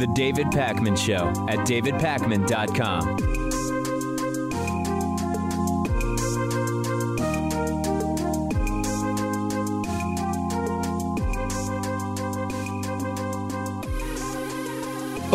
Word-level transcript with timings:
The 0.00 0.06
David 0.06 0.46
Pakman 0.46 0.96
Show 0.96 1.28
at 1.50 1.58
davidpakman.com. 1.66 3.40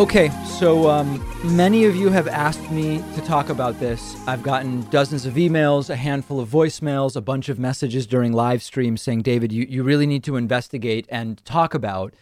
Okay, 0.00 0.30
so 0.44 0.90
um, 0.90 1.24
many 1.56 1.84
of 1.84 1.94
you 1.94 2.08
have 2.08 2.26
asked 2.26 2.68
me 2.72 3.04
to 3.14 3.20
talk 3.20 3.50
about 3.50 3.78
this. 3.78 4.16
I've 4.26 4.42
gotten 4.42 4.82
dozens 4.90 5.26
of 5.26 5.34
emails, 5.34 5.90
a 5.90 5.96
handful 5.96 6.40
of 6.40 6.48
voicemails, 6.48 7.14
a 7.14 7.20
bunch 7.20 7.48
of 7.48 7.60
messages 7.60 8.04
during 8.04 8.32
live 8.32 8.64
streams 8.64 9.00
saying, 9.00 9.22
David, 9.22 9.52
you, 9.52 9.64
you 9.70 9.84
really 9.84 10.08
need 10.08 10.24
to 10.24 10.34
investigate 10.34 11.06
and 11.08 11.40
talk 11.44 11.72
about 11.72 12.14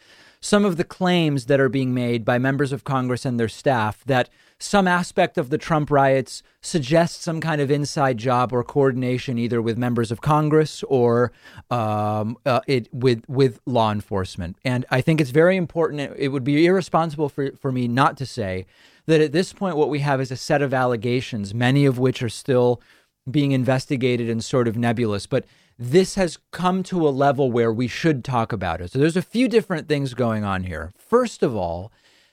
some 0.44 0.66
of 0.66 0.76
the 0.76 0.84
claims 0.84 1.46
that 1.46 1.58
are 1.58 1.70
being 1.70 1.94
made 1.94 2.22
by 2.22 2.36
members 2.36 2.70
of 2.70 2.84
Congress 2.84 3.24
and 3.24 3.40
their 3.40 3.48
staff 3.48 4.04
that 4.04 4.28
some 4.58 4.86
aspect 4.86 5.38
of 5.38 5.48
the 5.48 5.56
Trump 5.56 5.90
riots 5.90 6.42
suggests 6.60 7.24
some 7.24 7.40
kind 7.40 7.62
of 7.62 7.70
inside 7.70 8.18
job 8.18 8.52
or 8.52 8.62
coordination, 8.62 9.38
either 9.38 9.62
with 9.62 9.78
members 9.78 10.12
of 10.12 10.20
Congress 10.20 10.82
or 10.82 11.32
um, 11.70 12.36
uh, 12.44 12.60
it 12.66 12.92
with 12.92 13.24
with 13.26 13.58
law 13.64 13.90
enforcement. 13.90 14.58
And 14.66 14.84
I 14.90 15.00
think 15.00 15.18
it's 15.18 15.30
very 15.30 15.56
important. 15.56 16.12
It 16.18 16.28
would 16.28 16.44
be 16.44 16.66
irresponsible 16.66 17.30
for, 17.30 17.52
for 17.56 17.72
me 17.72 17.88
not 17.88 18.18
to 18.18 18.26
say 18.26 18.66
that 19.06 19.22
at 19.22 19.32
this 19.32 19.54
point, 19.54 19.78
what 19.78 19.88
we 19.88 20.00
have 20.00 20.20
is 20.20 20.30
a 20.30 20.36
set 20.36 20.60
of 20.60 20.74
allegations, 20.74 21.54
many 21.54 21.86
of 21.86 21.98
which 21.98 22.22
are 22.22 22.28
still 22.28 22.82
being 23.30 23.52
investigated 23.52 24.28
and 24.28 24.44
sort 24.44 24.68
of 24.68 24.76
nebulous, 24.76 25.26
but 25.26 25.46
this 25.78 26.14
has 26.14 26.38
come 26.50 26.82
to 26.84 27.06
a 27.06 27.10
level 27.10 27.50
where 27.50 27.72
we 27.72 27.88
should 27.88 28.24
talk 28.24 28.52
about 28.52 28.80
it. 28.80 28.92
So 28.92 28.98
there's 28.98 29.16
a 29.16 29.22
few 29.22 29.48
different 29.48 29.88
things 29.88 30.14
going 30.14 30.44
on 30.44 30.64
here. 30.64 30.92
First 30.96 31.42
of 31.42 31.56
all, 31.56 31.90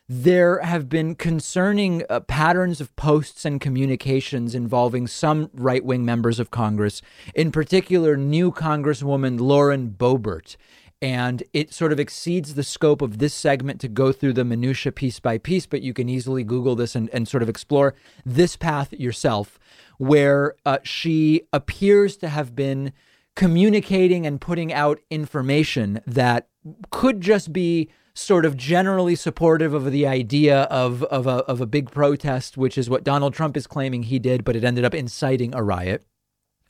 there 0.07 0.59
have 0.59 0.89
been 0.89 1.15
concerning 1.15 2.03
uh, 2.09 2.19
patterns 2.19 2.81
of 2.81 2.93
posts 2.97 3.45
and 3.45 3.61
communications 3.61 4.53
involving 4.53 5.07
some 5.07 5.49
right 5.53 5.85
wing 5.85 6.03
members 6.03 6.37
of 6.37 6.51
Congress, 6.51 7.01
in 7.33 7.49
particular, 7.49 8.17
new 8.17 8.51
Congresswoman 8.51 9.39
Lauren 9.39 9.89
Boebert. 9.89 10.57
And 11.01 11.41
it 11.53 11.73
sort 11.73 11.91
of 11.91 11.99
exceeds 11.99 12.53
the 12.53 12.61
scope 12.61 13.01
of 13.01 13.17
this 13.17 13.33
segment 13.33 13.79
to 13.81 13.87
go 13.87 14.11
through 14.11 14.33
the 14.33 14.43
minutia 14.43 14.91
piece 14.91 15.19
by 15.19 15.37
piece, 15.37 15.65
but 15.65 15.81
you 15.81 15.93
can 15.93 16.09
easily 16.09 16.43
Google 16.43 16.75
this 16.75 16.93
and, 16.93 17.09
and 17.11 17.27
sort 17.27 17.41
of 17.41 17.49
explore 17.49 17.95
this 18.23 18.55
path 18.55 18.93
yourself, 18.93 19.57
where 19.97 20.55
uh, 20.65 20.77
she 20.83 21.43
appears 21.53 22.17
to 22.17 22.27
have 22.27 22.55
been 22.55 22.91
communicating 23.35 24.25
and 24.25 24.41
putting 24.41 24.73
out 24.73 24.99
information 25.09 26.01
that 26.05 26.47
could 26.89 27.21
just 27.21 27.53
be 27.53 27.89
sort 28.13 28.45
of 28.45 28.57
generally 28.57 29.15
supportive 29.15 29.73
of 29.73 29.91
the 29.91 30.05
idea 30.05 30.63
of 30.63 31.03
of 31.05 31.27
a, 31.27 31.43
of 31.45 31.61
a 31.61 31.65
big 31.65 31.91
protest, 31.91 32.57
which 32.57 32.77
is 32.77 32.89
what 32.89 33.03
Donald 33.03 33.33
Trump 33.33 33.55
is 33.55 33.67
claiming 33.67 34.03
he 34.03 34.19
did, 34.19 34.43
but 34.43 34.55
it 34.55 34.63
ended 34.63 34.83
up 34.83 34.93
inciting 34.93 35.55
a 35.55 35.63
riot, 35.63 36.05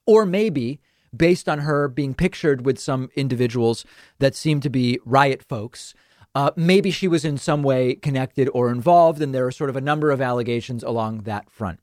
or 0.06 0.26
maybe 0.26 0.80
based 1.16 1.50
on 1.50 1.59
her 1.59 1.88
being 1.88 2.14
pictured 2.14 2.66
with 2.66 2.80
some 2.80 3.09
individuals 3.16 3.86
that 4.20 4.36
seem 4.36 4.62
to 4.62 4.70
be 4.70 5.00
riot 5.06 5.44
folks. 5.44 5.94
Uh, 6.34 6.52
maybe 6.56 6.92
she 6.92 7.09
was 7.09 7.26
in 7.26 7.38
some 7.38 7.62
way 7.62 7.95
connected 7.95 8.50
or 8.54 8.72
involved, 8.72 9.22
and 9.22 9.36
there 9.36 9.45
are 9.45 9.52
sort 9.52 9.70
of 9.70 9.76
a 9.76 9.82
number 9.82 10.12
of 10.12 10.22
allegations 10.22 10.84
along 10.84 11.23
that 11.23 11.50
front. 11.50 11.80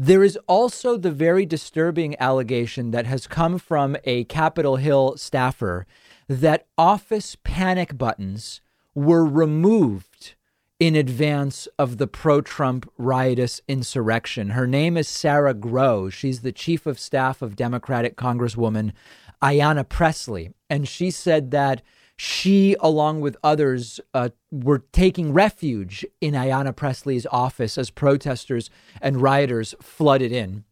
There 0.00 0.22
is 0.22 0.38
also 0.46 0.96
the 0.96 1.10
very 1.10 1.44
disturbing 1.44 2.14
allegation 2.20 2.92
that 2.92 3.06
has 3.06 3.26
come 3.26 3.58
from 3.58 3.96
a 4.04 4.22
Capitol 4.24 4.76
Hill 4.76 5.16
staffer 5.16 5.88
that 6.28 6.68
office 6.78 7.36
panic 7.42 7.98
buttons 7.98 8.60
were 8.94 9.26
removed 9.26 10.36
in 10.78 10.94
advance 10.94 11.66
of 11.80 11.98
the 11.98 12.06
pro 12.06 12.40
Trump 12.40 12.88
riotous 12.96 13.60
insurrection. 13.66 14.50
Her 14.50 14.68
name 14.68 14.96
is 14.96 15.08
Sarah 15.08 15.54
Groh. 15.54 16.12
She's 16.12 16.42
the 16.42 16.52
chief 16.52 16.86
of 16.86 17.00
staff 17.00 17.42
of 17.42 17.56
Democratic 17.56 18.16
Congresswoman 18.16 18.92
Ayanna 19.42 19.88
Pressley. 19.88 20.50
And 20.70 20.86
she 20.86 21.10
said 21.10 21.50
that 21.50 21.82
she, 22.20 22.74
along 22.80 23.20
with 23.20 23.36
others, 23.44 24.00
uh, 24.12 24.30
were 24.50 24.82
taking 24.90 25.32
refuge 25.32 26.04
in 26.20 26.34
Ayanna 26.34 26.74
Pressley's 26.74 27.26
office 27.30 27.78
as 27.78 27.90
protesters 27.90 28.70
and 29.00 29.22
rioters 29.22 29.76
flooded 29.80 30.32
in, 30.32 30.64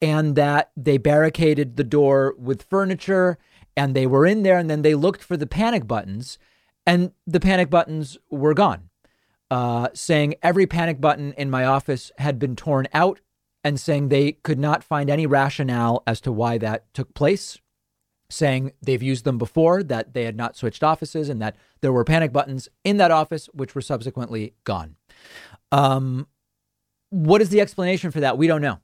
and 0.00 0.36
that 0.36 0.70
they 0.76 0.96
barricaded 0.96 1.76
the 1.76 1.82
door 1.82 2.32
with 2.38 2.62
furniture 2.62 3.38
and 3.76 3.96
they 3.96 4.06
were 4.06 4.24
in 4.24 4.44
there 4.44 4.56
and 4.56 4.70
then 4.70 4.82
they 4.82 4.94
looked 4.94 5.24
for 5.24 5.36
the 5.36 5.48
panic 5.48 5.88
buttons 5.88 6.38
and 6.86 7.10
the 7.26 7.40
panic 7.40 7.70
buttons 7.70 8.16
were 8.30 8.54
gone, 8.54 8.88
uh, 9.50 9.88
saying 9.94 10.36
every 10.44 10.66
panic 10.66 11.00
button 11.00 11.32
in 11.32 11.50
my 11.50 11.64
office 11.64 12.12
had 12.18 12.38
been 12.38 12.54
torn 12.54 12.86
out 12.94 13.18
and 13.64 13.80
saying 13.80 14.10
they 14.10 14.30
could 14.30 14.60
not 14.60 14.84
find 14.84 15.10
any 15.10 15.26
rationale 15.26 16.04
as 16.06 16.20
to 16.20 16.30
why 16.30 16.56
that 16.58 16.84
took 16.94 17.14
place, 17.14 17.58
saying 18.34 18.72
they've 18.82 19.02
used 19.02 19.24
them 19.24 19.38
before, 19.38 19.82
that 19.82 20.12
they 20.14 20.24
had 20.24 20.36
not 20.36 20.56
switched 20.56 20.82
offices, 20.82 21.28
and 21.28 21.40
that 21.40 21.56
there 21.80 21.92
were 21.92 22.04
panic 22.04 22.32
buttons 22.32 22.68
in 22.82 22.96
that 22.98 23.10
office, 23.10 23.46
which 23.54 23.74
were 23.74 23.80
subsequently 23.80 24.54
gone. 24.64 24.96
Um, 25.72 26.26
what 27.10 27.40
is 27.40 27.48
the 27.48 27.60
explanation 27.60 28.10
for 28.10 28.20
that? 28.20 28.36
We 28.36 28.46
don't 28.46 28.62
know. 28.62 28.80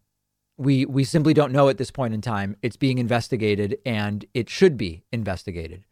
We 0.57 0.85
we 0.85 1.05
simply 1.05 1.35
don't 1.35 1.53
know 1.53 1.69
at 1.69 1.79
this 1.79 1.91
point 1.91 2.15
in 2.15 2.21
time. 2.21 2.57
It's 2.63 2.77
being 2.77 2.99
investigated, 2.99 3.79
and 3.85 4.25
it 4.35 4.49
should 4.49 4.77
be 4.77 5.05
investigated. 5.13 5.85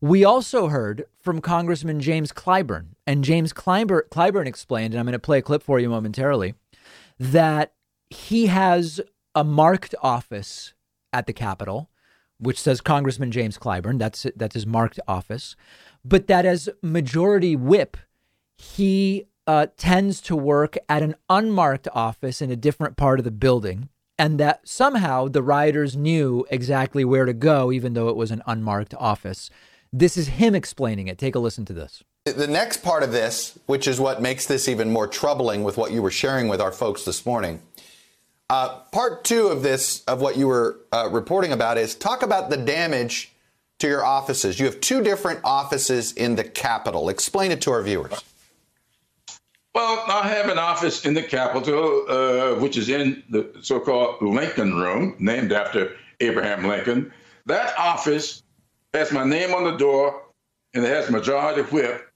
We 0.00 0.24
also 0.24 0.68
heard 0.68 1.04
from 1.20 1.40
Congressman 1.40 2.00
James 2.00 2.32
Clyburn, 2.32 2.88
and 3.06 3.24
James 3.24 3.52
Clyburn, 3.52 4.08
Clyburn 4.10 4.46
explained, 4.46 4.92
and 4.92 5.00
I'm 5.00 5.06
going 5.06 5.12
to 5.12 5.18
play 5.18 5.38
a 5.38 5.42
clip 5.42 5.62
for 5.62 5.78
you 5.78 5.88
momentarily, 5.88 6.54
that 7.18 7.72
he 8.10 8.46
has 8.46 9.00
a 9.34 9.44
marked 9.44 9.94
office 10.02 10.74
at 11.12 11.26
the 11.26 11.32
Capitol, 11.32 11.88
which 12.38 12.60
says 12.60 12.80
Congressman 12.80 13.30
James 13.30 13.58
Clyburn. 13.58 13.98
That's 13.98 14.26
that's 14.36 14.54
his 14.54 14.66
marked 14.66 15.00
office, 15.06 15.56
but 16.04 16.26
that 16.26 16.44
as 16.46 16.68
majority 16.82 17.56
whip, 17.56 17.96
he 18.56 19.26
uh, 19.46 19.66
tends 19.76 20.20
to 20.22 20.36
work 20.36 20.76
at 20.88 21.02
an 21.02 21.14
unmarked 21.28 21.88
office 21.92 22.40
in 22.40 22.50
a 22.50 22.56
different 22.56 22.96
part 22.96 23.18
of 23.20 23.24
the 23.24 23.30
building, 23.30 23.88
and 24.18 24.38
that 24.40 24.66
somehow 24.66 25.28
the 25.28 25.42
rioters 25.42 25.96
knew 25.96 26.46
exactly 26.50 27.04
where 27.04 27.24
to 27.24 27.34
go, 27.34 27.70
even 27.72 27.94
though 27.94 28.08
it 28.08 28.16
was 28.16 28.30
an 28.30 28.42
unmarked 28.46 28.94
office. 28.94 29.50
This 29.92 30.16
is 30.16 30.26
him 30.28 30.54
explaining 30.54 31.08
it. 31.08 31.18
Take 31.18 31.34
a 31.34 31.38
listen 31.38 31.64
to 31.66 31.72
this. 31.72 32.02
The 32.24 32.46
next 32.46 32.78
part 32.78 33.02
of 33.02 33.12
this, 33.12 33.58
which 33.66 33.86
is 33.86 34.00
what 34.00 34.22
makes 34.22 34.46
this 34.46 34.66
even 34.66 34.90
more 34.90 35.06
troubling 35.06 35.62
with 35.62 35.76
what 35.76 35.92
you 35.92 36.00
were 36.00 36.10
sharing 36.10 36.48
with 36.48 36.60
our 36.60 36.72
folks 36.72 37.04
this 37.04 37.26
morning. 37.26 37.60
Uh, 38.50 38.80
part 38.92 39.24
two 39.24 39.46
of 39.48 39.62
this, 39.62 40.04
of 40.04 40.20
what 40.20 40.36
you 40.36 40.46
were 40.46 40.80
uh, 40.92 41.08
reporting 41.10 41.52
about, 41.52 41.78
is 41.78 41.94
talk 41.94 42.22
about 42.22 42.50
the 42.50 42.56
damage 42.56 43.32
to 43.78 43.88
your 43.88 44.04
offices. 44.04 44.60
You 44.60 44.66
have 44.66 44.80
two 44.80 45.02
different 45.02 45.40
offices 45.44 46.12
in 46.12 46.36
the 46.36 46.44
Capitol. 46.44 47.08
Explain 47.08 47.52
it 47.52 47.62
to 47.62 47.70
our 47.70 47.82
viewers. 47.82 48.22
Well, 49.74 50.04
I 50.06 50.28
have 50.28 50.50
an 50.50 50.58
office 50.58 51.04
in 51.04 51.14
the 51.14 51.22
Capitol, 51.22 52.04
uh, 52.08 52.60
which 52.60 52.76
is 52.76 52.88
in 52.88 53.24
the 53.30 53.50
so 53.60 53.80
called 53.80 54.22
Lincoln 54.22 54.74
Room, 54.74 55.16
named 55.18 55.50
after 55.50 55.96
Abraham 56.20 56.64
Lincoln. 56.66 57.12
That 57.46 57.76
office 57.78 58.42
has 58.92 59.10
my 59.10 59.24
name 59.24 59.52
on 59.54 59.64
the 59.64 59.76
door, 59.76 60.22
and 60.74 60.84
it 60.84 60.88
has 60.88 61.10
majority 61.10 61.62
whip 61.62 62.08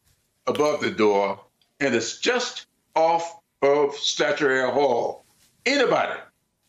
above 0.46 0.80
the 0.80 0.90
door, 0.90 1.40
and 1.80 1.94
it's 1.94 2.18
just 2.18 2.66
off 2.94 3.40
of 3.62 3.94
Statuary 3.94 4.70
Hall. 4.70 5.24
Anybody 5.68 6.18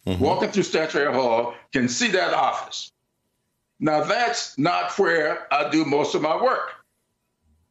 mm-hmm. 0.06 0.22
walking 0.22 0.50
through 0.50 0.64
Statuary 0.64 1.14
Hall 1.14 1.54
can 1.72 1.88
see 1.88 2.10
that 2.10 2.34
office. 2.34 2.92
Now, 3.80 4.04
that's 4.04 4.58
not 4.58 4.98
where 5.00 5.48
I 5.54 5.70
do 5.70 5.86
most 5.86 6.16
of 6.16 6.22
my 6.22 6.42
work. 6.42 6.74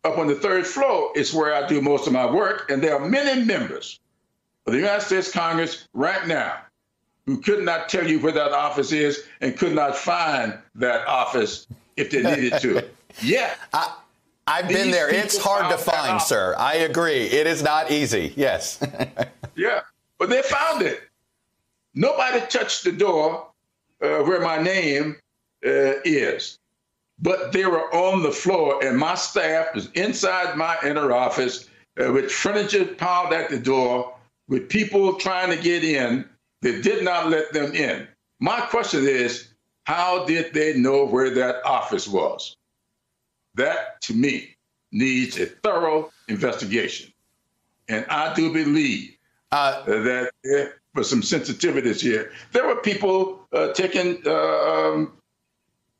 Up 0.04 0.16
on 0.16 0.26
the 0.26 0.34
third 0.34 0.66
floor 0.66 1.12
is 1.14 1.34
where 1.34 1.54
I 1.54 1.66
do 1.66 1.82
most 1.82 2.06
of 2.06 2.14
my 2.14 2.24
work, 2.24 2.70
and 2.70 2.82
there 2.82 2.96
are 2.96 3.08
many 3.08 3.44
members 3.44 4.00
of 4.66 4.72
the 4.72 4.78
United 4.78 5.02
States 5.02 5.30
Congress 5.30 5.86
right 5.92 6.26
now 6.26 6.60
who 7.26 7.40
could 7.42 7.62
not 7.62 7.90
tell 7.90 8.08
you 8.08 8.18
where 8.20 8.32
that 8.32 8.52
office 8.52 8.90
is 8.90 9.24
and 9.42 9.58
could 9.58 9.74
not 9.74 9.94
find 9.94 10.56
that 10.76 11.06
office 11.06 11.66
if 11.96 12.10
they 12.10 12.22
needed 12.22 12.60
to. 12.62 12.84
Yeah. 13.22 13.54
I, 13.72 13.96
I've 14.46 14.68
been 14.68 14.90
there. 14.90 15.08
It's 15.08 15.38
hard 15.38 15.70
to 15.72 15.78
find, 15.78 16.20
sir. 16.22 16.54
I 16.56 16.74
agree. 16.74 17.22
It 17.24 17.46
is 17.46 17.62
not 17.62 17.90
easy. 17.90 18.32
Yes. 18.36 18.78
yeah. 19.56 19.80
But 20.18 20.28
they 20.28 20.42
found 20.42 20.82
it. 20.82 21.07
Nobody 21.98 22.38
touched 22.46 22.84
the 22.84 22.92
door 22.92 23.48
uh, 24.00 24.18
where 24.20 24.40
my 24.40 24.62
name 24.62 25.16
uh, 25.66 25.98
is. 26.04 26.56
But 27.18 27.50
they 27.50 27.66
were 27.66 27.92
on 27.92 28.22
the 28.22 28.30
floor, 28.30 28.84
and 28.84 28.96
my 28.96 29.16
staff 29.16 29.74
was 29.74 29.90
inside 29.94 30.56
my 30.56 30.76
inner 30.84 31.10
office 31.10 31.68
uh, 32.00 32.12
with 32.12 32.30
furniture 32.30 32.84
piled 32.84 33.32
at 33.32 33.50
the 33.50 33.58
door, 33.58 34.14
with 34.46 34.68
people 34.68 35.14
trying 35.16 35.50
to 35.50 35.60
get 35.60 35.82
in 35.82 36.24
that 36.62 36.84
did 36.84 37.02
not 37.02 37.30
let 37.30 37.52
them 37.52 37.74
in. 37.74 38.06
My 38.38 38.60
question 38.60 39.02
is 39.08 39.48
how 39.82 40.24
did 40.24 40.54
they 40.54 40.78
know 40.78 41.04
where 41.04 41.30
that 41.30 41.64
office 41.64 42.06
was? 42.06 42.54
That, 43.56 44.00
to 44.02 44.14
me, 44.14 44.54
needs 44.92 45.36
a 45.36 45.46
thorough 45.46 46.12
investigation. 46.28 47.12
and 47.88 48.06
I 48.08 48.32
do 48.34 48.52
believe 48.52 49.16
uh, 49.50 49.82
that 49.84 50.30
there 50.98 51.02
were 51.02 51.04
some 51.04 51.22
sensitivities 51.22 52.00
here. 52.00 52.32
There 52.50 52.66
were 52.66 52.74
people 52.74 53.46
uh, 53.52 53.72
taking 53.72 54.20
uh, 54.26 54.32
um, 54.32 55.12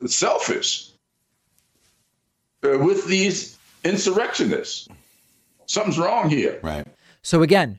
selfies 0.02 0.90
uh, 2.64 2.78
with 2.78 3.06
these 3.06 3.56
insurrectionists. 3.84 4.88
Something's 5.66 6.00
wrong 6.00 6.30
here. 6.30 6.58
Right. 6.64 6.84
So 7.22 7.42
again, 7.42 7.78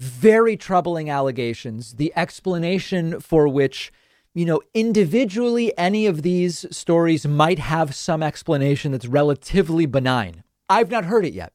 very 0.00 0.54
troubling 0.54 1.08
allegations. 1.08 1.94
The 1.94 2.12
explanation 2.14 3.20
for 3.20 3.48
which, 3.48 3.90
you 4.34 4.44
know, 4.44 4.60
individually, 4.74 5.72
any 5.78 6.04
of 6.04 6.20
these 6.20 6.66
stories 6.70 7.26
might 7.26 7.58
have 7.58 7.94
some 7.94 8.22
explanation 8.22 8.92
that's 8.92 9.06
relatively 9.06 9.86
benign. 9.86 10.44
I've 10.68 10.90
not 10.90 11.06
heard 11.06 11.24
it 11.24 11.32
yet. 11.32 11.54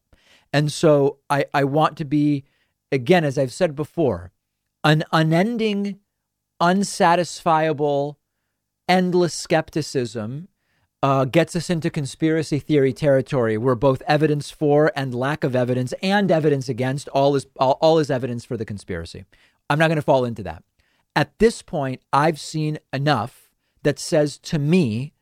And 0.51 0.71
so 0.71 1.17
I, 1.29 1.45
I 1.53 1.63
want 1.63 1.95
to 1.97 2.05
be, 2.05 2.43
again, 2.91 3.23
as 3.23 3.37
I've 3.37 3.53
said 3.53 3.75
before, 3.75 4.31
an 4.85 5.03
unending, 5.11 5.99
unsatisfiable, 6.61 8.15
endless 8.87 9.33
skepticism 9.33 10.47
uh, 11.01 11.25
gets 11.25 11.55
us 11.55 11.69
into 11.69 11.89
conspiracy 11.89 12.59
theory 12.59 12.93
territory 12.93 13.57
where 13.57 13.75
both 13.75 14.01
evidence 14.07 14.51
for 14.51 14.91
and 14.95 15.13
lack 15.13 15.43
of 15.43 15.55
evidence 15.55 15.93
and 16.01 16.31
evidence 16.31 16.69
against 16.69 17.07
all 17.09 17.35
is 17.35 17.47
all, 17.59 17.77
all 17.81 17.99
is 17.99 18.09
evidence 18.09 18.45
for 18.45 18.55
the 18.55 18.65
conspiracy. 18.65 19.25
I'm 19.69 19.79
not 19.79 19.87
going 19.87 19.97
to 19.97 20.03
fall 20.03 20.23
into 20.23 20.43
that. 20.43 20.63
At 21.15 21.37
this 21.39 21.61
point, 21.61 22.01
I've 22.13 22.39
seen 22.39 22.77
enough 22.93 23.49
that 23.83 23.99
says 23.99 24.37
to 24.39 24.59
me, 24.59 25.13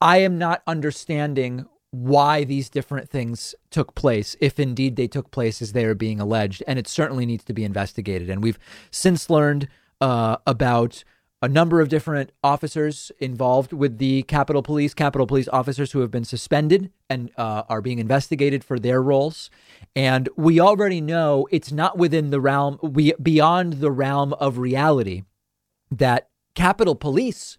I 0.00 0.18
am 0.18 0.38
not 0.38 0.62
understanding 0.66 1.66
why 1.90 2.44
these 2.44 2.68
different 2.68 3.08
things 3.08 3.54
took 3.70 3.94
place, 3.94 4.36
if 4.40 4.60
indeed 4.60 4.96
they 4.96 5.08
took 5.08 5.30
place 5.30 5.62
as 5.62 5.72
they 5.72 5.84
are 5.84 5.94
being 5.94 6.20
alleged. 6.20 6.62
And 6.66 6.78
it 6.78 6.86
certainly 6.86 7.24
needs 7.24 7.44
to 7.44 7.52
be 7.52 7.64
investigated. 7.64 8.28
And 8.28 8.42
we've 8.42 8.58
since 8.90 9.30
learned 9.30 9.68
uh, 10.00 10.36
about 10.46 11.02
a 11.40 11.48
number 11.48 11.80
of 11.80 11.88
different 11.88 12.32
officers 12.42 13.12
involved 13.20 13.72
with 13.72 13.98
the 13.98 14.22
Capitol 14.24 14.62
Police, 14.62 14.92
Capitol 14.92 15.26
Police 15.26 15.48
officers 15.48 15.92
who 15.92 16.00
have 16.00 16.10
been 16.10 16.24
suspended 16.24 16.90
and 17.08 17.30
uh, 17.36 17.62
are 17.68 17.80
being 17.80 18.00
investigated 18.00 18.64
for 18.64 18.78
their 18.78 19.00
roles. 19.00 19.48
And 19.94 20.28
we 20.36 20.58
already 20.58 21.00
know 21.00 21.46
it's 21.50 21.70
not 21.70 21.96
within 21.96 22.30
the 22.30 22.40
realm, 22.40 22.78
we 22.82 23.12
beyond 23.22 23.74
the 23.74 23.92
realm 23.92 24.32
of 24.34 24.58
reality 24.58 25.22
that 25.90 26.28
Capitol 26.54 26.96
Police 26.96 27.56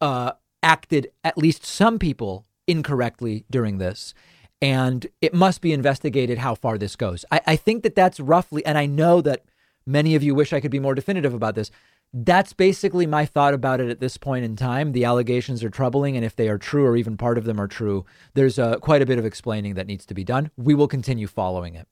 uh, 0.00 0.32
acted 0.62 1.12
at 1.22 1.38
least 1.38 1.64
some 1.64 2.00
people 2.00 2.44
incorrectly 2.66 3.44
during 3.50 3.78
this. 3.78 4.14
And 4.60 5.06
it 5.20 5.34
must 5.34 5.60
be 5.60 5.72
investigated 5.72 6.38
how 6.38 6.54
far 6.54 6.78
this 6.78 6.94
goes. 6.94 7.24
I, 7.32 7.40
I 7.46 7.56
think 7.56 7.82
that 7.82 7.96
that's 7.96 8.20
roughly, 8.20 8.64
and 8.64 8.78
I 8.78 8.86
know 8.86 9.20
that 9.20 9.44
many 9.86 10.14
of 10.14 10.22
you 10.22 10.34
wish 10.34 10.52
I 10.52 10.60
could 10.60 10.70
be 10.70 10.78
more 10.78 10.94
definitive 10.94 11.34
about 11.34 11.56
this. 11.56 11.70
That's 12.14 12.52
basically 12.52 13.06
my 13.06 13.24
thought 13.24 13.54
about 13.54 13.80
it 13.80 13.88
at 13.88 13.98
this 13.98 14.16
point 14.16 14.44
in 14.44 14.54
time. 14.54 14.92
The 14.92 15.04
allegations 15.04 15.64
are 15.64 15.70
troubling, 15.70 16.14
and 16.14 16.24
if 16.24 16.36
they 16.36 16.48
are 16.48 16.58
true 16.58 16.84
or 16.86 16.96
even 16.96 17.16
part 17.16 17.38
of 17.38 17.44
them 17.44 17.58
are 17.60 17.66
true, 17.66 18.04
there's 18.34 18.58
uh, 18.58 18.76
quite 18.76 19.02
a 19.02 19.06
bit 19.06 19.18
of 19.18 19.24
explaining 19.24 19.74
that 19.74 19.86
needs 19.86 20.06
to 20.06 20.14
be 20.14 20.22
done. 20.22 20.50
We 20.56 20.74
will 20.74 20.88
continue 20.88 21.26
following 21.26 21.74
it. 21.74 21.88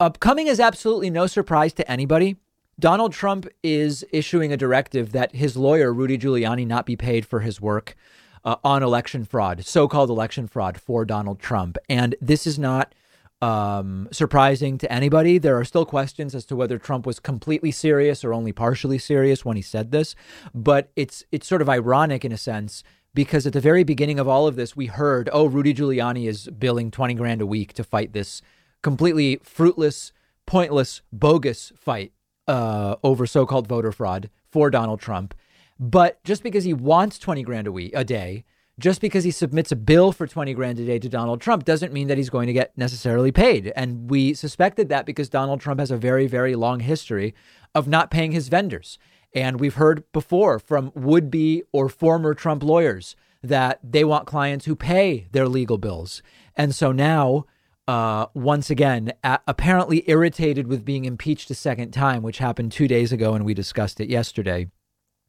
Upcoming 0.00 0.46
is 0.46 0.60
absolutely 0.60 1.10
no 1.10 1.26
surprise 1.26 1.72
to 1.74 1.90
anybody. 1.90 2.36
Donald 2.78 3.12
Trump 3.12 3.46
is 3.62 4.04
issuing 4.12 4.52
a 4.52 4.56
directive 4.56 5.12
that 5.12 5.34
his 5.34 5.56
lawyer, 5.56 5.92
Rudy 5.92 6.16
Giuliani, 6.16 6.66
not 6.66 6.86
be 6.86 6.96
paid 6.96 7.26
for 7.26 7.40
his 7.40 7.60
work 7.60 7.96
uh, 8.44 8.56
on 8.64 8.82
election 8.82 9.24
fraud, 9.24 9.64
so 9.64 9.88
called 9.88 10.10
election 10.10 10.46
fraud 10.46 10.80
for 10.80 11.04
Donald 11.04 11.38
Trump. 11.38 11.78
And 11.88 12.14
this 12.20 12.46
is 12.46 12.58
not 12.58 12.94
um, 13.40 14.08
surprising 14.12 14.78
to 14.78 14.92
anybody. 14.92 15.38
There 15.38 15.58
are 15.58 15.64
still 15.64 15.84
questions 15.84 16.34
as 16.34 16.44
to 16.46 16.56
whether 16.56 16.78
Trump 16.78 17.06
was 17.06 17.18
completely 17.18 17.72
serious 17.72 18.24
or 18.24 18.32
only 18.32 18.52
partially 18.52 18.98
serious 18.98 19.44
when 19.44 19.56
he 19.56 19.62
said 19.62 19.90
this. 19.90 20.14
But 20.54 20.90
it's 20.96 21.24
it's 21.32 21.46
sort 21.46 21.60
of 21.60 21.68
ironic 21.68 22.24
in 22.24 22.32
a 22.32 22.38
sense 22.38 22.84
because 23.14 23.46
at 23.46 23.52
the 23.52 23.60
very 23.60 23.84
beginning 23.84 24.18
of 24.18 24.28
all 24.28 24.46
of 24.46 24.56
this, 24.56 24.74
we 24.74 24.86
heard, 24.86 25.28
oh, 25.32 25.46
Rudy 25.46 25.74
Giuliani 25.74 26.26
is 26.26 26.48
billing 26.48 26.90
20 26.90 27.14
grand 27.14 27.42
a 27.42 27.46
week 27.46 27.72
to 27.74 27.84
fight 27.84 28.12
this 28.12 28.40
completely 28.82 29.38
fruitless, 29.42 30.12
pointless, 30.46 31.02
bogus 31.12 31.72
fight 31.76 32.12
uh, 32.48 32.96
over 33.02 33.26
so 33.26 33.44
called 33.44 33.66
voter 33.66 33.92
fraud 33.92 34.30
for 34.48 34.70
Donald 34.70 35.00
Trump. 35.00 35.34
But 35.82 36.22
just 36.22 36.44
because 36.44 36.62
he 36.62 36.72
wants 36.72 37.18
20 37.18 37.42
grand 37.42 37.66
a 37.66 37.72
week 37.72 37.90
a 37.92 38.04
day, 38.04 38.44
just 38.78 39.00
because 39.00 39.24
he 39.24 39.32
submits 39.32 39.72
a 39.72 39.76
bill 39.76 40.12
for 40.12 40.28
20 40.28 40.54
grand 40.54 40.78
a 40.78 40.86
day 40.86 41.00
to 41.00 41.08
Donald 41.08 41.40
Trump 41.40 41.64
doesn't 41.64 41.92
mean 41.92 42.06
that 42.06 42.16
he's 42.16 42.30
going 42.30 42.46
to 42.46 42.52
get 42.52 42.78
necessarily 42.78 43.32
paid. 43.32 43.72
And 43.74 44.08
we 44.08 44.32
suspected 44.32 44.88
that 44.90 45.06
because 45.06 45.28
Donald 45.28 45.60
Trump 45.60 45.80
has 45.80 45.90
a 45.90 45.96
very, 45.96 46.28
very 46.28 46.54
long 46.54 46.78
history 46.78 47.34
of 47.74 47.88
not 47.88 48.12
paying 48.12 48.30
his 48.30 48.46
vendors. 48.46 48.96
And 49.34 49.58
we've 49.58 49.74
heard 49.74 50.04
before 50.12 50.60
from 50.60 50.92
would 50.94 51.32
be 51.32 51.64
or 51.72 51.88
former 51.88 52.32
Trump 52.32 52.62
lawyers 52.62 53.16
that 53.42 53.80
they 53.82 54.04
want 54.04 54.28
clients 54.28 54.66
who 54.66 54.76
pay 54.76 55.26
their 55.32 55.48
legal 55.48 55.78
bills. 55.78 56.22
And 56.54 56.72
so 56.76 56.92
now, 56.92 57.46
uh, 57.88 58.26
once 58.34 58.70
again, 58.70 59.14
apparently 59.24 60.04
irritated 60.06 60.68
with 60.68 60.84
being 60.84 61.06
impeached 61.06 61.50
a 61.50 61.56
second 61.56 61.90
time, 61.90 62.22
which 62.22 62.38
happened 62.38 62.70
two 62.70 62.86
days 62.86 63.10
ago, 63.10 63.34
and 63.34 63.44
we 63.44 63.52
discussed 63.52 64.00
it 64.00 64.08
yesterday. 64.08 64.68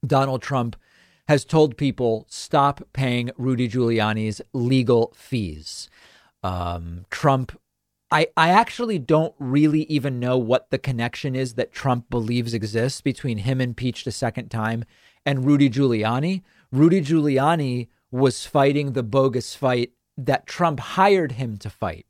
Donald 0.05 0.41
Trump 0.41 0.75
has 1.27 1.45
told 1.45 1.77
people 1.77 2.25
stop 2.29 2.81
paying 2.94 3.31
Rudy 3.38 3.69
Giuliani's 3.69 4.41
legal 4.51 5.13
fees. 5.15 5.89
Um, 6.44 7.05
Trump, 7.09 7.57
I, 8.11 8.27
I 8.35 8.50
actually 8.50 9.00
don't 9.00 9.33
really 9.39 9.83
even 9.83 10.19
know 10.19 10.38
what 10.38 10.69
the 10.69 10.77
connection 10.77 11.35
is 11.35 11.53
that 11.53 11.71
Trump 11.71 12.09
believes 12.09 12.53
exists 12.53 13.01
between 13.01 13.39
him 13.39 13.61
impeached 13.61 14.05
a 14.05 14.11
second 14.11 14.50
time 14.50 14.83
and 15.25 15.45
Rudy 15.45 15.69
Giuliani. 15.69 16.44
Rudy 16.71 17.01
Giuliani 17.01 17.88
was 18.11 18.45
fighting 18.45 18.91
the 18.91 19.03
bogus 19.03 19.55
fight 19.55 19.94
that 20.17 20.45
Trump 20.45 20.79
hired 20.79 21.33
him 21.33 21.57
to 21.57 21.69
fight. 21.69 22.05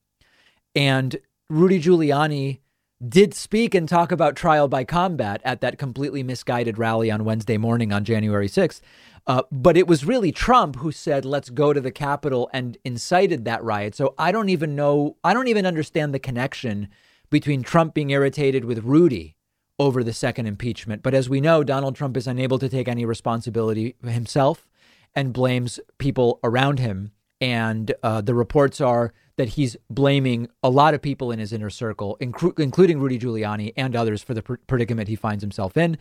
And 0.75 1.17
Rudy 1.49 1.79
Giuliani 1.79 2.59
did 3.07 3.33
speak 3.33 3.75
and 3.75 3.87
talk 3.87 4.11
about 4.11 4.35
trial 4.35 4.67
by 4.67 4.83
combat 4.83 5.41
at 5.43 5.61
that 5.61 5.77
completely 5.77 6.23
misguided 6.23 6.77
rally 6.77 7.11
on 7.11 7.25
Wednesday 7.25 7.57
morning 7.57 7.91
on 7.91 8.03
January 8.03 8.47
6th. 8.47 8.81
Uh, 9.25 9.41
but 9.51 9.77
it 9.77 9.87
was 9.87 10.05
really 10.05 10.31
Trump 10.31 10.77
who 10.77 10.91
said, 10.91 11.23
let's 11.23 11.49
go 11.49 11.71
to 11.71 11.79
the 11.79 11.91
Capitol 11.91 12.49
and 12.53 12.77
incited 12.83 13.45
that 13.45 13.63
riot. 13.63 13.95
So 13.95 14.13
I 14.17 14.31
don't 14.31 14.49
even 14.49 14.75
know, 14.75 15.15
I 15.23 15.33
don't 15.33 15.47
even 15.47 15.65
understand 15.65 16.13
the 16.13 16.19
connection 16.19 16.89
between 17.29 17.63
Trump 17.63 17.93
being 17.93 18.09
irritated 18.09 18.65
with 18.65 18.83
Rudy 18.83 19.37
over 19.79 20.03
the 20.03 20.13
second 20.13 20.45
impeachment. 20.45 21.01
But 21.01 21.13
as 21.13 21.29
we 21.29 21.41
know, 21.41 21.63
Donald 21.63 21.95
Trump 21.95 22.17
is 22.17 22.27
unable 22.27 22.59
to 22.59 22.69
take 22.69 22.87
any 22.87 23.05
responsibility 23.05 23.95
himself 24.03 24.67
and 25.15 25.33
blames 25.33 25.79
people 25.97 26.39
around 26.43 26.79
him. 26.79 27.12
And 27.43 27.93
uh, 28.03 28.21
the 28.21 28.33
reports 28.33 28.79
are 28.79 29.11
that 29.35 29.49
he's 29.49 29.75
blaming 29.89 30.47
a 30.63 30.69
lot 30.69 30.93
of 30.93 31.01
people 31.01 31.29
in 31.29 31.39
his 31.39 31.51
inner 31.51 31.69
circle, 31.69 32.15
including 32.21 33.01
Rudy 33.01 33.19
Giuliani 33.19 33.73
and 33.75 33.97
others, 33.97 34.23
for 34.23 34.33
the 34.33 34.41
pr- 34.41 34.55
predicament 34.65 35.09
he 35.09 35.17
finds 35.17 35.43
himself 35.43 35.75
in. 35.75 35.97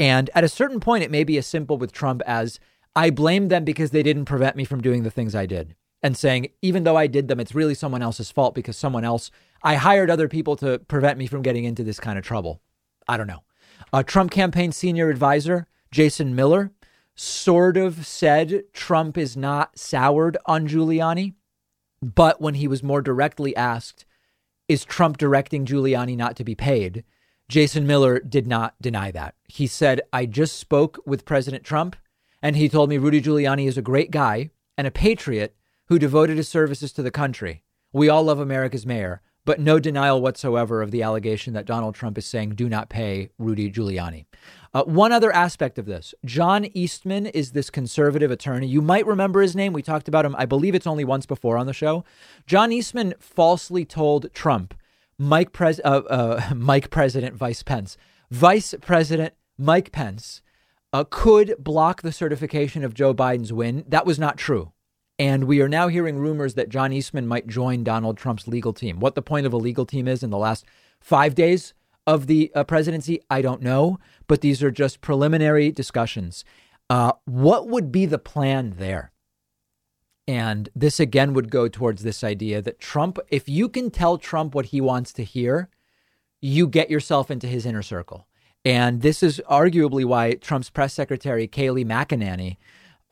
And 0.00 0.30
at 0.34 0.42
a 0.42 0.48
certain 0.48 0.80
point, 0.80 1.04
it 1.04 1.10
may 1.10 1.22
be 1.22 1.36
as 1.36 1.46
simple 1.46 1.76
with 1.76 1.92
Trump 1.92 2.22
as 2.24 2.58
I 2.94 3.10
blame 3.10 3.48
them 3.48 3.62
because 3.62 3.90
they 3.90 4.02
didn't 4.02 4.24
prevent 4.24 4.56
me 4.56 4.64
from 4.64 4.80
doing 4.80 5.02
the 5.02 5.10
things 5.10 5.34
I 5.34 5.44
did. 5.44 5.74
And 6.02 6.16
saying, 6.16 6.48
even 6.62 6.84
though 6.84 6.96
I 6.96 7.08
did 7.08 7.28
them, 7.28 7.40
it's 7.40 7.54
really 7.54 7.74
someone 7.74 8.00
else's 8.00 8.30
fault 8.30 8.54
because 8.54 8.78
someone 8.78 9.04
else, 9.04 9.30
I 9.62 9.74
hired 9.74 10.08
other 10.08 10.28
people 10.28 10.56
to 10.56 10.78
prevent 10.78 11.18
me 11.18 11.26
from 11.26 11.42
getting 11.42 11.64
into 11.64 11.84
this 11.84 12.00
kind 12.00 12.18
of 12.18 12.24
trouble. 12.24 12.62
I 13.06 13.18
don't 13.18 13.26
know. 13.26 13.42
A 13.92 14.02
Trump 14.02 14.30
campaign 14.30 14.72
senior 14.72 15.10
advisor, 15.10 15.66
Jason 15.90 16.34
Miller, 16.34 16.72
sort 17.16 17.76
of 17.76 18.06
said 18.06 18.64
Trump 18.72 19.18
is 19.18 19.36
not 19.36 19.78
soured 19.78 20.36
on 20.46 20.68
Giuliani. 20.68 21.34
But 22.02 22.40
when 22.40 22.54
he 22.54 22.68
was 22.68 22.82
more 22.82 23.02
directly 23.02 23.56
asked, 23.56 24.04
is 24.68 24.84
Trump 24.84 25.16
directing 25.16 25.64
Giuliani 25.64 26.16
not 26.16 26.36
to 26.36 26.44
be 26.44 26.54
paid? 26.54 27.04
Jason 27.48 27.86
Miller 27.86 28.20
did 28.20 28.46
not 28.46 28.74
deny 28.80 29.10
that. 29.12 29.34
He 29.44 29.66
said, 29.66 30.02
I 30.12 30.26
just 30.26 30.58
spoke 30.58 30.98
with 31.06 31.24
President 31.24 31.64
Trump, 31.64 31.96
and 32.42 32.56
he 32.56 32.68
told 32.68 32.90
me 32.90 32.98
Rudy 32.98 33.22
Giuliani 33.22 33.66
is 33.66 33.78
a 33.78 33.82
great 33.82 34.10
guy 34.10 34.50
and 34.76 34.86
a 34.86 34.90
patriot 34.90 35.56
who 35.86 35.98
devoted 35.98 36.36
his 36.36 36.48
services 36.48 36.92
to 36.92 37.02
the 37.02 37.10
country. 37.10 37.62
We 37.92 38.08
all 38.08 38.24
love 38.24 38.40
America's 38.40 38.84
mayor, 38.84 39.22
but 39.44 39.60
no 39.60 39.78
denial 39.78 40.20
whatsoever 40.20 40.82
of 40.82 40.90
the 40.90 41.04
allegation 41.04 41.54
that 41.54 41.66
Donald 41.66 41.94
Trump 41.94 42.18
is 42.18 42.26
saying 42.26 42.50
do 42.50 42.68
not 42.68 42.90
pay 42.90 43.30
Rudy 43.38 43.70
Giuliani. 43.70 44.26
Uh, 44.76 44.84
one 44.84 45.10
other 45.10 45.32
aspect 45.32 45.78
of 45.78 45.86
this 45.86 46.14
John 46.26 46.66
Eastman 46.74 47.24
is 47.24 47.52
this 47.52 47.70
conservative 47.70 48.30
attorney. 48.30 48.66
You 48.66 48.82
might 48.82 49.06
remember 49.06 49.40
his 49.40 49.56
name. 49.56 49.72
We 49.72 49.80
talked 49.80 50.06
about 50.06 50.26
him, 50.26 50.36
I 50.36 50.44
believe 50.44 50.74
it's 50.74 50.86
only 50.86 51.02
once 51.02 51.24
before 51.24 51.56
on 51.56 51.64
the 51.64 51.72
show. 51.72 52.04
John 52.46 52.70
Eastman 52.70 53.14
falsely 53.18 53.86
told 53.86 54.30
Trump, 54.34 54.74
Mike, 55.18 55.54
Pres- 55.54 55.80
uh, 55.82 56.02
uh, 56.10 56.50
Mike 56.54 56.90
President 56.90 57.34
Vice 57.34 57.62
Pence, 57.62 57.96
Vice 58.30 58.74
President 58.82 59.32
Mike 59.56 59.92
Pence 59.92 60.42
uh, 60.92 61.04
could 61.08 61.54
block 61.58 62.02
the 62.02 62.12
certification 62.12 62.84
of 62.84 62.92
Joe 62.92 63.14
Biden's 63.14 63.54
win. 63.54 63.82
That 63.88 64.04
was 64.04 64.18
not 64.18 64.36
true. 64.36 64.72
And 65.18 65.44
we 65.44 65.62
are 65.62 65.70
now 65.70 65.88
hearing 65.88 66.18
rumors 66.18 66.52
that 66.52 66.68
John 66.68 66.92
Eastman 66.92 67.26
might 67.26 67.46
join 67.46 67.82
Donald 67.82 68.18
Trump's 68.18 68.46
legal 68.46 68.74
team. 68.74 69.00
What 69.00 69.14
the 69.14 69.22
point 69.22 69.46
of 69.46 69.54
a 69.54 69.56
legal 69.56 69.86
team 69.86 70.06
is 70.06 70.22
in 70.22 70.28
the 70.28 70.36
last 70.36 70.66
five 71.00 71.34
days 71.34 71.72
of 72.06 72.26
the 72.26 72.50
uh, 72.54 72.64
presidency? 72.64 73.20
I 73.30 73.42
don't 73.42 73.62
know, 73.62 73.98
but 74.26 74.40
these 74.40 74.62
are 74.62 74.70
just 74.70 75.00
preliminary 75.00 75.70
discussions. 75.70 76.44
Uh, 76.88 77.12
what 77.24 77.68
would 77.68 77.90
be 77.90 78.06
the 78.06 78.18
plan 78.18 78.74
there? 78.78 79.12
And 80.28 80.68
this 80.74 80.98
again 80.98 81.34
would 81.34 81.50
go 81.50 81.68
towards 81.68 82.02
this 82.02 82.24
idea 82.24 82.60
that 82.62 82.80
Trump, 82.80 83.18
if 83.28 83.48
you 83.48 83.68
can 83.68 83.90
tell 83.90 84.18
Trump 84.18 84.54
what 84.54 84.66
he 84.66 84.80
wants 84.80 85.12
to 85.14 85.24
hear, 85.24 85.68
you 86.40 86.66
get 86.66 86.90
yourself 86.90 87.30
into 87.30 87.46
his 87.46 87.64
inner 87.64 87.82
circle. 87.82 88.26
And 88.64 89.02
this 89.02 89.22
is 89.22 89.40
arguably 89.48 90.04
why 90.04 90.34
Trump's 90.34 90.70
press 90.70 90.92
secretary, 90.92 91.46
Kayleigh 91.46 91.86
McEnany, 91.86 92.56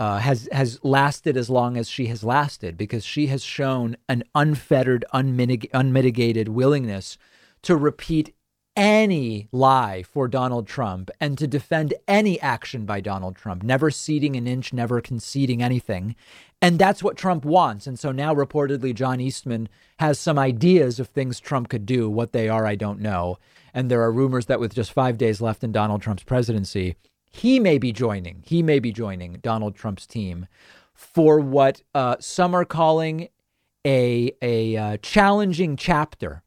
uh, 0.00 0.18
has 0.18 0.48
has 0.50 0.80
lasted 0.82 1.36
as 1.36 1.48
long 1.48 1.76
as 1.76 1.88
she 1.88 2.06
has 2.06 2.24
lasted 2.24 2.76
because 2.76 3.04
she 3.04 3.28
has 3.28 3.44
shown 3.44 3.96
an 4.08 4.24
unfettered, 4.34 5.04
unmitig- 5.14 5.70
unmitigated 5.72 6.48
willingness 6.48 7.16
to 7.62 7.76
repeat 7.76 8.34
any 8.76 9.48
lie 9.52 10.02
for 10.02 10.28
Donald 10.28 10.66
Trump 10.66 11.10
and 11.20 11.38
to 11.38 11.46
defend 11.46 11.94
any 12.08 12.40
action 12.40 12.84
by 12.84 13.00
Donald 13.00 13.36
Trump, 13.36 13.62
never 13.62 13.90
ceding 13.90 14.36
an 14.36 14.46
inch, 14.46 14.72
never 14.72 15.00
conceding 15.00 15.62
anything. 15.62 16.16
And 16.60 16.78
that's 16.78 17.02
what 17.02 17.16
Trump 17.16 17.44
wants. 17.44 17.86
And 17.86 17.98
so 17.98 18.10
now, 18.10 18.34
reportedly, 18.34 18.94
John 18.94 19.20
Eastman 19.20 19.68
has 19.98 20.18
some 20.18 20.38
ideas 20.38 20.98
of 20.98 21.08
things 21.08 21.38
Trump 21.38 21.68
could 21.68 21.86
do. 21.86 22.08
What 22.08 22.32
they 22.32 22.48
are, 22.48 22.66
I 22.66 22.74
don't 22.74 23.00
know. 23.00 23.38
And 23.72 23.90
there 23.90 24.02
are 24.02 24.12
rumors 24.12 24.46
that 24.46 24.60
with 24.60 24.74
just 24.74 24.92
five 24.92 25.18
days 25.18 25.40
left 25.40 25.62
in 25.62 25.72
Donald 25.72 26.00
Trump's 26.00 26.22
presidency, 26.22 26.96
he 27.30 27.60
may 27.60 27.78
be 27.78 27.92
joining, 27.92 28.42
he 28.46 28.62
may 28.62 28.78
be 28.78 28.92
joining 28.92 29.34
Donald 29.34 29.74
Trump's 29.74 30.06
team 30.06 30.46
for 30.94 31.40
what 31.40 31.82
uh, 31.94 32.16
some 32.20 32.54
are 32.54 32.64
calling 32.64 33.28
a, 33.84 34.32
a 34.40 34.76
uh, 34.76 34.96
challenging 34.98 35.76
chapter. 35.76 36.42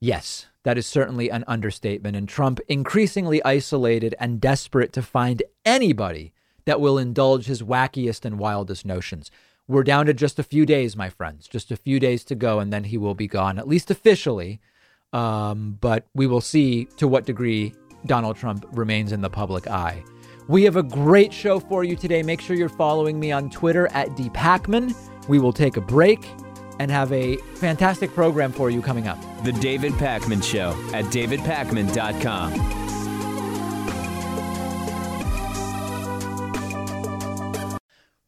Yes, 0.00 0.46
that 0.68 0.76
is 0.76 0.86
certainly 0.86 1.30
an 1.30 1.44
understatement. 1.48 2.14
And 2.14 2.28
Trump 2.28 2.60
increasingly 2.68 3.42
isolated 3.42 4.14
and 4.20 4.38
desperate 4.38 4.92
to 4.92 5.00
find 5.00 5.42
anybody 5.64 6.34
that 6.66 6.78
will 6.78 6.98
indulge 6.98 7.46
his 7.46 7.62
wackiest 7.62 8.26
and 8.26 8.38
wildest 8.38 8.84
notions. 8.84 9.30
We're 9.66 9.82
down 9.82 10.04
to 10.04 10.12
just 10.12 10.38
a 10.38 10.42
few 10.42 10.66
days, 10.66 10.94
my 10.94 11.08
friends, 11.08 11.48
just 11.48 11.70
a 11.70 11.76
few 11.76 11.98
days 11.98 12.22
to 12.24 12.34
go, 12.34 12.58
and 12.58 12.70
then 12.70 12.84
he 12.84 12.98
will 12.98 13.14
be 13.14 13.26
gone, 13.26 13.58
at 13.58 13.66
least 13.66 13.90
officially. 13.90 14.60
Um, 15.14 15.78
but 15.80 16.06
we 16.14 16.26
will 16.26 16.42
see 16.42 16.84
to 16.98 17.08
what 17.08 17.24
degree 17.24 17.72
Donald 18.04 18.36
Trump 18.36 18.66
remains 18.72 19.10
in 19.10 19.22
the 19.22 19.30
public 19.30 19.68
eye. 19.68 20.04
We 20.48 20.64
have 20.64 20.76
a 20.76 20.82
great 20.82 21.32
show 21.32 21.60
for 21.60 21.82
you 21.82 21.96
today. 21.96 22.22
Make 22.22 22.42
sure 22.42 22.56
you're 22.56 22.68
following 22.68 23.18
me 23.18 23.32
on 23.32 23.48
Twitter 23.48 23.86
at 23.92 24.08
dpakman. 24.10 24.94
We 25.30 25.38
will 25.38 25.54
take 25.54 25.78
a 25.78 25.80
break 25.80 26.26
and 26.78 26.90
have 26.90 27.12
a 27.12 27.36
fantastic 27.54 28.12
program 28.14 28.52
for 28.52 28.70
you 28.70 28.80
coming 28.82 29.08
up. 29.08 29.18
The 29.44 29.52
David 29.52 29.92
Pakman 29.94 30.42
Show 30.42 30.70
at 30.94 31.06
davidpakman.com. 31.06 32.87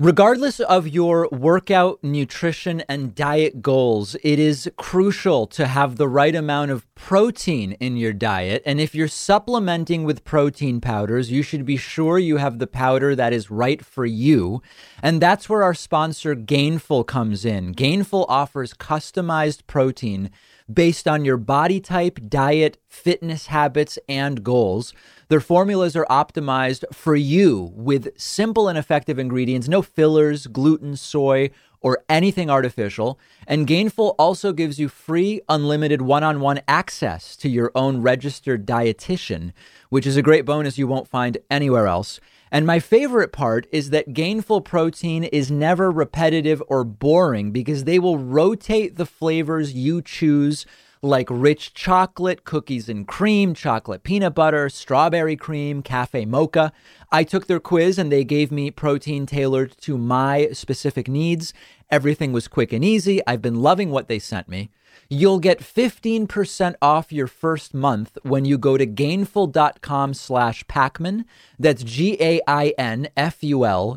Regardless 0.03 0.61
of 0.61 0.89
your 0.89 1.29
workout, 1.31 2.03
nutrition, 2.03 2.83
and 2.89 3.15
diet 3.15 3.61
goals, 3.61 4.17
it 4.23 4.39
is 4.39 4.71
crucial 4.79 5.47
to 5.49 5.67
have 5.67 5.97
the 5.97 6.09
right 6.09 6.35
amount 6.35 6.71
of 6.71 6.87
protein 6.95 7.73
in 7.73 7.99
your 7.99 8.15
diet. 8.15 8.63
And 8.65 8.81
if 8.81 8.95
you're 8.95 9.09
supplementing 9.09 10.05
with 10.05 10.25
protein 10.25 10.81
powders, 10.81 11.31
you 11.31 11.43
should 11.43 11.67
be 11.67 11.77
sure 11.77 12.19
you 12.19 12.39
have 12.39 12.59
the 12.59 12.67
powder 12.67 13.15
that 13.15 13.35
is 13.35 13.51
right 13.51 13.85
for 13.85 14.07
you. 14.07 14.63
And 15.03 15.21
that's 15.21 15.51
where 15.51 15.63
our 15.63 15.75
sponsor 15.75 16.35
Gainful 16.35 17.07
comes 17.07 17.45
in. 17.45 17.75
Gainful 17.75 18.25
offers 18.27 18.73
customized 18.73 19.67
protein 19.67 20.31
based 20.73 21.09
on 21.09 21.25
your 21.25 21.37
body 21.37 21.81
type, 21.81 22.19
diet, 22.29 22.79
fitness 22.89 23.47
habits, 23.47 23.99
and 24.09 24.45
goals. 24.45 24.93
Their 25.29 25.41
formulas 25.41 25.97
are 25.97 26.07
optimized 26.11 26.85
for 26.93 27.17
you 27.17 27.73
with 27.75 28.19
simple 28.19 28.69
and 28.69 28.79
effective 28.79 29.19
ingredients, 29.19 29.69
no 29.69 29.83
fillers, 29.83 30.47
gluten, 30.47 30.97
soy, 30.97 31.51
or 31.81 32.05
anything 32.09 32.51
artificial. 32.51 33.19
And 33.47 33.67
Gainful 33.67 34.15
also 34.19 34.53
gives 34.53 34.79
you 34.79 34.89
free, 34.89 35.41
unlimited 35.49 36.03
one 36.03 36.23
on 36.23 36.41
one 36.41 36.61
access 36.69 37.37
to 37.37 37.49
your 37.49 37.73
own 37.75 38.03
registered 38.03 38.67
dietitian, 38.67 39.53
which 39.89 40.07
is 40.07 40.17
a 40.17 40.23
great 40.23 40.45
bonus 40.45 40.79
you 40.79 40.87
won't 40.87 41.09
find 41.09 41.39
anywhere 41.51 41.87
else. 41.87 42.21
And 42.53 42.67
my 42.67 42.81
favorite 42.81 43.33
part 43.33 43.67
is 43.71 43.91
that 43.91 44.13
Gainful 44.13 44.65
protein 44.65 45.25
is 45.25 45.51
never 45.51 45.91
repetitive 45.91 46.63
or 46.67 46.85
boring 46.85 47.53
because 47.53 47.85
they 47.85 47.99
will 47.99 48.19
rotate 48.19 48.97
the 48.97 49.07
flavors 49.07 49.73
you 49.73 50.03
choose 50.03 50.67
like 51.03 51.29
rich 51.31 51.73
chocolate, 51.73 52.45
cookies 52.45 52.89
and 52.89 53.07
cream, 53.09 53.55
chocolate 53.55 54.03
peanut 54.03 54.35
butter, 54.35 54.69
strawberry 54.69 55.37
cream, 55.37 55.83
cafe 55.83 56.27
mocha. 56.27 56.73
I 57.11 57.25
took 57.25 57.47
their 57.47 57.61
quiz 57.61 57.99
and 57.99 58.13
they 58.13 58.25
gave 58.25 58.53
me 58.53 58.71
protein 58.71 59.25
tailored 59.27 59.75
to 59.83 59.97
my 59.97 60.49
specific 60.53 61.09
needs. 61.09 61.55
Everything 61.91 62.33
was 62.33 62.49
quick 62.49 62.73
and 62.73 62.85
easy. 62.85 63.21
I've 63.27 63.43
been 63.43 63.63
loving 63.63 63.91
what 63.91 64.09
they 64.09 64.19
sent 64.19 64.49
me. 64.49 64.71
You'll 65.13 65.41
get 65.41 65.59
15% 65.59 66.77
off 66.81 67.11
your 67.13 67.27
first 67.27 67.75
month 67.75 68.17
when 68.23 68.45
you 68.45 68.57
go 68.57 68.77
to 68.77 68.87
gainful.com 68.87 70.15
slash 70.15 70.65
Pakman. 70.67 71.25
That's 71.59 71.83
G-A-I-N-F-U-L 71.83 72.41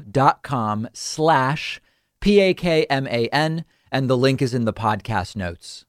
dot 0.10 0.41
com 0.41 0.89
slash 0.91 1.79
P-A-K-M-A-N. 2.20 3.65
And 3.91 4.10
the 4.10 4.17
link 4.17 4.41
is 4.41 4.55
in 4.55 4.65
the 4.65 4.74
podcast 4.74 5.36
notes. 5.36 5.86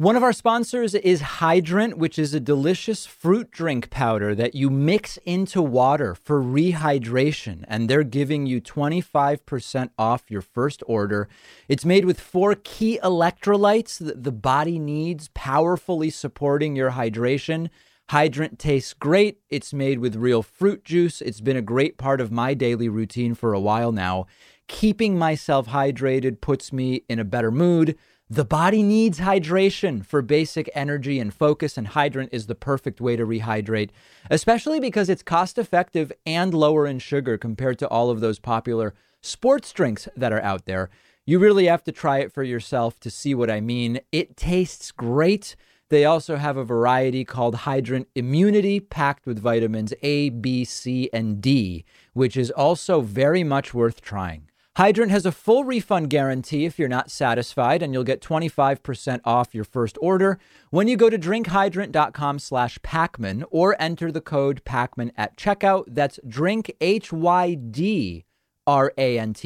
One 0.00 0.14
of 0.14 0.22
our 0.22 0.32
sponsors 0.32 0.94
is 0.94 1.20
Hydrant, 1.20 1.98
which 1.98 2.20
is 2.20 2.32
a 2.32 2.38
delicious 2.38 3.04
fruit 3.04 3.50
drink 3.50 3.90
powder 3.90 4.32
that 4.32 4.54
you 4.54 4.70
mix 4.70 5.16
into 5.26 5.60
water 5.60 6.14
for 6.14 6.40
rehydration. 6.40 7.64
And 7.66 7.90
they're 7.90 8.04
giving 8.04 8.46
you 8.46 8.60
25% 8.60 9.90
off 9.98 10.22
your 10.28 10.40
first 10.40 10.84
order. 10.86 11.28
It's 11.66 11.84
made 11.84 12.04
with 12.04 12.20
four 12.20 12.54
key 12.54 13.00
electrolytes 13.02 13.98
that 13.98 14.22
the 14.22 14.30
body 14.30 14.78
needs, 14.78 15.30
powerfully 15.34 16.10
supporting 16.10 16.76
your 16.76 16.92
hydration. 16.92 17.68
Hydrant 18.10 18.60
tastes 18.60 18.94
great. 18.94 19.40
It's 19.50 19.72
made 19.72 19.98
with 19.98 20.14
real 20.14 20.44
fruit 20.44 20.84
juice. 20.84 21.20
It's 21.20 21.40
been 21.40 21.56
a 21.56 21.60
great 21.60 21.98
part 21.98 22.20
of 22.20 22.30
my 22.30 22.54
daily 22.54 22.88
routine 22.88 23.34
for 23.34 23.52
a 23.52 23.58
while 23.58 23.90
now. 23.90 24.26
Keeping 24.68 25.18
myself 25.18 25.66
hydrated 25.66 26.40
puts 26.40 26.72
me 26.72 27.02
in 27.08 27.18
a 27.18 27.24
better 27.24 27.50
mood 27.50 27.98
the 28.30 28.44
body 28.44 28.82
needs 28.82 29.20
hydration 29.20 30.04
for 30.04 30.20
basic 30.20 30.68
energy 30.74 31.18
and 31.18 31.32
focus, 31.32 31.78
and 31.78 31.88
hydrant 31.88 32.28
is 32.30 32.46
the 32.46 32.54
perfect 32.54 33.00
way 33.00 33.16
to 33.16 33.24
rehydrate, 33.24 33.88
especially 34.30 34.80
because 34.80 35.08
it's 35.08 35.22
cost 35.22 35.56
effective 35.56 36.12
and 36.26 36.52
lower 36.52 36.86
in 36.86 36.98
sugar 36.98 37.38
compared 37.38 37.78
to 37.78 37.88
all 37.88 38.10
of 38.10 38.20
those 38.20 38.38
popular 38.38 38.94
sports 39.22 39.72
drinks 39.72 40.08
that 40.14 40.32
are 40.32 40.42
out 40.42 40.66
there. 40.66 40.90
You 41.24 41.38
really 41.38 41.66
have 41.66 41.82
to 41.84 41.92
try 41.92 42.18
it 42.18 42.30
for 42.30 42.42
yourself 42.42 43.00
to 43.00 43.10
see 43.10 43.34
what 43.34 43.50
I 43.50 43.60
mean. 43.60 44.00
It 44.12 44.36
tastes 44.36 44.92
great. 44.92 45.56
They 45.88 46.04
also 46.04 46.36
have 46.36 46.58
a 46.58 46.64
variety 46.64 47.24
called 47.24 47.54
Hydrant 47.54 48.08
Immunity, 48.14 48.78
packed 48.78 49.26
with 49.26 49.38
vitamins 49.38 49.94
A, 50.02 50.28
B, 50.28 50.66
C, 50.66 51.08
and 51.14 51.40
D, 51.40 51.86
which 52.12 52.36
is 52.36 52.50
also 52.50 53.00
very 53.00 53.42
much 53.42 53.72
worth 53.72 54.02
trying. 54.02 54.50
Hydrant 54.78 55.10
has 55.10 55.26
a 55.26 55.32
full 55.32 55.64
refund 55.64 56.08
guarantee 56.08 56.64
if 56.64 56.78
you're 56.78 56.88
not 56.88 57.10
satisfied, 57.10 57.82
and 57.82 57.92
you'll 57.92 58.04
get 58.04 58.22
25% 58.22 59.20
off 59.24 59.52
your 59.52 59.64
first 59.64 59.98
order 60.00 60.38
when 60.70 60.86
you 60.86 60.96
go 60.96 61.10
to 61.10 61.18
drinkhydrant.com 61.18 62.38
slash 62.38 62.78
Pakman 62.78 63.42
or 63.50 63.74
enter 63.82 64.12
the 64.12 64.20
code 64.20 64.62
Pakman 64.64 65.10
at 65.16 65.36
checkout. 65.36 65.86
That's 65.88 66.20
drink, 66.28 66.70
H-Y-D-R-A-N-T 66.80 68.22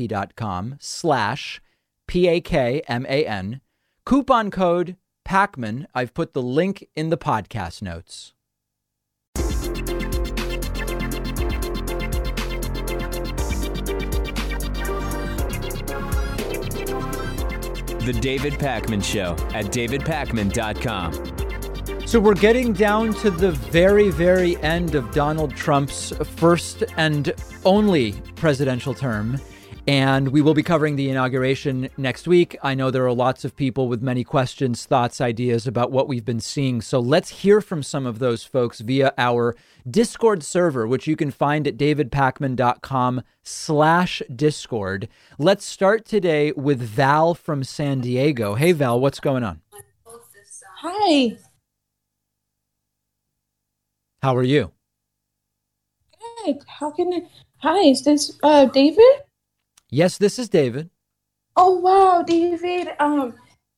dot 0.07 0.37
com 0.37 0.77
slash 0.79 1.63
P-A-K-M-A-N. 2.07 3.61
Coupon 4.05 4.51
code 4.51 4.97
Pakman. 5.27 5.87
I've 5.95 6.13
put 6.13 6.35
the 6.35 6.43
link 6.43 6.87
in 6.95 7.09
the 7.09 7.17
podcast 7.17 7.81
notes. 7.81 8.35
The 18.05 18.13
David 18.13 18.55
Pakman 18.55 19.05
Show 19.05 19.35
at 19.55 19.67
davidpakman.com. 19.67 22.05
So 22.05 22.19
we're 22.19 22.35
getting 22.35 22.73
down 22.73 23.15
to 23.15 23.31
the 23.31 23.53
very, 23.53 24.11
very 24.11 24.57
end 24.57 24.97
of 24.97 25.13
Donald 25.13 25.55
Trump's 25.55 26.13
first 26.37 26.83
and 26.97 27.33
only 27.65 28.15
presidential 28.35 28.93
term. 28.93 29.41
And 29.89 30.29
we 30.29 30.43
will 30.43 30.55
be 30.55 30.63
covering 30.63 30.95
the 30.95 31.11
inauguration 31.11 31.89
next 31.97 32.29
week. 32.29 32.57
I 32.63 32.75
know 32.75 32.93
there 32.93 33.05
are 33.05 33.13
lots 33.13 33.45
of 33.45 33.57
people 33.57 33.89
with 33.89 34.01
many 34.01 34.23
questions, 34.23 34.87
thoughts, 34.87 35.21
ideas 35.21 35.67
about 35.67 35.91
what 35.91 36.07
we've 36.07 36.25
been 36.25 36.39
seeing. 36.39 36.81
So 36.81 37.01
let's 37.01 37.31
hear 37.31 37.61
from 37.61 37.83
some 37.83 38.07
of 38.07 38.21
those 38.21 38.45
folks 38.45 38.79
via 38.79 39.13
our 39.19 39.57
Discord 39.91 40.45
server, 40.45 40.87
which 40.87 41.09
you 41.09 41.17
can 41.17 41.33
find 41.33 41.67
at 41.67 41.77
davidpakman.com 41.77 43.23
slash 43.43 44.23
Discord. 44.35 45.09
Let's 45.37 45.65
start 45.65 46.05
today 46.05 46.53
with 46.53 46.81
Val 46.81 47.35
from 47.35 47.65
San 47.65 48.01
Diego. 48.01 48.55
Hey, 48.55 48.71
Val, 48.71 49.01
what's 49.01 49.19
going 49.19 49.43
on? 49.43 49.63
Hi. 50.83 51.39
How 54.23 54.37
are 54.37 54.45
you? 54.45 54.71
Good. 56.45 56.63
How 56.69 56.93
can 56.93 57.13
I? 57.13 57.23
Hi, 57.59 57.79
is 57.89 58.05
this 58.05 58.39
uh 58.45 58.67
David? 58.67 59.23
Yes, 59.93 60.17
this 60.17 60.39
is 60.39 60.49
David. 60.49 60.89
Oh 61.55 61.79
wow, 61.79 62.23
David. 62.23 62.89
Um, 62.99 63.35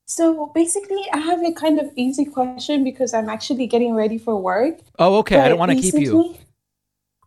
so 0.07 0.53
basically, 0.55 1.05
I 1.13 1.19
have 1.19 1.43
a 1.45 1.53
kind 1.53 1.81
of 1.81 1.91
easy 1.97 2.25
question 2.25 2.85
because 2.85 3.13
I'm 3.13 3.29
actually 3.29 3.67
getting 3.67 3.97
ready 3.97 4.17
for 4.17 4.41
work. 4.41 4.79
Oh, 5.01 5.17
okay. 5.19 5.41
I 5.41 5.49
don't 5.49 5.59
want 5.59 5.73
to 5.73 5.81
keep 5.81 5.95
you. 5.95 6.37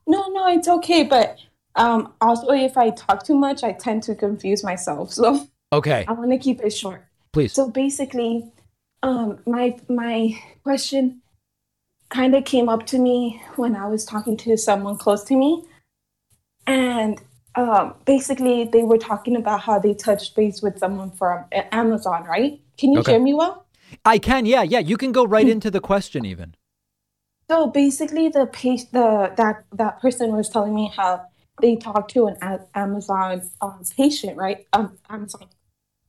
No, 0.08 0.29
no, 0.29 0.48
it's 0.48 0.70
okay. 0.70 1.03
But 1.03 1.38
um, 1.75 2.13
also, 2.22 2.51
if 2.51 2.77
I 2.77 2.91
talk 2.91 3.25
too 3.25 3.36
much, 3.36 3.62
I 3.62 3.74
tend 3.74 4.03
to 4.03 4.15
confuse 4.15 4.63
myself. 4.63 5.12
So 5.12 5.46
Okay, 5.74 6.06
I 6.08 6.13
want 6.13 6.32
to 6.32 6.38
keep 6.38 6.62
it 6.62 6.70
short. 6.70 7.03
please. 7.34 7.51
So 7.51 7.70
basically, 7.70 8.50
um, 9.03 9.39
my 9.46 9.75
my 9.89 10.39
question 10.63 11.22
kind 12.08 12.36
of 12.36 12.46
came 12.46 12.70
up 12.70 12.86
to 12.86 13.00
me 13.00 13.41
when 13.58 13.75
I 13.75 13.88
was 13.88 14.06
talking 14.06 14.38
to 14.38 14.56
someone 14.56 14.98
close 14.98 15.25
to 15.25 15.36
me, 15.36 15.65
and 16.65 17.22
um, 17.57 17.95
basically 18.05 18.65
they 18.65 18.83
were 18.83 18.99
talking 18.99 19.35
about 19.35 19.61
how 19.61 19.79
they 19.79 19.93
touched 19.93 20.35
base 20.35 20.61
with 20.61 20.77
someone 20.77 21.11
from 21.11 21.45
Amazon, 21.71 22.23
right? 22.23 22.61
Can 22.77 22.93
you 22.93 22.99
Okay. 22.99 23.13
hear 23.13 23.19
me 23.19 23.33
well? 23.33 23.65
I 24.05 24.19
can. 24.19 24.45
Yeah, 24.45 24.61
yeah. 24.63 24.79
You 24.79 24.95
can 24.95 25.11
go 25.11 25.25
right 25.25 25.47
into 25.47 25.71
the 25.71 25.81
question 25.81 26.23
even. 26.25 26.55
So 27.49 27.67
basically, 27.67 28.29
the 28.29 28.45
page, 28.45 28.91
the 28.91 29.33
that 29.37 29.63
that 29.73 29.99
person 30.01 30.35
was 30.35 30.49
telling 30.49 30.75
me 30.75 30.91
how 30.95 31.25
they 31.61 31.75
talked 31.77 32.11
to 32.11 32.27
an 32.27 32.59
Amazon 32.75 33.41
um, 33.61 33.81
patient, 33.95 34.37
right? 34.37 34.67
Um, 34.73 34.97
Amazon 35.09 35.47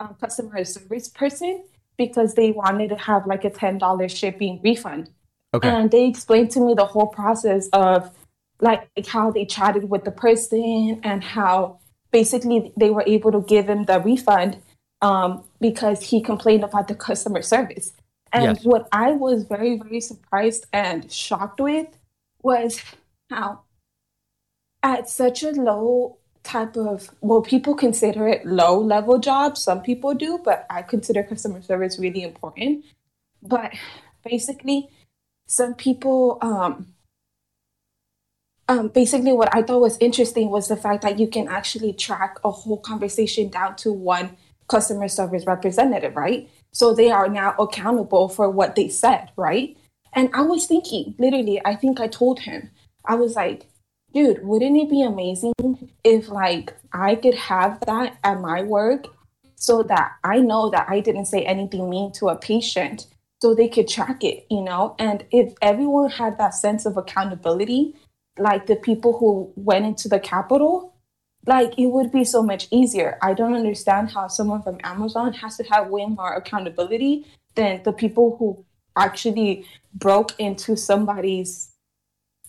um, 0.01 0.17
customer 0.21 0.65
service 0.65 1.09
person 1.09 1.65
because 1.97 2.35
they 2.35 2.51
wanted 2.51 2.89
to 2.91 2.97
have 2.97 3.27
like 3.27 3.45
a 3.45 3.51
ten 3.51 3.79
dollars 3.79 4.13
shipping 4.13 4.61
refund, 4.63 5.11
Okay. 5.55 5.69
and 5.69 5.91
they 5.91 6.07
explained 6.07 6.51
to 6.51 6.61
me 6.61 6.75
the 6.75 6.85
whole 6.85 7.07
process 7.07 7.69
of 7.73 8.11
like 8.61 8.89
how 9.07 9.31
they 9.31 9.45
chatted 9.45 9.89
with 9.89 10.05
the 10.05 10.11
person 10.11 11.01
and 11.03 11.23
how 11.23 11.79
basically 12.11 12.73
they 12.77 12.91
were 12.91 13.05
able 13.07 13.31
to 13.33 13.43
give 13.43 13.69
him 13.69 13.85
the 13.85 14.01
refund 14.01 14.61
um, 15.01 15.45
because 15.61 16.03
he 16.03 16.21
complained 16.21 16.65
about 16.65 16.89
the 16.89 16.95
customer 16.95 17.43
service. 17.43 17.93
And 18.33 18.57
Yes. 18.57 18.65
what 18.65 18.89
I 18.93 19.13
was 19.13 19.45
very, 19.45 19.79
very 19.79 20.01
surprised 20.01 20.67
and 20.73 21.11
shocked 21.11 21.61
with 21.61 21.87
was 22.43 22.83
how, 23.31 23.61
at 24.83 25.09
such 25.09 25.43
a 25.43 25.51
low 25.53 26.19
type 26.43 26.77
of, 26.77 27.11
well, 27.21 27.43
people 27.43 27.75
consider 27.75 28.27
it 28.29 28.45
low 28.45 28.79
level 28.81 29.19
job. 29.19 29.57
Some 29.57 29.83
people 29.83 30.15
do, 30.15 30.39
but 30.45 30.67
I 30.71 30.83
consider 30.83 31.23
customer 31.23 31.63
service 31.63 31.99
really 31.99 32.23
important. 32.23 32.85
But 33.43 33.73
basically, 34.25 34.89
some 35.47 35.75
people, 35.75 36.39
um, 36.43 36.95
um, 38.69 38.89
basically, 38.89 39.33
what 39.33 39.55
I 39.55 39.63
thought 39.63 39.81
was 39.81 39.97
interesting 39.99 40.51
was 40.51 40.69
the 40.69 40.77
fact 40.77 41.03
that 41.03 41.19
you 41.19 41.27
can 41.27 41.49
actually 41.49 41.95
track 41.95 42.39
a 42.45 42.51
whole 42.51 42.79
conversation 42.79 43.49
down 43.49 43.77
to 43.77 43.93
one 43.93 44.37
customer 44.69 45.09
service 45.09 45.47
representative, 45.47 46.15
right? 46.15 46.49
So 46.73 46.95
they 46.95 47.11
are 47.11 47.29
now 47.29 47.55
accountable 47.59 48.29
for 48.29 48.51
what 48.51 48.77
they 48.77 48.89
said, 48.89 49.31
right? 49.37 49.77
And 50.13 50.31
I 50.35 50.43
was 50.43 50.67
thinking, 50.67 51.15
literally, 51.19 51.61
I 51.65 51.75
think 51.75 51.99
I 51.99 52.09
told 52.09 52.41
him, 52.41 52.71
I 53.07 53.15
was 53.15 53.35
like, 53.35 53.67
dude, 54.13 54.45
wouldn't 54.45 54.77
it 54.77 54.91
be 54.91 55.03
amazing 55.03 55.55
if 56.05 56.29
like 56.29 56.75
I 56.93 57.15
could 57.15 57.35
have 57.35 57.81
that 57.87 58.19
at 58.23 58.41
my 58.41 58.63
work 58.63 59.07
so 59.57 59.83
that 59.85 60.13
I 60.25 60.39
know 60.41 60.71
that 60.71 60.87
I 60.89 61.01
didn't 61.01 61.27
say 61.27 61.43
anything 61.45 61.89
mean 61.89 62.13
to 62.13 62.29
a 62.29 62.37
patient 62.37 63.07
so 63.41 63.55
they 63.55 63.69
could 63.69 63.89
track 63.89 64.25
it, 64.25 64.47
you 64.51 64.63
know? 64.63 64.95
And 64.99 65.25
if 65.31 65.55
everyone 65.63 66.11
had 66.11 66.39
that 66.39 66.55
sense 66.55 66.87
of 66.87 66.97
accountability, 66.97 67.95
like 68.41 68.67
the 68.67 68.77
people 68.77 69.19
who 69.19 69.53
went 69.57 69.85
into 69.85 70.09
the 70.09 70.21
Capitol 70.21 70.95
like 71.47 71.73
it 71.79 71.87
would 71.87 72.13
be 72.13 72.25
so 72.25 72.43
much 72.43 72.69
easier. 72.71 73.19
I 73.23 73.33
don't 73.33 73.55
understand 73.55 74.11
how 74.11 74.29
someone 74.29 74.63
from 74.63 74.79
Amazon 74.85 75.33
has 75.35 75.57
to 75.57 75.65
have 75.65 75.89
way 75.89 76.05
more 76.05 76.35
accountability 76.35 77.27
than 77.55 77.83
the 77.85 77.93
people 77.93 78.37
who 78.39 78.65
actually 78.97 79.65
broke 79.95 80.39
into 80.39 80.77
somebody's 80.77 81.73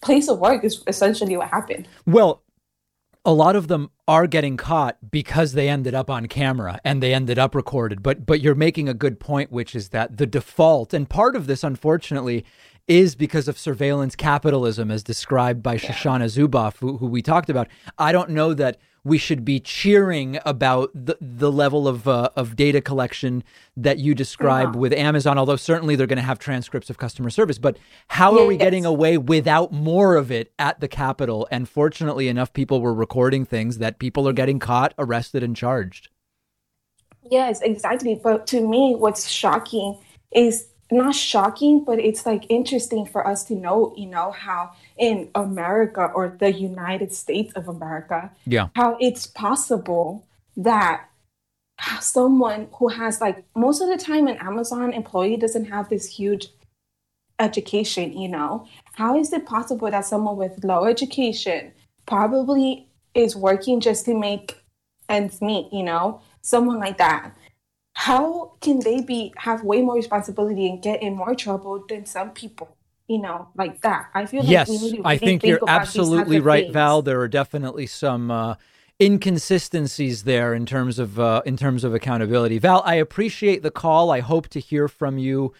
place 0.01 0.27
of 0.27 0.39
work 0.39 0.63
is 0.63 0.83
essentially 0.87 1.37
what 1.37 1.49
happened. 1.49 1.87
Well, 2.05 2.43
a 3.25 3.33
lot 3.33 3.55
of 3.55 3.67
them 3.67 3.91
are 4.07 4.27
getting 4.27 4.57
caught 4.57 4.97
because 5.11 5.53
they 5.53 5.69
ended 5.69 5.93
up 5.93 6.09
on 6.09 6.27
camera 6.27 6.79
and 6.83 7.03
they 7.03 7.13
ended 7.13 7.37
up 7.37 7.53
recorded. 7.53 8.01
But 8.01 8.25
but 8.25 8.41
you're 8.41 8.55
making 8.55 8.89
a 8.89 8.93
good 8.93 9.19
point, 9.19 9.51
which 9.51 9.75
is 9.75 9.89
that 9.89 10.17
the 10.17 10.25
default 10.25 10.93
and 10.93 11.07
part 11.09 11.35
of 11.35 11.47
this, 11.47 11.63
unfortunately, 11.63 12.45
is 12.89 13.15
because 13.15 13.47
of 13.47 13.57
surveillance 13.57 14.15
capitalism, 14.15 14.89
as 14.91 15.03
described 15.03 15.61
by 15.63 15.77
Shoshana 15.77 16.25
Zuboff, 16.25 16.77
who, 16.79 16.97
who 16.97 17.05
we 17.05 17.21
talked 17.21 17.49
about. 17.49 17.69
I 17.99 18.11
don't 18.11 18.31
know 18.31 18.53
that 18.55 18.77
we 19.05 19.17
should 19.17 19.45
be 19.45 19.59
cheering 19.59 20.39
about 20.45 20.91
the, 20.93 21.15
the 21.21 21.51
level 21.51 21.87
of 21.87 22.07
uh, 22.07 22.29
of 22.35 22.55
data 22.55 22.81
collection 22.81 23.43
that 23.77 23.99
you 23.99 24.13
describe 24.13 24.75
with 24.75 24.91
Amazon, 24.91 25.37
although 25.37 25.55
certainly 25.55 25.95
they're 25.95 26.07
going 26.07 26.17
to 26.17 26.23
have 26.23 26.39
transcripts 26.39 26.89
of 26.89 26.97
customer 26.97 27.29
service. 27.29 27.57
But 27.57 27.77
how 28.09 28.37
are 28.37 28.45
we 28.45 28.57
getting 28.57 28.85
away 28.85 29.17
without 29.17 29.71
more 29.71 30.17
of 30.17 30.31
it 30.31 30.51
at 30.59 30.81
the 30.81 30.87
Capitol? 30.87 31.47
And 31.49 31.69
fortunately 31.69 32.27
enough, 32.27 32.51
people 32.51 32.81
were 32.81 32.93
recording 32.93 33.45
things 33.45 33.77
that 33.77 33.99
people 33.99 34.27
are 34.27 34.33
getting 34.33 34.59
caught, 34.59 34.93
arrested, 34.97 35.43
and 35.43 35.55
charged. 35.55 36.09
Yes, 37.31 37.61
exactly. 37.61 38.19
But 38.21 38.47
to 38.47 38.67
me, 38.67 38.95
what's 38.97 39.29
shocking 39.29 39.97
is 40.33 40.67
not 40.91 41.13
shocking, 41.15 41.83
but 41.83 41.99
it's 41.99 42.25
like 42.25 42.45
interesting 42.49 43.05
for 43.05 43.25
us 43.27 43.43
to 43.45 43.55
know, 43.55 43.93
you 43.95 44.07
know, 44.07 44.31
how 44.31 44.71
in 44.97 45.29
America 45.35 46.09
or 46.13 46.35
the 46.39 46.51
United 46.51 47.13
States 47.13 47.53
of 47.53 47.67
America, 47.67 48.31
Yeah. 48.45 48.69
how 48.75 48.97
it's 48.99 49.27
possible 49.27 50.25
that 50.57 51.05
someone 52.01 52.67
who 52.73 52.89
has 52.89 53.21
like 53.21 53.43
most 53.55 53.81
of 53.81 53.87
the 53.87 53.97
time 53.97 54.27
an 54.27 54.37
Amazon 54.37 54.91
employee 54.93 55.37
doesn't 55.37 55.65
have 55.65 55.89
this 55.89 56.07
huge 56.07 56.47
education, 57.39 58.17
you 58.17 58.27
know. 58.27 58.67
How 58.93 59.17
is 59.17 59.31
it 59.31 59.45
possible 59.45 59.89
that 59.89 60.05
someone 60.05 60.35
with 60.37 60.63
low 60.63 60.85
education 60.85 61.71
probably 62.05 62.87
is 63.13 63.35
working 63.35 63.79
just 63.79 64.05
to 64.05 64.13
make 64.13 64.57
ends 65.07 65.41
meet, 65.41 65.71
you 65.71 65.83
know? 65.83 66.21
Someone 66.41 66.79
like 66.79 66.97
that. 66.97 67.31
How 67.99 68.53
can 68.61 68.79
they 68.79 69.01
be 69.01 69.33
have 69.35 69.61
way 69.65 69.81
more 69.81 69.95
responsibility 69.95 70.69
and 70.69 70.81
get 70.81 71.03
in 71.03 71.17
more 71.17 71.35
trouble 71.35 71.83
than 71.89 72.05
some 72.05 72.31
people, 72.31 72.77
you 73.09 73.21
know, 73.21 73.49
like 73.55 73.81
that? 73.81 74.09
I 74.13 74.25
feel 74.25 74.39
like 74.39 74.49
Yes, 74.49 74.69
we 74.69 74.77
need 74.77 74.97
to 74.97 75.01
I 75.03 75.15
really 75.15 75.17
think 75.17 75.43
you're 75.43 75.57
about 75.57 75.81
absolutely 75.81 76.39
right. 76.39 76.71
Val. 76.71 77.01
There 77.01 77.19
are 77.19 77.27
definitely 77.27 77.87
some 77.87 78.31
uh, 78.31 78.55
inconsistencies 79.01 80.23
there 80.23 80.53
in 80.53 80.65
terms 80.65 80.97
of 80.97 81.19
uh, 81.19 81.41
in 81.45 81.57
terms 81.57 81.83
of 81.83 81.93
accountability. 81.93 82.57
Val, 82.57 82.81
I 82.85 82.95
appreciate 82.95 83.63
the 83.63 83.71
call. 83.71 84.11
I 84.11 84.21
hope 84.21 84.47
to 84.49 84.61
hear 84.61 84.87
from 84.87 85.17
you 85.17 85.53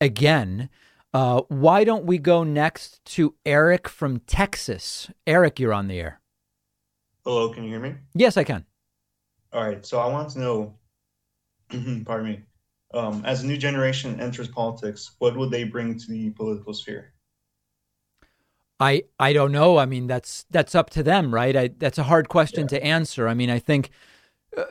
again. 0.00 0.70
Uh, 1.12 1.42
why 1.48 1.84
don't 1.84 2.06
we 2.06 2.16
go 2.16 2.42
next 2.42 3.04
to 3.04 3.34
Eric 3.44 3.86
from 3.86 4.20
Texas? 4.20 5.10
Eric, 5.26 5.60
you're 5.60 5.74
on 5.74 5.88
the 5.88 6.00
air. 6.00 6.22
Hello, 7.22 7.52
can 7.52 7.64
you 7.64 7.68
hear 7.68 7.80
me? 7.80 7.96
Yes, 8.14 8.38
I 8.38 8.44
can. 8.44 8.64
All 9.52 9.62
right, 9.62 9.84
so 9.84 9.98
I 9.98 10.06
want 10.06 10.30
to 10.30 10.38
know, 10.40 10.74
pardon 12.04 12.26
me, 12.26 12.40
um, 12.94 13.22
as 13.24 13.42
a 13.42 13.46
new 13.46 13.56
generation 13.56 14.20
enters 14.20 14.48
politics, 14.48 15.12
what 15.18 15.36
would 15.36 15.50
they 15.50 15.64
bring 15.64 15.98
to 15.98 16.06
the 16.10 16.30
political 16.30 16.74
sphere? 16.74 17.12
I 18.80 19.04
I 19.18 19.32
don't 19.32 19.52
know. 19.52 19.78
I 19.78 19.86
mean, 19.86 20.06
that's 20.06 20.44
that's 20.50 20.74
up 20.74 20.90
to 20.90 21.02
them, 21.02 21.32
right? 21.32 21.56
I, 21.56 21.68
that's 21.78 21.98
a 21.98 22.02
hard 22.02 22.28
question 22.28 22.66
to 22.68 22.82
answer. 22.82 23.28
I 23.28 23.34
mean, 23.34 23.48
I 23.50 23.58
think 23.60 23.90
uh, 24.56 24.64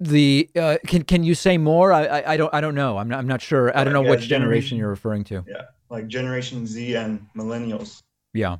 the 0.00 0.48
uh, 0.56 0.78
can 0.86 1.02
can 1.02 1.22
you 1.22 1.34
say 1.34 1.58
more? 1.58 1.92
I, 1.92 2.06
I 2.06 2.32
I 2.32 2.36
don't 2.38 2.54
I 2.54 2.60
don't 2.60 2.74
know. 2.74 2.96
I'm 2.98 3.08
not 3.08 3.18
I'm 3.18 3.26
not 3.26 3.42
sure. 3.42 3.76
I 3.76 3.84
don't 3.84 3.92
know 3.92 4.02
Yeah, 4.02 4.10
which 4.10 4.20
generation 4.28 4.42
generation- 4.44 4.78
you're 4.78 4.88
referring 4.88 5.24
to. 5.24 5.44
Yeah, 5.46 5.62
like 5.90 6.08
Generation 6.08 6.66
Z 6.66 6.94
and 6.96 7.26
millennials. 7.36 8.00
Yeah. 8.32 8.56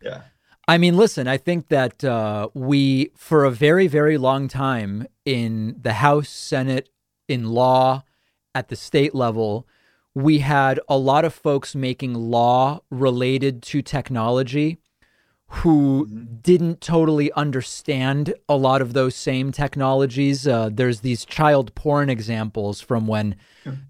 Yeah. 0.00 0.22
I 0.66 0.78
mean, 0.78 0.96
listen, 0.96 1.28
I 1.28 1.36
think 1.36 1.68
that 1.68 2.02
uh, 2.04 2.48
we, 2.54 3.10
for 3.16 3.44
a 3.44 3.50
very, 3.50 3.86
very 3.86 4.16
long 4.16 4.48
time 4.48 5.06
in 5.24 5.76
the 5.80 5.94
House, 5.94 6.30
Senate, 6.30 6.88
in 7.28 7.48
law, 7.48 8.04
at 8.54 8.68
the 8.68 8.76
state 8.76 9.14
level, 9.14 9.66
we 10.14 10.38
had 10.38 10.80
a 10.88 10.96
lot 10.96 11.24
of 11.24 11.34
folks 11.34 11.74
making 11.74 12.14
law 12.14 12.80
related 12.90 13.62
to 13.64 13.82
technology 13.82 14.78
who 15.48 16.08
didn't 16.42 16.80
totally 16.80 17.30
understand 17.32 18.34
a 18.48 18.56
lot 18.56 18.82
of 18.82 18.92
those 18.92 19.14
same 19.14 19.52
technologies. 19.52 20.48
Uh, 20.48 20.68
there's 20.72 21.00
these 21.00 21.24
child 21.24 21.74
porn 21.74 22.10
examples 22.10 22.80
from 22.80 23.06
when 23.06 23.36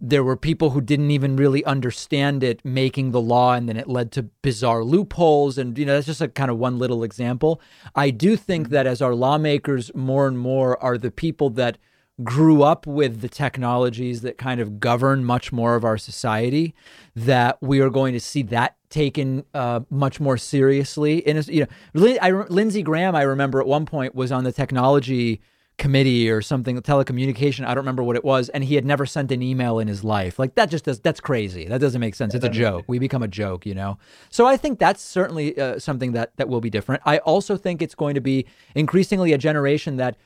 there 0.01 0.23
were 0.23 0.37
people 0.37 0.71
who 0.71 0.81
didn't 0.81 1.11
even 1.11 1.37
really 1.37 1.65
understand 1.65 2.45
it 2.45 2.65
making 2.65 3.11
the 3.11 3.21
law, 3.21 3.55
and 3.55 3.69
then 3.69 3.77
it 3.77 3.89
led 3.89 4.13
to 4.13 4.25
bizarre 4.43 4.85
loopholes. 4.85 5.57
And, 5.59 5.77
you 5.79 5.87
know, 5.87 5.95
that's 5.95 6.07
just 6.07 6.21
a 6.21 6.29
kind 6.29 6.51
of 6.51 6.59
one 6.59 6.79
little 6.79 7.03
example. 7.03 7.61
I 7.95 8.11
do 8.11 8.37
think 8.37 8.69
that 8.69 8.87
as 8.87 9.01
our 9.01 9.15
lawmakers 9.15 9.93
more 9.95 10.29
and 10.29 10.39
more 10.39 10.81
are 10.83 10.99
the 10.99 11.11
people 11.11 11.51
that 11.51 11.79
grew 12.23 12.63
up 12.63 12.87
with 12.87 13.21
the 13.21 13.29
technologies 13.29 14.21
that 14.21 14.39
kind 14.39 14.61
of 14.61 14.79
govern 14.79 15.25
much 15.25 15.53
more 15.53 15.75
of 15.75 15.85
our 15.85 15.99
society 15.99 16.73
that 17.17 17.59
we 17.61 17.81
are 17.81 17.91
going 17.91 18.13
to 18.13 18.21
see 18.21 18.43
that 18.43 18.77
taken 18.95 19.45
uh, 19.55 19.81
much 19.91 20.21
more 20.21 20.39
seriously. 20.39 21.19
In 21.19 21.37
a, 21.37 21.41
you 21.43 21.67
know, 21.95 22.17
I, 22.23 22.31
Lindsey 22.31 22.81
Graham, 22.81 23.17
I 23.17 23.23
remember 23.23 23.61
at 23.61 23.67
one 23.67 23.87
point 23.87 24.15
was 24.15 24.31
on 24.31 24.45
the 24.45 24.53
technology 24.53 25.41
committee 25.79 26.31
or 26.31 26.41
something, 26.41 26.81
telecommunication. 26.81 27.65
I 27.67 27.75
don't 27.75 27.79
remember 27.79 28.05
what 28.05 28.15
it 28.15 28.25
was, 28.25 28.49
and 28.51 28.63
he 28.63 28.77
had 28.77 28.85
never 28.85 29.05
sent 29.05 29.33
an 29.33 29.43
email 29.43 29.81
in 29.81 29.89
his 29.89 30.05
life. 30.05 30.39
Like 30.39 30.55
that 30.55 30.71
just 30.71 30.85
does. 30.85 31.01
That's 31.01 31.19
crazy. 31.19 31.67
That 31.67 31.81
doesn't 31.81 32.01
make 32.01 32.15
sense. 32.15 32.37
It's 32.37 32.45
a 32.45 32.49
joke. 32.49 32.85
We 32.87 33.01
become 33.01 33.25
a 33.25 33.29
joke, 33.29 33.67
you 33.67 33.75
know. 33.75 33.99
So 34.31 34.47
I 34.47 34.57
think 34.57 34.79
that's 34.79 35.03
certainly 35.03 35.59
uh, 35.59 35.81
something 35.81 36.13
that 36.13 36.37
that 36.37 36.49
will 36.49 36.61
be 36.61 36.71
different. 36.71 37.03
I 37.05 37.19
also 37.19 37.57
think 37.57 37.83
it's 37.83 37.97
going 37.97 38.15
to 38.15 38.21
be 38.21 38.47
increasingly 38.77 39.33
a 39.33 39.39
generation 39.39 39.97
that 39.97 40.17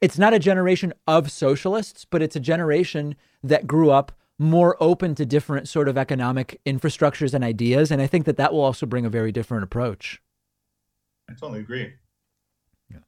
it's 0.00 0.18
not 0.18 0.34
a 0.34 0.40
generation 0.40 0.92
of 1.06 1.30
socialists, 1.30 2.04
but 2.04 2.22
it's 2.22 2.34
a 2.34 2.40
generation 2.40 3.14
that 3.44 3.68
grew 3.68 3.92
up 3.92 4.10
more 4.38 4.76
open 4.80 5.14
to 5.14 5.24
different 5.24 5.68
sort 5.68 5.88
of 5.88 5.96
economic 5.96 6.60
infrastructures 6.66 7.32
and 7.32 7.42
ideas. 7.42 7.90
And 7.90 8.02
I 8.02 8.06
think 8.06 8.26
that 8.26 8.36
that 8.36 8.52
will 8.52 8.60
also 8.60 8.86
bring 8.86 9.06
a 9.06 9.10
very 9.10 9.32
different 9.32 9.64
approach. 9.64 10.20
I 11.28 11.32
totally 11.32 11.60
agree. 11.60 11.94
Yeah. 12.90 12.98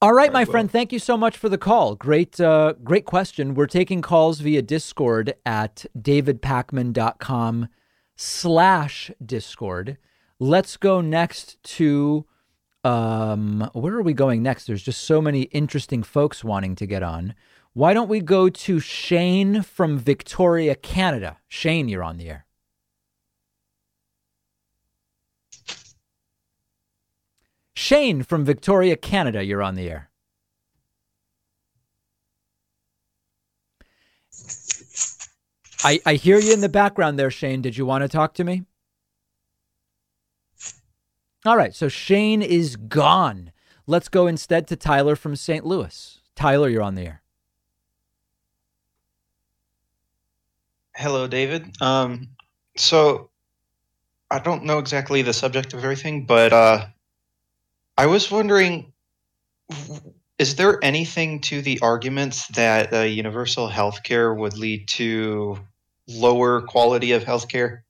All 0.00 0.12
right, 0.12 0.32
my 0.32 0.44
friend. 0.44 0.70
Thank 0.70 0.92
you 0.92 0.98
so 0.98 1.16
much 1.16 1.36
for 1.36 1.48
the 1.48 1.58
call. 1.58 1.96
Great, 1.96 2.40
uh, 2.40 2.74
great 2.82 3.04
question. 3.04 3.54
We're 3.54 3.66
taking 3.66 4.02
calls 4.02 4.40
via 4.40 4.62
Discord 4.62 5.34
at 5.44 5.84
davidpakman.com 5.98 7.68
slash 8.16 9.10
Discord. 9.24 9.98
Let's 10.38 10.76
go 10.76 11.00
next 11.00 11.62
to 11.64 12.26
um, 12.84 13.68
where 13.72 13.94
are 13.94 14.02
we 14.02 14.12
going 14.12 14.42
next? 14.42 14.66
There's 14.66 14.82
just 14.82 15.02
so 15.02 15.20
many 15.20 15.42
interesting 15.42 16.02
folks 16.02 16.44
wanting 16.44 16.76
to 16.76 16.86
get 16.86 17.02
on. 17.02 17.34
Why 17.74 17.92
don't 17.92 18.08
we 18.08 18.20
go 18.20 18.48
to 18.48 18.78
Shane 18.78 19.62
from 19.62 19.98
Victoria, 19.98 20.76
Canada? 20.76 21.38
Shane, 21.48 21.88
you're 21.88 22.04
on 22.04 22.18
the 22.18 22.28
air. 22.28 22.46
Shane 27.74 28.22
from 28.22 28.44
Victoria, 28.44 28.96
Canada, 28.96 29.44
you're 29.44 29.62
on 29.62 29.74
the 29.74 29.90
air. 29.90 30.10
I, 35.82 36.00
I 36.06 36.14
hear 36.14 36.38
you 36.38 36.52
in 36.52 36.60
the 36.60 36.68
background 36.68 37.18
there, 37.18 37.30
Shane. 37.30 37.60
Did 37.60 37.76
you 37.76 37.84
want 37.84 38.02
to 38.02 38.08
talk 38.08 38.34
to 38.34 38.44
me? 38.44 38.62
All 41.44 41.56
right, 41.56 41.74
so 41.74 41.88
Shane 41.88 42.40
is 42.40 42.76
gone. 42.76 43.50
Let's 43.86 44.08
go 44.08 44.28
instead 44.28 44.66
to 44.68 44.76
Tyler 44.76 45.16
from 45.16 45.36
St. 45.36 45.66
Louis. 45.66 46.20
Tyler, 46.36 46.68
you're 46.68 46.80
on 46.80 46.94
the 46.94 47.02
air. 47.02 47.23
Hello, 50.96 51.26
David. 51.26 51.80
Um, 51.80 52.28
so 52.76 53.30
I 54.30 54.38
don't 54.38 54.64
know 54.64 54.78
exactly 54.78 55.22
the 55.22 55.32
subject 55.32 55.74
of 55.74 55.82
everything, 55.82 56.26
but 56.26 56.52
uh, 56.52 56.86
I 57.96 58.06
was 58.06 58.30
wondering 58.30 58.92
is 60.38 60.56
there 60.56 60.78
anything 60.82 61.40
to 61.40 61.62
the 61.62 61.78
arguments 61.80 62.48
that 62.48 62.92
uh, 62.92 63.00
universal 63.00 63.68
health 63.68 64.02
care 64.02 64.34
would 64.34 64.56
lead 64.56 64.88
to 64.88 65.58
lower 66.08 66.62
quality 66.62 67.12
of 67.12 67.24
health 67.24 67.48
care? 67.48 67.84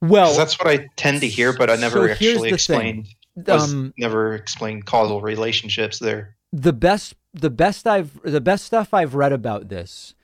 Well, 0.00 0.36
that's 0.36 0.58
what 0.58 0.68
I 0.68 0.88
tend 0.96 1.22
to 1.22 1.28
hear, 1.28 1.52
but 1.52 1.70
I 1.70 1.76
never 1.76 2.06
so 2.06 2.12
actually 2.12 2.50
explained. 2.50 3.08
Um, 3.48 3.94
never 3.98 4.34
explained 4.34 4.86
causal 4.86 5.20
relationships 5.20 5.98
there. 5.98 6.36
The 6.52 6.72
best, 6.72 7.14
the 7.34 7.50
best 7.50 7.86
I've, 7.86 8.20
the 8.22 8.40
best 8.40 8.64
stuff 8.64 8.94
I've 8.94 9.14
read 9.14 9.32
about 9.32 9.68
this 9.68 10.14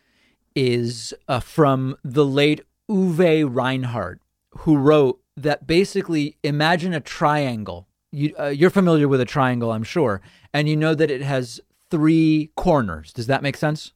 is 0.54 1.14
uh, 1.28 1.40
from 1.40 1.96
the 2.04 2.24
late 2.24 2.62
Uwe 2.90 3.48
Reinhardt, 3.48 4.20
who 4.58 4.76
wrote 4.76 5.20
that 5.36 5.66
basically 5.66 6.36
imagine 6.42 6.92
a 6.92 7.00
triangle. 7.00 7.88
You, 8.10 8.34
uh, 8.38 8.48
you're 8.48 8.70
familiar 8.70 9.08
with 9.08 9.20
a 9.20 9.24
triangle, 9.24 9.72
I'm 9.72 9.84
sure, 9.84 10.20
and 10.52 10.68
you 10.68 10.76
know 10.76 10.94
that 10.94 11.10
it 11.10 11.22
has 11.22 11.60
three 11.90 12.50
corners. 12.56 13.12
Does 13.12 13.26
that 13.26 13.42
make 13.42 13.56
sense? 13.56 13.92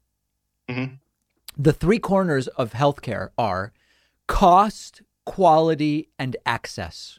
Mm-hmm. 0.69 0.95
The 1.57 1.73
three 1.73 1.99
corners 1.99 2.49
of 2.49 2.73
healthcare 2.73 3.31
are 3.39 3.73
cost, 4.27 5.03
quality, 5.25 6.09
and 6.19 6.37
access. 6.45 7.19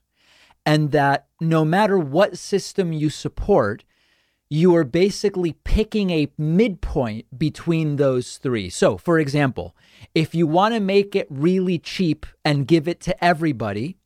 And 0.65 0.91
that 0.91 1.27
no 1.39 1.63
matter 1.63 1.97
what 1.97 2.37
system 2.37 2.91
you 2.91 3.09
support, 3.09 3.83
you 4.49 4.75
are 4.75 4.83
basically 4.83 5.53
picking 5.63 6.09
a 6.09 6.29
midpoint 6.37 7.25
between 7.37 7.97
those 7.97 8.37
three. 8.37 8.69
So, 8.69 8.97
for 8.97 9.19
example, 9.19 9.75
if 10.15 10.33
you 10.33 10.47
want 10.47 10.73
to 10.73 10.79
make 10.79 11.15
it 11.15 11.27
really 11.29 11.79
cheap 11.79 12.25
and 12.45 12.67
give 12.67 12.87
it 12.87 13.01
to 13.01 13.23
everybody, 13.23 13.97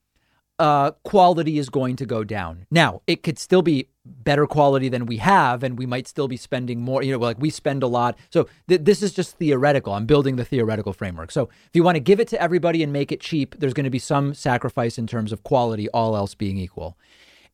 uh, 0.57 0.91
quality 1.03 1.57
is 1.57 1.69
going 1.69 1.95
to 1.95 2.05
go 2.05 2.23
down. 2.23 2.65
Now, 2.69 3.01
it 3.07 3.23
could 3.23 3.39
still 3.39 3.61
be 3.61 3.87
better 4.05 4.47
quality 4.47 4.89
than 4.89 5.05
we 5.05 5.17
have, 5.17 5.63
and 5.63 5.77
we 5.77 5.85
might 5.85 6.07
still 6.07 6.27
be 6.27 6.37
spending 6.37 6.81
more. 6.81 7.03
You 7.03 7.13
know, 7.13 7.19
like 7.19 7.39
we 7.39 7.49
spend 7.49 7.83
a 7.83 7.87
lot. 7.87 8.17
So 8.29 8.47
th- 8.67 8.81
this 8.83 9.01
is 9.01 9.13
just 9.13 9.37
theoretical. 9.37 9.93
I'm 9.93 10.05
building 10.05 10.35
the 10.35 10.45
theoretical 10.45 10.93
framework. 10.93 11.31
So 11.31 11.49
if 11.65 11.71
you 11.73 11.83
want 11.83 11.95
to 11.95 11.99
give 11.99 12.19
it 12.19 12.27
to 12.29 12.41
everybody 12.41 12.83
and 12.83 12.93
make 12.93 13.11
it 13.11 13.21
cheap, 13.21 13.55
there's 13.59 13.73
going 13.73 13.85
to 13.85 13.91
be 13.91 13.99
some 13.99 14.33
sacrifice 14.33 14.97
in 14.97 15.07
terms 15.07 15.31
of 15.31 15.43
quality, 15.43 15.89
all 15.89 16.15
else 16.15 16.35
being 16.35 16.57
equal. 16.57 16.97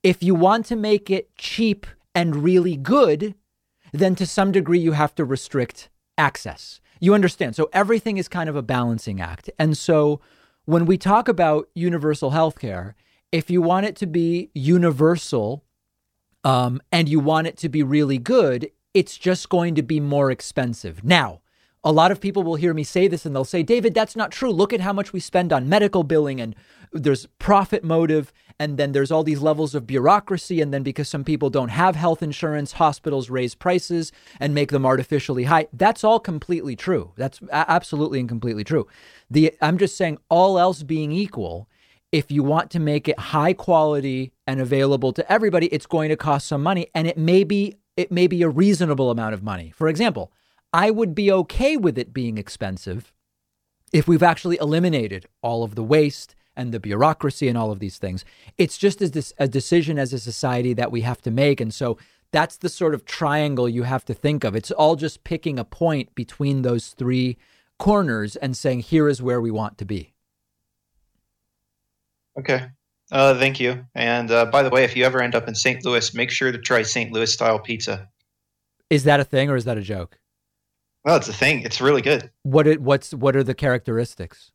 If 0.03 0.21
you 0.21 0.35
want 0.35 0.65
to 0.67 0.75
make 0.75 1.09
it 1.09 1.35
cheap 1.37 1.87
and 2.17 2.37
really 2.37 2.75
good, 2.75 3.35
then 3.93 4.15
to 4.15 4.25
some 4.25 4.51
degree 4.51 4.79
you 4.79 4.93
have 4.93 5.13
to 5.13 5.23
restrict 5.23 5.87
access. 6.17 6.81
You 6.99 7.13
understand? 7.13 7.55
So 7.55 7.69
everything 7.71 8.17
is 8.17 8.27
kind 8.27 8.49
of 8.49 8.55
a 8.55 8.63
balancing 8.63 9.21
act. 9.21 9.51
And 9.59 9.77
so 9.77 10.19
when 10.65 10.87
we 10.87 10.97
talk 10.97 11.27
about 11.27 11.69
universal 11.75 12.31
health 12.31 12.57
care, 12.57 12.95
if 13.31 13.51
you 13.51 13.61
want 13.61 13.85
it 13.85 13.95
to 13.97 14.07
be 14.07 14.49
universal 14.55 15.63
um, 16.43 16.81
and 16.91 17.07
you 17.07 17.19
want 17.19 17.45
it 17.45 17.57
to 17.57 17.69
be 17.69 17.83
really 17.83 18.17
good, 18.17 18.71
it's 18.95 19.15
just 19.15 19.47
going 19.49 19.75
to 19.75 19.83
be 19.83 19.99
more 19.99 20.31
expensive. 20.31 21.03
Now, 21.03 21.41
a 21.83 21.91
lot 21.91 22.11
of 22.11 22.19
people 22.19 22.41
will 22.41 22.55
hear 22.55 22.73
me 22.73 22.83
say 22.83 23.07
this 23.07 23.27
and 23.27 23.35
they'll 23.35 23.45
say, 23.45 23.61
David, 23.61 23.93
that's 23.93 24.15
not 24.15 24.31
true. 24.31 24.51
Look 24.51 24.73
at 24.73 24.81
how 24.81 24.91
much 24.91 25.13
we 25.13 25.19
spend 25.19 25.53
on 25.53 25.69
medical 25.69 26.01
billing 26.01 26.41
and 26.41 26.55
there's 26.91 27.27
profit 27.37 27.83
motive 27.83 28.33
and 28.59 28.77
then 28.77 28.91
there's 28.91 29.11
all 29.11 29.23
these 29.23 29.41
levels 29.41 29.75
of 29.75 29.85
bureaucracy 29.85 30.61
and 30.61 30.73
then 30.73 30.83
because 30.83 31.07
some 31.07 31.23
people 31.23 31.49
don't 31.49 31.69
have 31.69 31.95
health 31.95 32.23
insurance 32.23 32.73
hospitals 32.73 33.29
raise 33.29 33.53
prices 33.53 34.11
and 34.39 34.53
make 34.53 34.71
them 34.71 34.85
artificially 34.85 35.43
high. 35.43 35.67
That's 35.71 36.03
all 36.03 36.19
completely 36.19 36.75
true. 36.75 37.11
That's 37.15 37.39
absolutely 37.51 38.19
and 38.19 38.29
completely 38.29 38.63
true. 38.63 38.87
The 39.29 39.53
i'm 39.61 39.77
just 39.77 39.97
saying 39.97 40.17
all 40.29 40.57
else 40.57 40.83
being 40.83 41.11
equal 41.11 41.69
if 42.11 42.31
you 42.31 42.41
want 42.41 42.71
to 42.71 42.79
make 42.79 43.07
it 43.07 43.19
high 43.19 43.53
quality 43.53 44.31
and 44.47 44.61
available 44.61 45.11
to 45.13 45.31
everybody 45.31 45.67
it's 45.67 45.85
going 45.85 46.09
to 46.09 46.15
cost 46.15 46.47
some 46.47 46.63
money 46.63 46.87
and 46.95 47.07
it 47.07 47.17
may 47.17 47.43
be 47.43 47.75
it 47.97 48.11
may 48.11 48.27
be 48.27 48.41
a 48.41 48.49
reasonable 48.49 49.11
amount 49.11 49.33
of 49.33 49.43
money. 49.43 49.71
For 49.75 49.87
example 49.87 50.31
i 50.73 50.89
would 50.89 51.13
be 51.13 51.31
okay 51.31 51.77
with 51.77 51.97
it 51.97 52.13
being 52.13 52.37
expensive 52.37 53.13
if 53.93 54.07
we've 54.07 54.23
actually 54.23 54.57
eliminated 54.57 55.27
all 55.41 55.63
of 55.63 55.75
the 55.75 55.83
waste 55.83 56.35
and 56.57 56.73
the 56.73 56.79
bureaucracy 56.79 57.47
and 57.47 57.57
all 57.57 57.71
of 57.71 57.79
these 57.79 57.97
things. 57.97 58.25
It's 58.57 58.77
just 58.77 59.01
as 59.01 59.33
a 59.37 59.47
decision 59.47 59.97
as 59.97 60.11
a 60.11 60.19
society 60.19 60.73
that 60.73 60.91
we 60.91 61.01
have 61.01 61.21
to 61.21 61.31
make. 61.31 61.61
And 61.61 61.73
so 61.73 61.97
that's 62.31 62.57
the 62.57 62.67
sort 62.67 62.93
of 62.93 63.05
triangle 63.05 63.69
you 63.69 63.83
have 63.83 64.03
to 64.05 64.13
think 64.13 64.43
of. 64.43 64.55
It's 64.55 64.71
all 64.71 64.95
just 64.95 65.23
picking 65.23 65.57
a 65.57 65.63
point 65.63 66.13
between 66.15 66.63
those 66.63 66.89
three 66.89 67.37
corners 67.79 68.35
and 68.35 68.57
saying, 68.57 68.81
here 68.81 69.07
is 69.07 69.21
where 69.21 69.39
we 69.39 69.51
want 69.51 69.77
to 69.77 69.85
be. 69.85 70.13
Okay. 72.37 72.67
Uh, 73.11 73.37
thank 73.39 73.59
you. 73.59 73.85
And 73.95 74.29
uh, 74.29 74.45
by 74.45 74.63
the 74.63 74.69
way, 74.69 74.83
if 74.83 74.97
you 74.97 75.05
ever 75.05 75.21
end 75.21 75.35
up 75.35 75.47
in 75.47 75.55
St. 75.55 75.85
Louis, 75.85 76.13
make 76.13 76.29
sure 76.29 76.51
to 76.51 76.57
try 76.57 76.81
St. 76.81 77.11
Louis 77.13 77.31
style 77.31 77.59
pizza. 77.59 78.09
Is 78.89 79.05
that 79.05 79.19
a 79.19 79.23
thing 79.23 79.49
or 79.49 79.55
is 79.55 79.65
that 79.65 79.77
a 79.77 79.81
joke? 79.81 80.17
Well, 81.05 81.15
it's 81.15 81.29
a 81.29 81.33
thing. 81.33 81.61
It's 81.61 81.79
really 81.79 82.01
good. 82.01 82.31
What 82.43 82.67
it, 82.67 82.81
what's 82.81 83.13
what 83.13 83.35
are 83.35 83.43
the 83.43 83.53
characteristics? 83.53 84.51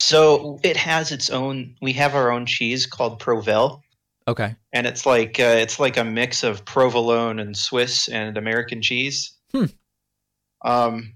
So 0.00 0.58
it 0.62 0.76
has 0.76 1.12
its 1.12 1.30
own. 1.30 1.76
We 1.82 1.92
have 1.92 2.14
our 2.14 2.32
own 2.32 2.46
cheese 2.46 2.86
called 2.86 3.20
Provel. 3.20 3.82
Okay. 4.26 4.54
And 4.72 4.86
it's 4.86 5.04
like 5.04 5.38
uh, 5.38 5.56
it's 5.58 5.78
like 5.78 5.96
a 5.96 6.04
mix 6.04 6.42
of 6.42 6.64
provolone 6.64 7.38
and 7.38 7.56
Swiss 7.56 8.08
and 8.08 8.36
American 8.36 8.80
cheese. 8.80 9.32
Hmm. 9.52 9.66
Um, 10.64 11.14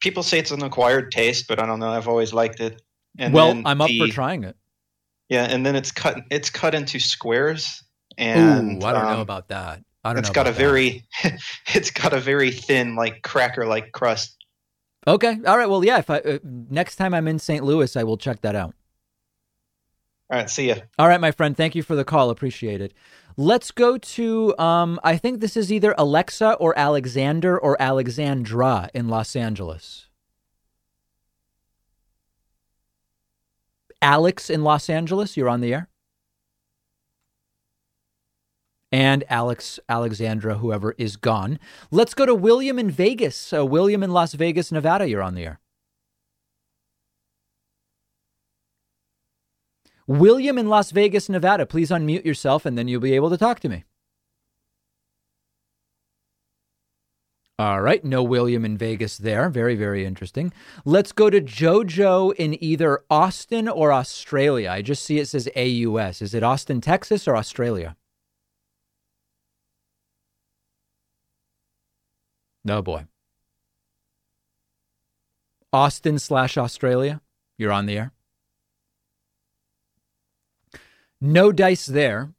people 0.00 0.22
say 0.22 0.38
it's 0.38 0.50
an 0.50 0.62
acquired 0.62 1.10
taste, 1.10 1.46
but 1.48 1.58
I 1.58 1.66
don't 1.66 1.78
know. 1.78 1.90
I've 1.90 2.08
always 2.08 2.32
liked 2.32 2.60
it. 2.60 2.82
And 3.18 3.32
well, 3.32 3.60
I'm 3.64 3.80
up 3.80 3.88
the, 3.88 3.98
for 3.98 4.08
trying 4.08 4.44
it. 4.44 4.56
Yeah, 5.28 5.44
and 5.44 5.64
then 5.64 5.74
it's 5.74 5.90
cut. 5.90 6.18
It's 6.30 6.50
cut 6.50 6.74
into 6.74 6.98
squares. 6.98 7.82
And 8.18 8.82
Ooh, 8.82 8.86
I 8.86 8.92
don't 8.92 9.06
um, 9.06 9.14
know 9.14 9.20
about 9.20 9.48
that. 9.48 9.82
I 10.04 10.12
don't 10.12 10.20
it's 10.20 10.28
know. 10.28 10.34
got 10.34 10.46
a 10.46 10.52
that. 10.52 10.58
very, 10.58 11.04
it's 11.74 11.90
got 11.90 12.12
a 12.12 12.20
very 12.20 12.50
thin, 12.50 12.94
like 12.94 13.22
cracker 13.22 13.66
like 13.66 13.92
crust. 13.92 14.35
Okay. 15.06 15.38
All 15.46 15.56
right. 15.56 15.68
Well, 15.68 15.84
yeah. 15.84 15.98
If 15.98 16.10
I 16.10 16.18
uh, 16.18 16.38
next 16.44 16.96
time 16.96 17.14
I'm 17.14 17.28
in 17.28 17.38
St. 17.38 17.64
Louis, 17.64 17.96
I 17.96 18.02
will 18.02 18.16
check 18.16 18.40
that 18.42 18.56
out. 18.56 18.74
All 20.30 20.38
right. 20.38 20.50
See 20.50 20.68
ya. 20.68 20.76
All 20.98 21.08
right, 21.08 21.20
my 21.20 21.30
friend. 21.30 21.56
Thank 21.56 21.74
you 21.74 21.82
for 21.82 21.94
the 21.94 22.04
call. 22.04 22.30
Appreciate 22.30 22.80
it. 22.80 22.92
Let's 23.38 23.70
go 23.70 23.98
to, 23.98 24.58
um, 24.58 24.98
I 25.04 25.18
think 25.18 25.40
this 25.40 25.58
is 25.58 25.70
either 25.70 25.94
Alexa 25.98 26.54
or 26.54 26.76
Alexander 26.78 27.58
or 27.58 27.76
Alexandra 27.80 28.88
in 28.94 29.08
Los 29.08 29.36
Angeles. 29.36 30.08
Alex 34.00 34.48
in 34.48 34.62
Los 34.64 34.88
Angeles, 34.88 35.36
you're 35.36 35.50
on 35.50 35.60
the 35.60 35.74
air. 35.74 35.88
And 38.96 39.24
Alex, 39.28 39.78
Alexandra, 39.90 40.56
whoever 40.56 40.94
is 40.96 41.16
gone. 41.16 41.58
Let's 41.90 42.14
go 42.14 42.24
to 42.24 42.34
William 42.34 42.78
in 42.78 42.90
Vegas. 42.90 43.52
Uh, 43.52 43.66
William 43.66 44.02
in 44.02 44.10
Las 44.10 44.32
Vegas, 44.32 44.72
Nevada, 44.72 45.06
you're 45.06 45.20
on 45.20 45.34
the 45.34 45.44
air. 45.44 45.60
William 50.06 50.56
in 50.56 50.70
Las 50.70 50.92
Vegas, 50.92 51.28
Nevada, 51.28 51.66
please 51.66 51.90
unmute 51.90 52.24
yourself 52.24 52.64
and 52.64 52.78
then 52.78 52.88
you'll 52.88 53.02
be 53.02 53.12
able 53.12 53.28
to 53.28 53.36
talk 53.36 53.60
to 53.60 53.68
me. 53.68 53.84
All 57.58 57.82
right, 57.82 58.02
no 58.02 58.22
William 58.22 58.64
in 58.64 58.78
Vegas 58.78 59.18
there. 59.18 59.50
Very, 59.50 59.74
very 59.74 60.06
interesting. 60.06 60.54
Let's 60.86 61.12
go 61.12 61.28
to 61.28 61.42
JoJo 61.42 62.34
in 62.36 62.64
either 62.64 63.02
Austin 63.10 63.68
or 63.68 63.92
Australia. 63.92 64.70
I 64.70 64.80
just 64.80 65.04
see 65.04 65.18
it 65.18 65.28
says 65.28 65.50
AUS. 65.54 66.22
Is 66.22 66.32
it 66.32 66.42
Austin, 66.42 66.80
Texas 66.80 67.28
or 67.28 67.36
Australia? 67.36 67.94
No 72.66 72.82
boy. 72.82 73.06
Austin 75.72 76.18
slash 76.18 76.58
Australia, 76.58 77.20
you're 77.56 77.70
on 77.70 77.86
the 77.86 77.96
air. 77.96 78.12
No 81.20 81.52
dice 81.52 81.86
there. 81.86 82.32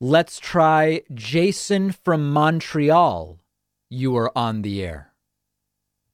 Let's 0.00 0.38
try 0.38 1.02
Jason 1.12 1.90
from 1.90 2.32
Montreal. 2.32 3.40
You 3.90 4.16
are 4.16 4.30
on 4.38 4.62
the 4.62 4.84
air. 4.84 5.12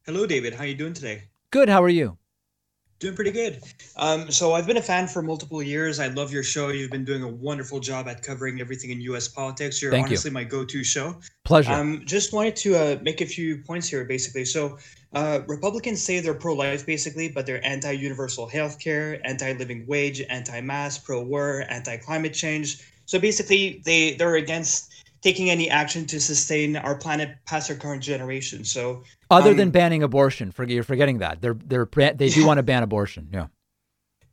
Hello, 0.06 0.26
David. 0.26 0.54
How 0.54 0.64
are 0.64 0.68
you 0.68 0.74
doing 0.74 0.94
today? 0.94 1.24
Good. 1.50 1.68
How 1.68 1.82
are 1.82 1.90
you? 1.90 2.16
Doing 3.00 3.14
pretty 3.14 3.30
good. 3.30 3.62
Um, 3.96 4.30
so 4.30 4.52
I've 4.52 4.66
been 4.66 4.76
a 4.76 4.82
fan 4.82 5.08
for 5.08 5.22
multiple 5.22 5.62
years. 5.62 5.98
I 5.98 6.08
love 6.08 6.34
your 6.34 6.42
show. 6.42 6.68
You've 6.68 6.90
been 6.90 7.06
doing 7.06 7.22
a 7.22 7.28
wonderful 7.28 7.80
job 7.80 8.08
at 8.08 8.22
covering 8.22 8.60
everything 8.60 8.90
in 8.90 9.00
U.S. 9.00 9.26
politics. 9.26 9.80
You're 9.80 9.90
Thank 9.90 10.08
you. 10.08 10.12
honestly 10.12 10.30
my 10.30 10.44
go-to 10.44 10.84
show. 10.84 11.16
Pleasure. 11.44 11.72
Um, 11.72 12.02
just 12.04 12.34
wanted 12.34 12.56
to 12.56 12.76
uh, 12.76 12.98
make 13.00 13.22
a 13.22 13.26
few 13.26 13.56
points 13.62 13.88
here, 13.88 14.04
basically. 14.04 14.44
So 14.44 14.76
uh, 15.14 15.40
Republicans 15.48 16.02
say 16.02 16.20
they're 16.20 16.34
pro-life, 16.34 16.84
basically, 16.84 17.30
but 17.30 17.46
they're 17.46 17.64
anti-universal 17.66 18.46
health 18.46 18.78
care, 18.78 19.18
anti-living 19.26 19.86
wage, 19.86 20.20
anti-mask, 20.28 21.02
pro-war, 21.02 21.64
anti-climate 21.70 22.34
change. 22.34 22.86
So 23.06 23.18
basically, 23.18 23.80
they 23.86 24.12
they're 24.12 24.36
against 24.36 24.92
taking 25.22 25.50
any 25.50 25.68
action 25.68 26.06
to 26.06 26.20
sustain 26.20 26.76
our 26.76 26.94
planet 26.94 27.36
past 27.46 27.70
our 27.70 27.76
current 27.76 28.02
generation. 28.02 28.64
So 28.64 29.02
Other 29.30 29.50
um, 29.50 29.56
than 29.56 29.70
banning 29.70 30.02
abortion, 30.02 30.50
for, 30.50 30.64
you're 30.64 30.82
forgetting 30.82 31.18
that 31.18 31.40
they're 31.40 31.54
they're 31.54 31.86
they 31.86 32.28
do 32.28 32.46
want 32.46 32.58
to 32.58 32.62
ban 32.62 32.82
abortion. 32.82 33.28
Yeah. 33.32 33.46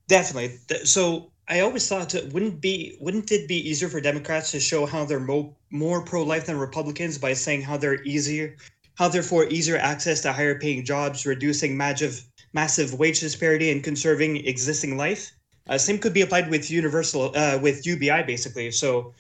Definitely. 0.08 0.58
So 0.86 1.32
I 1.50 1.62
always 1.62 1.88
thought 1.88 2.14
it 2.14 2.34
wouldn't 2.34 2.62
be 2.62 2.98
wouldn't 3.00 3.32
it 3.32 3.48
be 3.48 3.70
easier 3.70 3.90
for 3.90 4.02
Democrats 4.02 4.52
to 4.52 4.60
show 4.60 4.86
how 4.86 5.06
they're 5.06 5.20
mo- 5.20 5.56
more 5.70 6.04
pro 6.04 6.24
life 6.24 6.46
than 6.46 6.58
Republicans 6.58 7.18
by 7.18 7.34
saying 7.34 7.62
how 7.62 7.78
they're 7.78 8.04
easier, 8.04 8.56
how 8.96 9.08
they're 9.08 9.24
for 9.24 9.46
easier 9.46 9.78
access 9.78 10.22
to 10.22 10.34
higher 10.34 10.60
paying 10.60 10.84
jobs, 10.84 11.26
reducing 11.26 11.78
massive 11.78 12.26
massive 12.54 12.94
wage 12.94 13.20
disparity, 13.20 13.72
and 13.72 13.84
conserving 13.84 14.46
existing 14.46 14.98
life. 14.98 15.32
Uh, 15.70 15.78
same 15.78 16.00
could 16.00 16.14
be 16.14 16.22
applied 16.22 16.50
with 16.50 16.72
universal 16.72 17.32
uh, 17.36 17.60
with 17.62 17.86
UBI 17.86 18.24
basically. 18.24 18.72
So, 18.72 19.14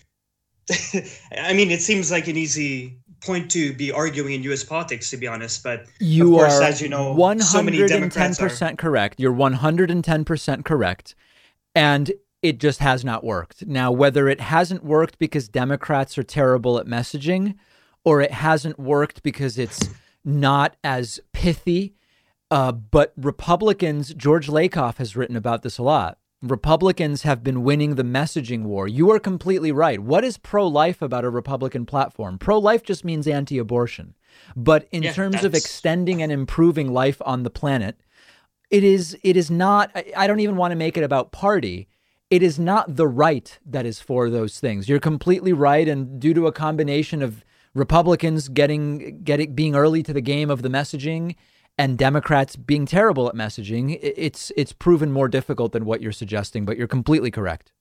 I 1.38 1.53
mean, 1.53 1.71
it 1.71 1.82
seems 1.82 2.12
like 2.12 2.27
an 2.27 2.38
easy 2.38 2.97
point 3.21 3.49
to 3.51 3.73
be 3.73 3.91
arguing 3.91 4.34
in 4.34 4.43
U.S. 4.43 4.63
politics, 4.63 5.10
to 5.10 5.17
be 5.17 5.27
honest. 5.27 5.63
But 5.63 5.86
You 5.99 6.25
of 6.25 6.39
course, 6.39 6.60
are 6.60 6.63
as 6.63 6.82
you 6.82 6.89
know, 6.89 7.13
so 7.39 7.63
many 7.63 7.86
Democrats 7.88 8.39
are. 8.39 8.49
110% 8.49 8.77
correct. 8.77 9.19
You're 9.19 9.34
110% 9.34 10.65
correct. 10.65 11.15
And 11.73 12.12
it 12.41 12.60
just 12.60 12.80
has 12.80 13.03
not 13.03 13.23
worked. 13.23 13.65
Now, 13.65 13.91
whether 13.91 14.27
it 14.27 14.39
hasn't 14.39 14.84
worked 14.84 15.17
because 15.19 15.47
Democrats 15.49 16.17
are 16.17 16.23
terrible 16.23 16.77
at 16.77 16.86
messaging 16.86 17.56
or 18.03 18.21
it 18.21 18.32
hasn't 18.32 18.80
worked 18.80 19.23
because 19.23 19.58
it's 19.58 19.89
not 20.23 20.75
as 20.84 21.19
pithy, 21.34 21.95
uh, 22.51 22.71
but 22.71 23.13
Republicans, 23.17 24.13
George 24.13 24.47
Lakoff 24.47 24.97
has 24.97 25.15
written 25.15 25.36
about 25.36 25.63
this 25.63 25.77
a 25.77 25.84
lot. 25.84 26.17
Republicans 26.41 27.23
have 27.23 27.43
been 27.43 27.63
winning 27.63 27.95
the 27.95 28.04
messaging 28.04 28.63
war. 28.63 28.88
You 28.88 29.10
are 29.12 29.19
completely 29.19 29.71
right. 29.71 30.00
What 30.00 30.23
is 30.23 30.38
pro 30.38 30.67
life 30.67 31.02
about 31.02 31.26
a 31.26 31.30
Republican 31.30 31.86
platform? 31.86 32.38
Pro 32.38 32.60
life 32.60 32.84
just 32.84 33.04
means 33.04 33.28
anti 33.28 33.58
abortion. 33.58 34.15
But 34.56 34.88
in 34.91 35.04
Yeah, 35.04 35.13
terms 35.13 35.43
of 35.43 35.56
extending 35.56 36.21
and 36.21 36.32
improving 36.32 36.93
life 36.93 37.19
on 37.26 37.41
the 37.41 37.50
planet, 37.50 38.00
it 38.69 38.84
is 38.84 39.17
it 39.23 39.36
is 39.36 39.50
not 39.50 39.89
I- 39.95 40.13
I 40.15 40.28
don't 40.28 40.39
even 40.39 40.58
want 40.58 40.71
to 40.71 40.76
make 40.76 40.95
it 40.95 41.04
about 41.04 41.32
party. 41.32 41.88
It 42.30 42.43
is 42.43 42.60
not 42.60 42.97
the 42.97 43.08
right 43.08 43.58
that 43.65 43.86
is 43.86 44.00
for 44.00 44.30
those 44.30 44.60
things. 44.60 44.88
You're 44.88 45.00
completely 45.00 45.54
right 45.54 45.88
and 45.88 46.19
due 46.19 46.36
to 46.36 46.45
a 46.45 46.52
combination 46.52 47.23
of 47.23 47.43
Republicans 47.73 48.47
getting 48.50 49.21
getting 49.23 49.56
being 49.56 49.76
early 49.76 50.04
to 50.04 50.13
the 50.13 50.21
game 50.21 50.52
of 50.52 50.62
the 50.62 50.69
messaging 50.69 51.36
and 51.78 51.98
Democrats 51.98 52.56
being 52.56 52.86
terrible 52.86 53.28
at 53.28 53.36
messaging, 53.36 54.00
it's 54.02 54.52
it's 54.56 54.74
proven 54.74 55.12
more 55.12 55.28
difficult 55.28 55.72
than 55.72 55.86
what 55.86 56.02
you're 56.02 56.12
suggesting, 56.12 56.66
but 56.66 56.78
you're 56.78 56.88
completely 56.88 57.32
correct. 57.32 57.72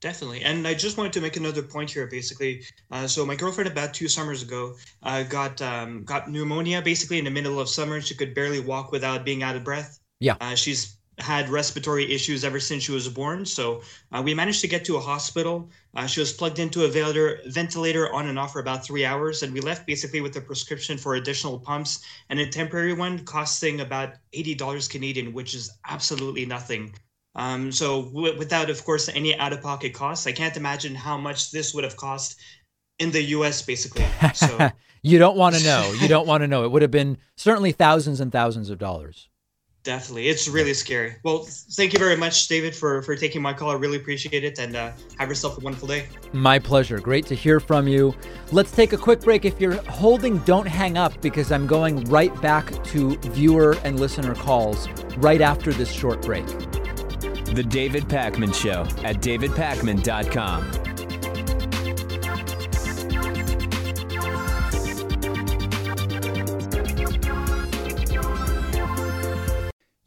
Definitely, 0.00 0.42
and 0.42 0.66
I 0.66 0.74
just 0.74 0.96
wanted 0.96 1.12
to 1.14 1.20
make 1.20 1.36
another 1.36 1.62
point 1.62 1.90
here. 1.90 2.06
Basically, 2.06 2.62
uh, 2.90 3.06
so 3.08 3.26
my 3.26 3.34
girlfriend 3.34 3.68
about 3.68 3.94
two 3.94 4.06
summers 4.06 4.42
ago 4.42 4.76
uh, 5.02 5.24
got 5.24 5.60
um, 5.60 6.04
got 6.04 6.30
pneumonia. 6.30 6.80
Basically, 6.82 7.18
in 7.18 7.24
the 7.24 7.30
middle 7.30 7.58
of 7.58 7.68
summer, 7.68 8.00
she 8.00 8.14
could 8.14 8.34
barely 8.34 8.60
walk 8.60 8.92
without 8.92 9.24
being 9.24 9.42
out 9.42 9.56
of 9.56 9.64
breath. 9.64 9.98
Yeah. 10.20 10.36
uh, 10.40 10.54
she's 10.54 10.97
had 11.18 11.48
respiratory 11.48 12.10
issues 12.12 12.44
ever 12.44 12.60
since 12.60 12.84
she 12.84 12.92
was 12.92 13.08
born. 13.08 13.44
So 13.44 13.82
uh, 14.12 14.22
we 14.24 14.34
managed 14.34 14.60
to 14.60 14.68
get 14.68 14.84
to 14.86 14.96
a 14.96 15.00
hospital. 15.00 15.68
Uh, 15.94 16.06
she 16.06 16.20
was 16.20 16.32
plugged 16.32 16.58
into 16.58 16.84
a 16.84 16.88
ventilator, 16.88 17.40
ventilator 17.46 18.12
on 18.12 18.28
and 18.28 18.38
off 18.38 18.52
for 18.52 18.60
about 18.60 18.84
three 18.84 19.04
hours, 19.04 19.42
and 19.42 19.52
we 19.52 19.60
left 19.60 19.86
basically 19.86 20.20
with 20.20 20.36
a 20.36 20.40
prescription 20.40 20.96
for 20.96 21.14
additional 21.14 21.58
pumps 21.58 22.04
and 22.28 22.38
a 22.38 22.48
temporary 22.48 22.92
one 22.92 23.24
costing 23.24 23.80
about 23.80 24.14
eighty 24.32 24.54
dollars 24.54 24.86
Canadian, 24.88 25.32
which 25.32 25.54
is 25.54 25.70
absolutely 25.88 26.46
nothing. 26.46 26.94
Um, 27.34 27.70
so 27.70 28.02
w- 28.02 28.36
without, 28.36 28.68
of 28.68 28.84
course, 28.84 29.08
any 29.08 29.36
out-of-pocket 29.38 29.94
costs, 29.94 30.26
I 30.26 30.32
can't 30.32 30.56
imagine 30.56 30.94
how 30.94 31.16
much 31.16 31.52
this 31.52 31.72
would 31.72 31.84
have 31.84 31.96
cost 31.96 32.40
in 32.98 33.10
the 33.10 33.22
U.S. 33.22 33.62
Basically. 33.62 34.04
So 34.34 34.70
you 35.02 35.18
don't 35.18 35.36
want 35.36 35.56
to 35.56 35.64
know. 35.70 35.92
You 36.00 36.08
don't 36.08 36.26
want 36.26 36.42
to 36.42 36.48
know. 36.48 36.64
It 36.64 36.70
would 36.70 36.82
have 36.82 36.90
been 36.90 37.18
certainly 37.36 37.72
thousands 37.72 38.20
and 38.20 38.32
thousands 38.32 38.70
of 38.70 38.78
dollars. 38.78 39.28
Definitely, 39.84 40.28
it's 40.28 40.48
really 40.48 40.74
scary. 40.74 41.16
Well, 41.22 41.44
thank 41.48 41.92
you 41.92 41.98
very 41.98 42.16
much, 42.16 42.48
David, 42.48 42.74
for 42.74 43.00
for 43.02 43.16
taking 43.16 43.40
my 43.40 43.52
call. 43.54 43.70
I 43.70 43.74
really 43.74 43.96
appreciate 43.96 44.44
it, 44.44 44.58
and 44.58 44.76
uh, 44.76 44.92
have 45.18 45.28
yourself 45.28 45.56
a 45.56 45.60
wonderful 45.60 45.88
day. 45.88 46.08
My 46.32 46.58
pleasure. 46.58 46.98
Great 46.98 47.26
to 47.26 47.34
hear 47.34 47.60
from 47.60 47.88
you. 47.88 48.14
Let's 48.52 48.70
take 48.70 48.92
a 48.92 48.98
quick 48.98 49.20
break. 49.20 49.44
If 49.44 49.60
you're 49.60 49.80
holding, 49.84 50.38
don't 50.38 50.66
hang 50.66 50.98
up 50.98 51.20
because 51.20 51.52
I'm 51.52 51.66
going 51.66 52.04
right 52.04 52.38
back 52.42 52.84
to 52.84 53.16
viewer 53.18 53.76
and 53.84 53.98
listener 53.98 54.34
calls 54.34 54.88
right 55.18 55.40
after 55.40 55.72
this 55.72 55.90
short 55.90 56.22
break. 56.22 56.46
The 56.46 57.64
David 57.66 58.04
Pakman 58.04 58.54
Show 58.54 58.82
at 59.04 59.22
davidpakman.com. 59.22 60.87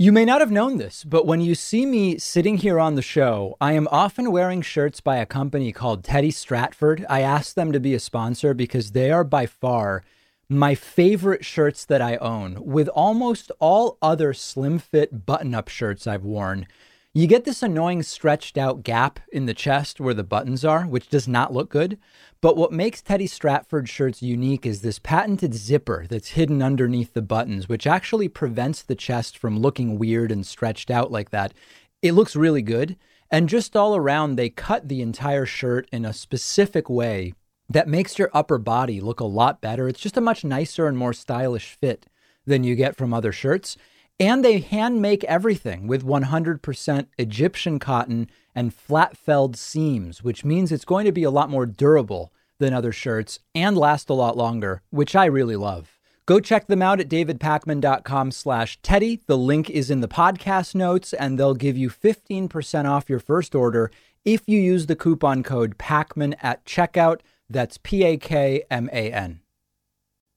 You 0.01 0.11
may 0.11 0.25
not 0.25 0.41
have 0.41 0.49
known 0.49 0.79
this, 0.79 1.03
but 1.03 1.27
when 1.27 1.41
you 1.41 1.53
see 1.53 1.85
me 1.85 2.17
sitting 2.17 2.57
here 2.57 2.79
on 2.79 2.95
the 2.95 3.03
show, 3.03 3.55
I 3.61 3.73
am 3.73 3.87
often 3.91 4.31
wearing 4.31 4.63
shirts 4.63 4.99
by 4.99 5.17
a 5.17 5.27
company 5.27 5.71
called 5.71 6.03
Teddy 6.03 6.31
Stratford. 6.31 7.05
I 7.07 7.21
asked 7.21 7.55
them 7.55 7.71
to 7.71 7.79
be 7.79 7.93
a 7.93 7.99
sponsor 7.99 8.55
because 8.55 8.93
they 8.93 9.11
are 9.11 9.23
by 9.23 9.45
far 9.45 10.03
my 10.49 10.73
favorite 10.73 11.45
shirts 11.45 11.85
that 11.85 12.01
I 12.01 12.15
own. 12.15 12.65
With 12.65 12.87
almost 12.87 13.51
all 13.59 13.99
other 14.01 14.33
slim 14.33 14.79
fit 14.79 15.27
button 15.27 15.53
up 15.53 15.67
shirts 15.67 16.07
I've 16.07 16.23
worn, 16.23 16.65
you 17.13 17.27
get 17.27 17.45
this 17.45 17.61
annoying 17.61 18.01
stretched 18.01 18.57
out 18.57 18.81
gap 18.81 19.19
in 19.31 19.45
the 19.45 19.53
chest 19.53 19.99
where 19.99 20.15
the 20.15 20.23
buttons 20.23 20.65
are, 20.65 20.87
which 20.87 21.09
does 21.09 21.27
not 21.27 21.53
look 21.53 21.69
good. 21.69 21.99
But 22.41 22.57
what 22.57 22.71
makes 22.71 23.03
Teddy 23.03 23.27
Stratford 23.27 23.87
shirts 23.87 24.23
unique 24.23 24.65
is 24.65 24.81
this 24.81 24.97
patented 24.97 25.53
zipper 25.53 26.07
that's 26.09 26.29
hidden 26.29 26.63
underneath 26.63 27.13
the 27.13 27.21
buttons, 27.21 27.69
which 27.69 27.85
actually 27.85 28.29
prevents 28.29 28.81
the 28.81 28.95
chest 28.95 29.37
from 29.37 29.59
looking 29.59 29.99
weird 29.99 30.31
and 30.31 30.43
stretched 30.43 30.89
out 30.89 31.11
like 31.11 31.29
that. 31.29 31.53
It 32.01 32.13
looks 32.13 32.35
really 32.35 32.63
good. 32.63 32.97
And 33.29 33.47
just 33.47 33.77
all 33.77 33.95
around, 33.95 34.35
they 34.35 34.49
cut 34.49 34.89
the 34.89 35.03
entire 35.03 35.45
shirt 35.45 35.87
in 35.91 36.03
a 36.03 36.13
specific 36.13 36.89
way 36.89 37.33
that 37.69 37.87
makes 37.87 38.17
your 38.17 38.31
upper 38.33 38.57
body 38.57 38.99
look 38.99 39.19
a 39.19 39.25
lot 39.25 39.61
better. 39.61 39.87
It's 39.87 40.01
just 40.01 40.17
a 40.17 40.21
much 40.21 40.43
nicer 40.43 40.87
and 40.87 40.97
more 40.97 41.13
stylish 41.13 41.77
fit 41.79 42.07
than 42.45 42.63
you 42.63 42.75
get 42.75 42.97
from 42.97 43.13
other 43.13 43.31
shirts. 43.31 43.77
And 44.19 44.45
they 44.45 44.59
hand 44.59 45.01
make 45.01 45.23
everything 45.23 45.87
with 45.87 46.05
100% 46.05 47.07
Egyptian 47.17 47.79
cotton 47.79 48.29
and 48.53 48.73
flat 48.73 49.17
felled 49.17 49.57
seams, 49.57 50.23
which 50.23 50.45
means 50.45 50.71
it's 50.71 50.85
going 50.85 51.05
to 51.05 51.11
be 51.11 51.23
a 51.23 51.31
lot 51.31 51.49
more 51.49 51.65
durable 51.65 52.31
than 52.59 52.73
other 52.73 52.91
shirts 52.91 53.39
and 53.55 53.77
last 53.77 54.09
a 54.09 54.13
lot 54.13 54.37
longer, 54.37 54.81
which 54.91 55.15
I 55.15 55.25
really 55.25 55.55
love. 55.55 55.97
Go 56.27 56.39
check 56.39 56.67
them 56.67 56.81
out 56.81 56.99
at 56.99 57.09
davidpakman.com 57.09 58.31
slash 58.31 58.79
Teddy. 58.83 59.21
The 59.25 59.37
link 59.37 59.69
is 59.69 59.89
in 59.89 60.01
the 60.01 60.07
podcast 60.07 60.75
notes, 60.75 61.13
and 61.13 61.37
they'll 61.37 61.55
give 61.55 61.77
you 61.77 61.89
15% 61.89 62.85
off 62.85 63.09
your 63.09 63.19
first 63.19 63.55
order 63.55 63.91
if 64.23 64.43
you 64.45 64.59
use 64.59 64.85
the 64.85 64.95
coupon 64.95 65.43
code 65.43 65.77
PAKMAN 65.77 66.35
at 66.41 66.63
checkout. 66.63 67.21
That's 67.49 67.79
P 67.81 68.03
A 68.03 68.17
K 68.17 68.63
M 68.69 68.87
A 68.93 69.11
N. 69.11 69.41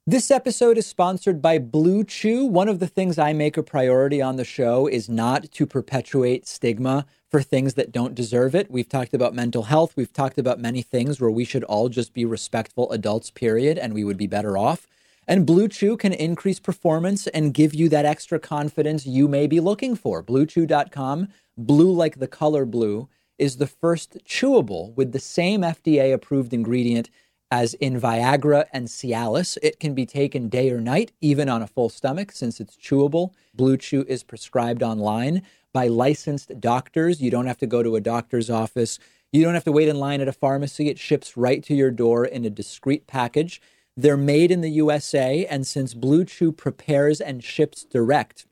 This 0.07 0.31
episode 0.31 0.77
is 0.77 0.87
sponsored 0.87 1.41
by 1.41 1.59
Blue 1.59 2.05
Chew. 2.05 2.45
One 2.45 2.69
of 2.69 2.79
the 2.79 2.87
things 2.87 3.19
I 3.19 3.33
make 3.33 3.57
a 3.57 3.63
priority 3.63 4.21
on 4.21 4.37
the 4.37 4.45
show 4.45 4.87
is 4.87 5.09
not 5.09 5.51
to 5.53 5.65
perpetuate 5.67 6.47
stigma 6.47 7.07
for 7.31 7.41
things 7.41 7.73
that 7.73 7.91
don't 7.91 8.15
deserve 8.15 8.55
it. 8.55 8.71
We've 8.71 8.87
talked 8.87 9.15
about 9.15 9.35
mental 9.35 9.63
health. 9.63 9.97
We've 9.97 10.13
talked 10.13 10.37
about 10.37 10.61
many 10.61 10.83
things 10.83 11.23
where 11.23 11.31
we 11.31 11.47
should 11.47 11.65
all 11.65 11.89
just 11.89 12.13
be 12.13 12.27
respectful 12.27 12.93
adults, 12.93 13.31
period, 13.31 13.79
and 13.79 13.95
we 13.95 14.05
would 14.05 14.19
be 14.19 14.27
better 14.27 14.59
off. 14.59 14.87
And 15.27 15.47
Blue 15.47 15.69
Chew 15.69 15.97
can 15.97 16.13
increase 16.13 16.61
performance 16.61 17.27
and 17.29 17.55
give 17.55 17.73
you 17.73 17.89
that 17.89 18.05
extra 18.05 18.39
confidence 18.39 19.07
you 19.07 19.27
may 19.27 19.47
be 19.47 19.59
looking 19.59 19.97
for. 19.97 20.23
BlueChew.com, 20.23 21.29
blue 21.57 21.91
like 21.91 22.19
the 22.19 22.29
color 22.29 22.67
blue, 22.67 23.09
is 23.39 23.57
the 23.57 23.67
first 23.67 24.19
chewable 24.27 24.95
with 24.97 25.13
the 25.13 25.19
same 25.19 25.63
FDA 25.63 26.13
approved 26.13 26.53
ingredient 26.53 27.09
as 27.51 27.75
in 27.75 28.01
Viagra 28.01 28.67
and 28.73 28.89
Cialis. 28.89 29.57
It 29.63 29.79
can 29.81 29.95
be 29.95 30.07
taken 30.07 30.49
day 30.49 30.71
or 30.71 30.81
night, 30.81 31.13
even 31.21 31.49
on 31.49 31.63
a 31.63 31.67
full 31.67 31.89
stomach, 31.89 32.33
since 32.33 32.61
it's 32.61 32.77
chewable. 32.77 33.33
Blue 33.55 33.77
Chew 33.77 34.05
is 34.09 34.23
prescribed 34.23 34.83
online 34.83 35.43
by 35.73 35.89
licensed 35.89 36.61
doctors. 36.61 37.21
You 37.21 37.31
don't 37.31 37.47
have 37.47 37.59
to 37.59 37.67
go 37.67 37.83
to 37.83 37.97
a 37.97 38.01
doctor's 38.01 38.51
office. 38.51 38.99
You 39.33 39.43
don't 39.43 39.55
have 39.55 39.65
to 39.65 39.73
wait 39.73 39.89
in 39.89 39.99
line 39.99 40.21
at 40.21 40.29
a 40.29 40.33
pharmacy. 40.33 40.89
It 40.89 40.99
ships 40.99 41.37
right 41.37 41.63
to 41.65 41.75
your 41.75 41.91
door 41.91 42.25
in 42.25 42.45
a 42.45 42.51
discreet 42.51 43.07
package. 43.07 43.61
They're 43.97 44.17
made 44.17 44.51
in 44.51 44.61
the 44.61 44.71
USA, 44.71 45.47
and 45.47 45.67
since 45.67 45.95
Blue 45.95 46.25
Chew 46.25 46.53
prepares 46.53 47.21
and 47.21 47.43
ships 47.43 47.85
direct, 47.85 48.47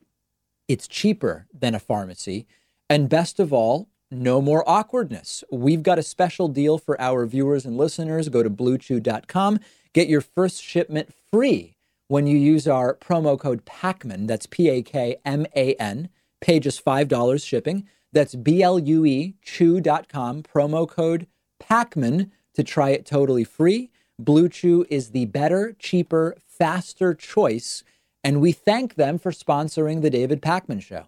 it's 0.67 0.87
cheaper 0.87 1.47
than 1.53 1.75
a 1.75 1.79
pharmacy. 1.79 2.47
And 2.89 3.09
best 3.09 3.39
of 3.39 3.51
all, 3.51 3.89
no 4.13 4.41
more 4.41 4.67
awkwardness. 4.69 5.43
We've 5.51 5.83
got 5.83 5.99
a 5.99 6.03
special 6.03 6.47
deal 6.47 6.77
for 6.77 6.99
our 6.99 7.25
viewers 7.25 7.65
and 7.65 7.77
listeners. 7.77 8.29
Go 8.29 8.43
to 8.43 8.49
bluechew.com, 8.49 9.59
get 9.93 10.07
your 10.07 10.21
first 10.21 10.61
shipment 10.63 11.13
free 11.31 11.75
when 12.07 12.27
you 12.27 12.37
use 12.37 12.67
our 12.67 12.95
promo 12.95 13.39
code 13.39 13.65
PAKMAN. 13.65 14.27
That's 14.27 14.45
P 14.45 14.69
A 14.69 14.81
K 14.81 15.17
M 15.25 15.45
A 15.55 15.73
N. 15.75 16.09
Pay 16.41 16.59
just 16.59 16.83
$5 16.83 17.45
shipping. 17.45 17.87
That's 18.11 18.35
B 18.35 18.61
L 18.61 18.77
U 18.79 19.05
E 19.05 19.35
chew.com, 19.41 20.43
promo 20.43 20.87
code 20.87 21.27
PAKMAN 21.61 22.29
to 22.53 22.63
try 22.63 22.89
it 22.89 23.05
totally 23.05 23.43
free. 23.43 23.89
Blue 24.19 24.47
Chew 24.47 24.85
is 24.89 25.09
the 25.09 25.25
better, 25.25 25.75
cheaper, 25.79 26.35
faster 26.47 27.13
choice, 27.13 27.83
and 28.23 28.39
we 28.39 28.51
thank 28.51 28.95
them 28.95 29.17
for 29.17 29.31
sponsoring 29.31 30.01
the 30.01 30.09
David 30.09 30.41
Pakman 30.41 30.81
Show. 30.81 31.07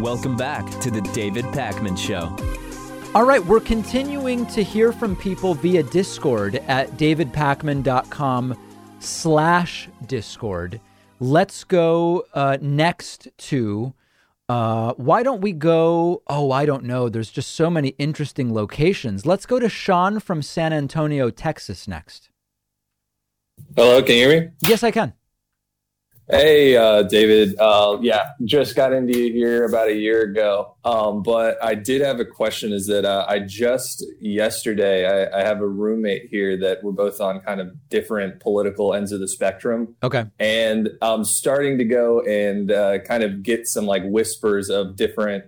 Welcome 0.00 0.36
back 0.36 0.68
to 0.80 0.90
the 0.90 1.00
David 1.00 1.46
Pakman 1.46 1.96
Show. 1.96 2.36
All 3.14 3.24
right, 3.24 3.42
we're 3.46 3.60
continuing 3.60 4.44
to 4.48 4.62
hear 4.62 4.92
from 4.92 5.16
people 5.16 5.54
via 5.54 5.82
Discord 5.84 6.56
at 6.68 6.90
davidpakman.com 6.98 8.58
slash 9.00 9.88
Discord. 10.04 10.82
Let's 11.18 11.64
go 11.64 12.26
uh, 12.34 12.58
next 12.60 13.28
to 13.38 13.94
uh, 14.50 14.92
why 14.98 15.22
don't 15.22 15.40
we 15.40 15.52
go? 15.52 16.22
Oh, 16.26 16.52
I 16.52 16.66
don't 16.66 16.84
know. 16.84 17.08
There's 17.08 17.30
just 17.30 17.54
so 17.54 17.70
many 17.70 17.88
interesting 17.98 18.52
locations. 18.52 19.24
Let's 19.24 19.46
go 19.46 19.58
to 19.58 19.70
Sean 19.70 20.20
from 20.20 20.42
San 20.42 20.74
Antonio, 20.74 21.30
Texas 21.30 21.88
next. 21.88 22.28
Hello, 23.74 24.02
can 24.02 24.14
you 24.14 24.28
hear 24.28 24.40
me? 24.42 24.48
Yes, 24.60 24.82
I 24.82 24.90
can. 24.90 25.14
Hey, 26.28 26.76
uh, 26.76 27.04
David. 27.04 27.56
Uh, 27.56 27.98
yeah, 28.00 28.30
just 28.42 28.74
got 28.74 28.92
into 28.92 29.16
you 29.16 29.32
here 29.32 29.64
about 29.64 29.88
a 29.88 29.94
year 29.94 30.22
ago. 30.22 30.74
Um, 30.84 31.22
but 31.22 31.56
I 31.62 31.76
did 31.76 32.00
have 32.02 32.18
a 32.18 32.24
question 32.24 32.72
is 32.72 32.88
that 32.88 33.04
uh, 33.04 33.24
I 33.28 33.38
just 33.38 34.04
yesterday, 34.20 35.06
I, 35.06 35.40
I, 35.40 35.44
have 35.44 35.60
a 35.60 35.68
roommate 35.68 36.28
here 36.28 36.56
that 36.58 36.82
we're 36.82 36.90
both 36.90 37.20
on 37.20 37.40
kind 37.42 37.60
of 37.60 37.76
different 37.90 38.40
political 38.40 38.92
ends 38.92 39.12
of 39.12 39.20
the 39.20 39.28
spectrum. 39.28 39.94
Okay. 40.02 40.24
And 40.40 40.90
I'm 41.00 41.22
starting 41.22 41.78
to 41.78 41.84
go 41.84 42.22
and 42.22 42.72
uh, 42.72 42.98
kind 43.00 43.22
of 43.22 43.44
get 43.44 43.68
some 43.68 43.86
like 43.86 44.02
whispers 44.04 44.68
of 44.68 44.96
different, 44.96 45.44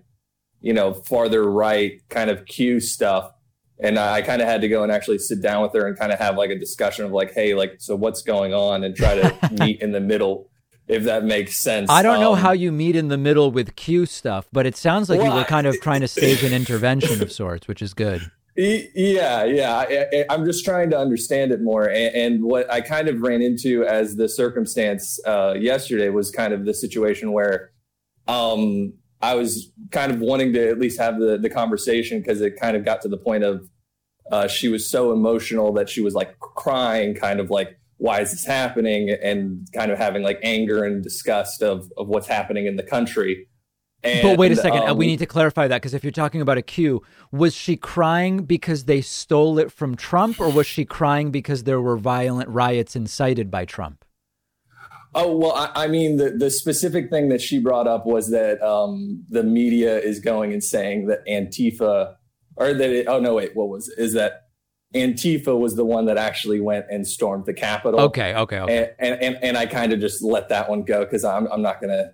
you 0.61 0.73
know, 0.73 0.95
farther 0.95 1.43
right 1.51 2.01
kind 2.09 2.31
of 2.31 2.47
Q 2.47 2.79
stuff. 2.79 3.33
And 3.81 3.99
I 3.99 4.23
kind 4.23 4.41
of 4.41 4.47
had 4.47 4.61
to 4.61 4.69
go 4.69 4.85
and 4.85 4.93
actually 4.93 5.19
sit 5.19 5.43
down 5.43 5.63
with 5.63 5.73
her 5.73 5.89
and 5.89 5.99
kind 5.99 6.13
of 6.13 6.21
have 6.21 6.37
like 6.37 6.51
a 6.51 6.59
discussion 6.59 7.05
of 7.05 7.11
like, 7.11 7.33
hey, 7.33 7.55
like, 7.55 7.77
so 7.79 7.97
what's 7.97 8.23
going 8.23 8.55
on 8.55 8.85
and 8.85 8.95
try 8.95 9.17
to 9.17 9.51
meet 9.59 9.81
in 9.81 9.91
the 9.91 10.01
middle 10.01 10.49
if 10.89 11.05
that 11.05 11.25
makes 11.25 11.57
sense. 11.57 11.91
I 11.91 12.03
don't 12.03 12.21
know 12.21 12.33
um, 12.33 12.39
how 12.39 12.53
you 12.53 12.73
meet 12.73 12.97
in 12.97 13.09
the 13.09 13.19
middle 13.19 13.51
with 13.51 13.77
Q 13.77 14.07
stuff, 14.07 14.49
but 14.53 14.67
it 14.67 14.77
sounds 14.77 15.09
like 15.09 15.23
you 15.23 15.31
were 15.31 15.45
kind 15.45 15.67
of 15.67 15.81
trying 15.81 16.01
to 16.01 16.09
stage 16.09 16.43
an 16.43 16.53
intervention 16.55 17.23
of 17.23 17.31
sorts, 17.31 17.69
which 17.69 17.83
is 17.83 17.95
good. 17.95 18.31
Yeah, 18.57 19.45
yeah. 19.45 19.77
I, 19.77 20.35
am 20.35 20.45
just 20.45 20.65
trying 20.65 20.91
to 20.91 20.99
understand 20.99 21.53
it 21.53 21.63
more. 21.63 21.85
And, 21.89 22.15
and, 22.15 22.43
what 22.43 22.69
I 22.73 22.81
kind 22.81 23.07
of 23.07 23.21
ran 23.21 23.41
into 23.41 23.85
as 23.85 24.17
the 24.17 24.29
circumstance 24.29 25.21
uh, 25.25 25.55
yesterday 25.57 26.09
was 26.09 26.33
kind 26.33 26.53
of 26.53 26.65
the 26.65 26.75
situation 26.75 27.31
where 27.31 27.71
um, 28.27 28.95
I 29.23 29.35
was 29.35 29.73
kind 29.93 30.11
of 30.11 30.19
wanting 30.19 30.53
to 30.55 30.71
at 30.71 30.81
least 30.81 30.99
have 30.99 31.21
the, 31.21 31.39
the 31.39 31.49
conversation 31.49 32.19
because 32.19 32.41
it 32.41 32.59
kind 32.59 32.77
of 32.77 32.85
got 32.85 33.01
to 33.03 33.09
the 33.09 33.17
point 33.17 33.45
of 33.45 33.71
uh, 34.33 34.49
she 34.49 34.69
was 34.69 34.91
so 34.91 35.13
emotional 35.13 35.73
that 35.75 35.89
she 35.89 36.01
was 36.01 36.15
like 36.15 36.37
crying, 36.41 37.15
kind 37.15 37.39
of 37.39 37.51
like 37.51 37.79
why 37.99 38.21
is 38.21 38.31
this 38.31 38.47
happening 38.47 39.11
and 39.11 39.69
kind 39.75 39.93
of 39.93 39.99
having 39.99 40.23
like 40.23 40.39
anger 40.43 40.85
and 40.85 41.03
disgust 41.03 41.63
of 41.63 41.91
of 41.97 42.09
what's 42.09 42.27
happening 42.27 42.67
in 42.67 42.77
the 42.77 42.83
country 42.83 43.47
and, 44.03 44.23
but 44.23 44.39
wait 44.39 44.53
a 44.53 44.57
second 44.57 44.85
um, 44.85 44.97
we 44.97 45.07
need 45.07 45.19
to 45.19 45.27
clarify 45.27 45.67
that 45.67 45.83
because 45.83 45.93
if 45.93 46.05
you're 46.05 46.13
talking 46.13 46.41
about 46.41 46.57
a 46.57 46.63
Q, 46.63 47.03
was 47.33 47.53
she 47.53 47.77
crying 47.77 48.45
because 48.45 48.85
they 48.85 49.01
stole 49.01 49.59
it 49.59 49.73
from 49.73 49.97
Trump, 49.97 50.41
or 50.41 50.49
was 50.49 50.69
she 50.69 50.85
crying 50.85 51.33
because 51.33 51.65
there 51.65 51.81
were 51.81 51.97
violent 51.97 52.49
riots 52.49 52.95
incited 52.95 53.51
by 53.51 53.65
Trump? 53.65 54.05
Oh 55.17 55.37
well, 55.37 55.53
I, 55.53 55.85
I 55.85 55.89
mean 55.89 56.17
the 56.17 56.31
the 56.31 56.49
specific 56.49 57.11
thing 57.11 57.29
that 57.31 57.41
she 57.41 57.59
brought 57.59 57.89
up 57.89 58.07
was 58.07 58.31
that 58.31 58.63
um, 58.63 59.25
the 59.31 59.43
media 59.43 59.99
is 59.99 60.21
going 60.21 60.53
and 60.53 60.63
saying 60.63 61.07
that 61.07 61.27
Antifa, 61.27 62.15
or 62.55 62.75
that 62.75 62.91
it, 62.91 63.09
oh 63.09 63.19
no 63.19 63.35
wait, 63.35 63.57
what 63.57 63.69
was 63.69 63.89
it? 63.89 64.01
is 64.01 64.13
that 64.15 64.48
Antifa 64.95 65.59
was 65.59 65.77
the 65.77 65.85
one 65.85 66.07
that 66.07 66.17
actually 66.17 66.61
went 66.61 66.87
and 66.91 67.07
stormed 67.07 67.47
the 67.47 67.53
Capitol. 67.53 68.01
Okay, 68.01 68.35
okay, 68.35 68.61
okay. 68.61 68.95
And 68.99 69.13
and, 69.13 69.23
and, 69.23 69.45
and 69.45 69.59
I 69.59 69.67
kind 69.67 69.93
of 69.93 70.01
just 70.01 70.23
let 70.23 70.49
that 70.49 70.69
one 70.69 70.83
go 70.83 71.05
because 71.05 71.25
I'm 71.25 71.47
I'm 71.53 71.63
not 71.63 71.81
gonna. 71.81 72.13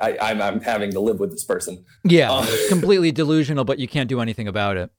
I, 0.00 0.16
I'm 0.20 0.40
I'm 0.40 0.60
having 0.60 0.92
to 0.92 1.00
live 1.00 1.18
with 1.18 1.30
this 1.30 1.44
person. 1.44 1.84
Yeah, 2.04 2.30
um, 2.30 2.46
completely 2.68 3.10
delusional, 3.10 3.64
but 3.64 3.78
you 3.78 3.88
can't 3.88 4.08
do 4.08 4.20
anything 4.20 4.46
about 4.46 4.76
it. 4.76 4.90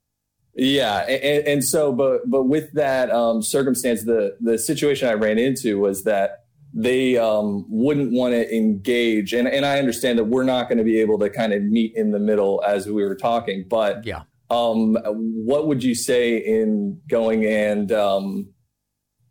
Yeah, 0.54 0.98
and, 1.00 1.46
and 1.46 1.64
so, 1.64 1.92
but 1.92 2.28
but 2.30 2.44
with 2.44 2.72
that 2.74 3.10
um, 3.10 3.42
circumstance, 3.42 4.04
the 4.04 4.36
the 4.40 4.58
situation 4.58 5.08
I 5.08 5.14
ran 5.14 5.38
into 5.38 5.78
was 5.78 6.04
that 6.04 6.44
they 6.74 7.16
um, 7.16 7.64
wouldn't 7.68 8.12
want 8.12 8.34
to 8.34 8.54
engage, 8.54 9.32
and 9.32 9.48
and 9.48 9.64
I 9.64 9.78
understand 9.78 10.18
that 10.18 10.24
we're 10.24 10.44
not 10.44 10.68
going 10.68 10.78
to 10.78 10.84
be 10.84 11.00
able 11.00 11.18
to 11.20 11.30
kind 11.30 11.52
of 11.52 11.62
meet 11.62 11.94
in 11.96 12.10
the 12.10 12.18
middle 12.18 12.62
as 12.66 12.86
we 12.86 13.04
were 13.04 13.16
talking, 13.16 13.64
but 13.68 14.04
yeah, 14.04 14.22
um, 14.54 14.96
what 15.04 15.66
would 15.66 15.82
you 15.82 15.94
say 15.94 16.36
in 16.36 17.00
going 17.08 17.44
and 17.44 17.90
um, 17.92 18.52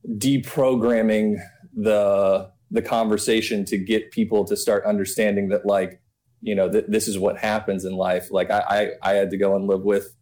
deprogramming 0.08 1.38
the 1.76 2.52
the 2.72 2.82
conversation 2.82 3.66
to 3.66 3.78
get 3.78 4.12
people 4.12 4.46
to 4.46 4.58
start 4.58 4.84
understanding 4.86 5.50
that 5.50 5.66
like 5.66 6.02
you 6.42 6.56
know 6.56 6.70
th- 6.70 6.86
this 6.88 7.08
is 7.08 7.18
what 7.18 7.38
happens 7.38 7.86
in 7.86 7.94
life? 7.94 8.32
Like 8.32 8.52
I, 8.52 8.90
I 9.04 9.12
i 9.12 9.14
had 9.14 9.30
to 9.32 9.38
go 9.38 9.56
and 9.56 9.68
live 9.68 9.82
with 9.84 10.14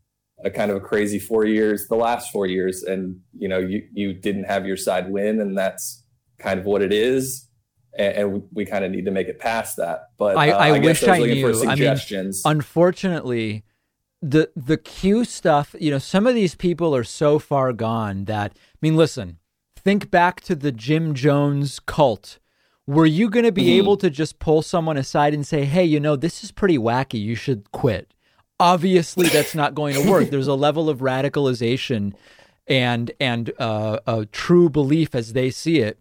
a 0.43 0.49
kind 0.49 0.71
of 0.71 0.77
a 0.77 0.81
crazy 0.81 1.19
four 1.19 1.45
years 1.45 1.87
the 1.87 1.95
last 1.95 2.31
four 2.31 2.45
years 2.45 2.83
and 2.83 3.19
you 3.37 3.47
know 3.47 3.59
you 3.59 3.87
you 3.93 4.13
didn't 4.13 4.45
have 4.45 4.65
your 4.65 4.77
side 4.77 5.11
win 5.11 5.39
and 5.39 5.57
that's 5.57 6.03
kind 6.39 6.59
of 6.59 6.65
what 6.65 6.81
it 6.81 6.91
is 6.91 7.47
and, 7.97 8.15
and 8.15 8.33
we, 8.33 8.41
we 8.53 8.65
kind 8.65 8.83
of 8.83 8.91
need 8.91 9.05
to 9.05 9.11
make 9.11 9.27
it 9.27 9.39
past 9.39 9.77
that. 9.77 10.07
But 10.17 10.37
i, 10.37 10.49
uh, 10.49 10.57
I, 10.57 10.67
I 10.69 10.79
wish 10.79 11.03
i, 11.03 11.15
I 11.15 11.19
knew. 11.19 11.63
I 11.67 11.75
mean 11.75 11.95
unfortunately 12.45 13.63
the 14.21 14.51
the 14.55 14.77
Q 14.77 15.25
stuff, 15.25 15.75
you 15.79 15.91
know, 15.91 15.97
some 15.97 16.27
of 16.27 16.35
these 16.35 16.55
people 16.55 16.95
are 16.95 17.03
so 17.03 17.39
far 17.39 17.73
gone 17.73 18.25
that 18.25 18.51
I 18.55 18.77
mean, 18.81 18.95
listen, 18.95 19.39
think 19.75 20.11
back 20.11 20.41
to 20.41 20.55
the 20.55 20.71
Jim 20.71 21.13
Jones 21.13 21.79
cult. 21.79 22.37
Were 22.87 23.05
you 23.05 23.29
going 23.29 23.45
to 23.45 23.51
be 23.51 23.67
mm. 23.67 23.77
able 23.77 23.95
to 23.97 24.09
just 24.09 24.39
pull 24.39 24.61
someone 24.61 24.97
aside 24.97 25.33
and 25.33 25.45
say, 25.45 25.65
"Hey, 25.65 25.85
you 25.85 25.99
know, 25.99 26.15
this 26.15 26.43
is 26.43 26.51
pretty 26.51 26.77
wacky. 26.77 27.21
You 27.21 27.35
should 27.35 27.71
quit." 27.71 28.13
Obviously, 28.59 29.27
that's 29.27 29.55
not 29.55 29.73
going 29.73 29.95
to 29.95 30.09
work. 30.09 30.29
There's 30.29 30.47
a 30.47 30.53
level 30.67 30.89
of 30.89 30.99
radicalization 30.99 32.13
and 32.67 33.11
and 33.19 33.51
uh, 33.59 33.99
a 34.05 34.25
true 34.25 34.69
belief 34.69 35.15
as 35.15 35.33
they 35.33 35.49
see 35.49 35.79
it. 35.79 35.99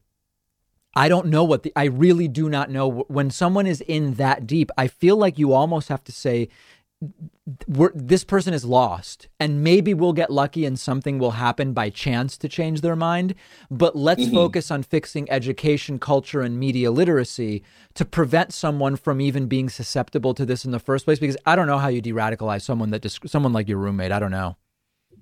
I 0.94 1.08
don't 1.08 1.26
know 1.26 1.44
what 1.44 1.62
the 1.62 1.72
I 1.76 1.84
really 1.84 2.28
do 2.28 2.48
not 2.48 2.70
know 2.70 3.04
when 3.08 3.30
someone 3.30 3.66
is 3.66 3.80
in 3.82 4.14
that 4.14 4.46
deep. 4.46 4.70
I 4.76 4.88
feel 4.88 5.16
like 5.16 5.38
you 5.38 5.52
almost 5.52 5.88
have 5.88 6.02
to 6.04 6.12
say 6.12 6.48
this 7.66 8.24
person 8.24 8.52
is 8.52 8.64
lost 8.64 9.28
and 9.38 9.64
maybe 9.64 9.94
we'll 9.94 10.12
get 10.12 10.30
lucky 10.30 10.66
and 10.66 10.78
something 10.78 11.18
will 11.18 11.32
happen 11.32 11.72
by 11.72 11.88
chance 11.88 12.36
to 12.36 12.46
change 12.46 12.82
their 12.82 12.94
mind 12.94 13.34
but 13.70 13.96
let's 13.96 14.24
mm-hmm. 14.24 14.34
focus 14.34 14.70
on 14.70 14.82
fixing 14.82 15.30
education 15.30 15.98
culture 15.98 16.42
and 16.42 16.60
media 16.60 16.90
literacy 16.90 17.62
to 17.94 18.04
prevent 18.04 18.52
someone 18.52 18.96
from 18.96 19.18
even 19.18 19.46
being 19.46 19.70
susceptible 19.70 20.34
to 20.34 20.44
this 20.44 20.66
in 20.66 20.72
the 20.72 20.78
first 20.78 21.06
place 21.06 21.18
because 21.18 21.38
i 21.46 21.56
don't 21.56 21.66
know 21.66 21.78
how 21.78 21.88
you 21.88 22.02
de-radicalize 22.02 22.62
someone 22.62 22.90
that 22.90 23.10
someone 23.26 23.52
like 23.52 23.66
your 23.66 23.78
roommate 23.78 24.12
i 24.12 24.18
don't 24.18 24.30
know 24.30 24.56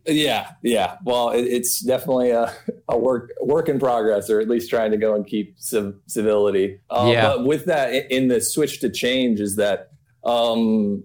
yeah 0.04 0.50
yeah 0.62 0.96
well 1.04 1.30
it, 1.30 1.42
it's 1.42 1.80
definitely 1.80 2.30
a, 2.30 2.52
a 2.88 2.98
work 2.98 3.30
work 3.40 3.68
in 3.68 3.78
progress 3.78 4.28
or 4.28 4.40
at 4.40 4.48
least 4.48 4.68
trying 4.68 4.90
to 4.90 4.96
go 4.96 5.14
and 5.14 5.28
keep 5.28 5.54
civ- 5.58 5.94
civility 6.06 6.80
uh, 6.90 7.08
yeah. 7.12 7.28
but 7.28 7.44
with 7.44 7.66
that 7.66 8.10
in 8.10 8.26
the 8.26 8.40
switch 8.40 8.80
to 8.80 8.90
change 8.90 9.38
is 9.38 9.54
that 9.54 9.92
um, 10.24 11.04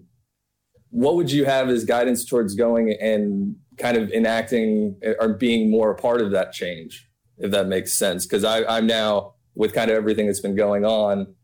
what 0.94 1.16
would 1.16 1.32
you 1.32 1.44
have 1.44 1.68
as 1.70 1.84
guidance 1.84 2.24
towards 2.24 2.54
going 2.54 2.96
and 3.00 3.56
kind 3.78 3.96
of 3.96 4.10
enacting 4.12 4.94
or 5.18 5.30
being 5.34 5.68
more 5.68 5.90
a 5.90 5.96
part 5.96 6.20
of 6.20 6.30
that 6.30 6.52
change, 6.52 7.10
if 7.36 7.50
that 7.50 7.66
makes 7.66 7.92
sense? 7.92 8.24
Because 8.24 8.44
I'm 8.44 8.86
now 8.86 9.34
with 9.56 9.72
kind 9.72 9.90
of 9.90 9.96
everything 9.96 10.26
that's 10.26 10.38
been 10.38 10.54
going 10.54 10.84
on, 10.84 11.34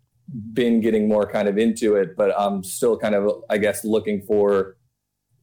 been 0.53 0.81
getting 0.81 1.09
more 1.09 1.27
kind 1.29 1.49
of 1.49 1.59
into 1.59 1.97
it, 1.97 2.17
but 2.17 2.33
I'm 2.39 2.63
still 2.63 2.97
kind 2.97 3.17
of, 3.17 3.43
I 3.51 3.59
guess, 3.59 3.85
looking 3.85 4.23
for 4.23 4.77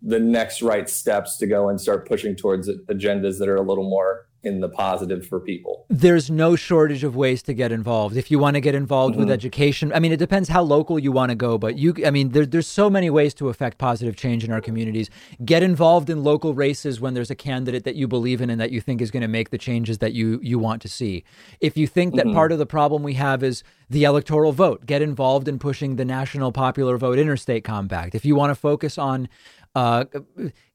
the 0.02 0.20
next 0.20 0.62
right 0.62 0.88
steps 0.88 1.38
to 1.40 1.46
go 1.46 1.68
and 1.68 1.80
start 1.82 2.08
pushing 2.08 2.34
towards 2.34 2.70
agendas 2.90 3.40
that 3.40 3.50
are 3.50 3.58
a 3.58 3.62
little 3.62 3.90
more 3.90 4.27
in 4.44 4.62
the 4.62 4.70
positive 4.70 5.26
for 5.26 5.40
people. 5.40 5.86
There's 5.90 6.30
no 6.30 6.56
shortage 6.56 7.04
of 7.04 7.16
ways 7.16 7.42
to 7.44 7.54
get 7.54 7.72
involved. 7.72 8.16
If 8.16 8.30
you 8.30 8.40
want 8.40 8.56
to 8.56 8.62
get 8.62 8.76
involved 8.76 9.14
mm-hmm. 9.14 9.24
with 9.24 9.32
education, 9.32 9.92
I 9.94 10.00
mean, 10.00 10.12
it 10.12 10.18
depends 10.18 10.50
how 10.50 10.62
local 10.62 11.00
you 11.00 11.12
want 11.12 11.32
to 11.32 11.36
go, 11.36 11.58
but 11.58 11.78
you, 11.78 11.94
I 12.06 12.12
mean, 12.12 12.30
there, 12.30 12.46
there's 12.46 12.68
so 12.68 12.90
many 12.90 13.10
ways 13.10 13.34
to 13.36 13.50
affect 13.50 13.78
positive 13.78 14.16
change 14.16 14.44
in 14.44 14.52
our 14.52 14.62
communities. 14.62 15.10
Get 15.44 15.64
involved 15.64 16.10
in 16.10 16.24
local 16.24 16.54
races 16.54 17.02
when 17.02 17.14
there's 17.14 17.32
a 17.32 17.36
candidate 17.36 17.84
that 17.84 17.96
you 17.96 18.08
believe 18.08 18.42
in 18.42 18.50
and 18.50 18.62
that 18.62 18.72
you 18.72 18.80
think 18.80 19.02
is 19.02 19.12
going 19.12 19.22
to 19.22 19.28
make 19.28 19.50
the 19.50 19.58
changes 19.58 19.98
that 19.98 20.14
you 20.14 20.40
you 20.44 20.60
want 20.60 20.82
to 20.84 20.88
see. 20.88 21.24
If 21.60 21.76
you 21.76 21.88
think 21.88 22.16
that 22.16 22.26
mm-hmm. 22.26 22.36
part 22.36 22.52
of 22.52 22.60
the 22.60 22.66
problem 22.66 23.04
we 23.04 23.16
have 23.16 23.44
is 23.44 23.64
the 23.90 24.04
electoral 24.04 24.52
vote, 24.52 24.86
get 24.86 25.02
involved 25.02 25.48
in 25.48 25.60
pushing 25.60 25.96
the 25.96 26.06
National 26.06 26.52
Popular 26.52 26.98
Vote 26.98 27.18
Interstate 27.18 27.64
Compact. 27.64 28.16
If 28.16 28.26
you 28.26 28.36
want 28.36 28.52
to 28.52 28.56
focus 28.56 28.98
on 28.98 29.30
uh, 29.78 30.06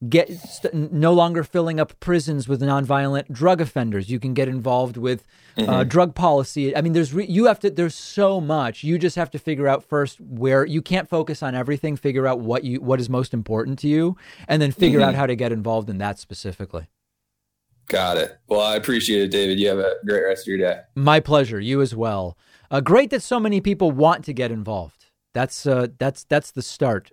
get 0.09 0.31
st- 0.31 0.93
no 0.93 1.13
longer 1.13 1.43
filling 1.43 1.81
up 1.81 1.99
prisons 1.99 2.47
with 2.47 2.61
nonviolent 2.61 3.33
drug 3.33 3.61
offenders. 3.61 4.09
You 4.09 4.21
can 4.21 4.33
get 4.33 4.47
involved 4.47 4.97
with 4.97 5.27
uh, 5.59 5.63
mm-hmm. 5.63 5.89
drug 5.89 6.15
policy. 6.15 6.77
I 6.77 6.83
mean, 6.83 6.93
there's 6.93 7.13
re- 7.13 7.27
you 7.27 7.47
have 7.47 7.59
to. 7.61 7.71
There's 7.71 7.97
so 7.97 8.41
much. 8.41 8.85
You 8.85 9.01
just 9.01 9.17
have 9.17 9.29
to 9.33 9.41
figure 9.41 9.67
out 9.67 9.83
first 9.83 10.21
where 10.21 10.65
you 10.65 10.81
can't 10.81 11.09
focus 11.09 11.43
on 11.43 11.57
everything. 11.57 11.97
Figure 11.97 12.29
out 12.29 12.39
what 12.39 12.63
you 12.63 12.81
what 12.81 13.01
is 13.01 13.11
most 13.11 13.35
important 13.35 13.81
to 13.81 13.89
you, 13.89 14.17
and 14.47 14.63
then 14.63 14.71
figure 14.71 15.01
mm-hmm. 15.01 15.09
out 15.09 15.15
how 15.17 15.27
to 15.27 15.35
get 15.35 15.51
involved 15.51 15.91
in 15.91 15.99
that 15.99 16.21
specifically. 16.21 16.87
Got 17.89 18.19
it. 18.19 18.39
Well, 18.47 18.61
I 18.61 18.77
appreciate 18.77 19.23
it, 19.23 19.33
David. 19.33 19.59
You 19.59 19.67
have 19.67 19.79
a 19.79 19.97
great 20.07 20.23
rest 20.23 20.45
of 20.45 20.47
your 20.47 20.59
day. 20.59 20.83
My 20.95 21.19
pleasure. 21.19 21.59
You 21.59 21.83
as 21.83 21.93
well. 21.97 22.39
Uh, 22.71 22.81
great 22.81 23.11
that 23.11 23.23
so 23.23 23.41
many 23.41 23.61
people 23.61 23.91
want 23.91 24.25
to 24.27 24.33
get 24.33 24.53
involved. 24.53 25.07
That's 25.35 25.67
uh, 25.67 25.89
that's 25.99 26.23
that's 26.23 26.53
the 26.53 26.63
start 26.63 27.11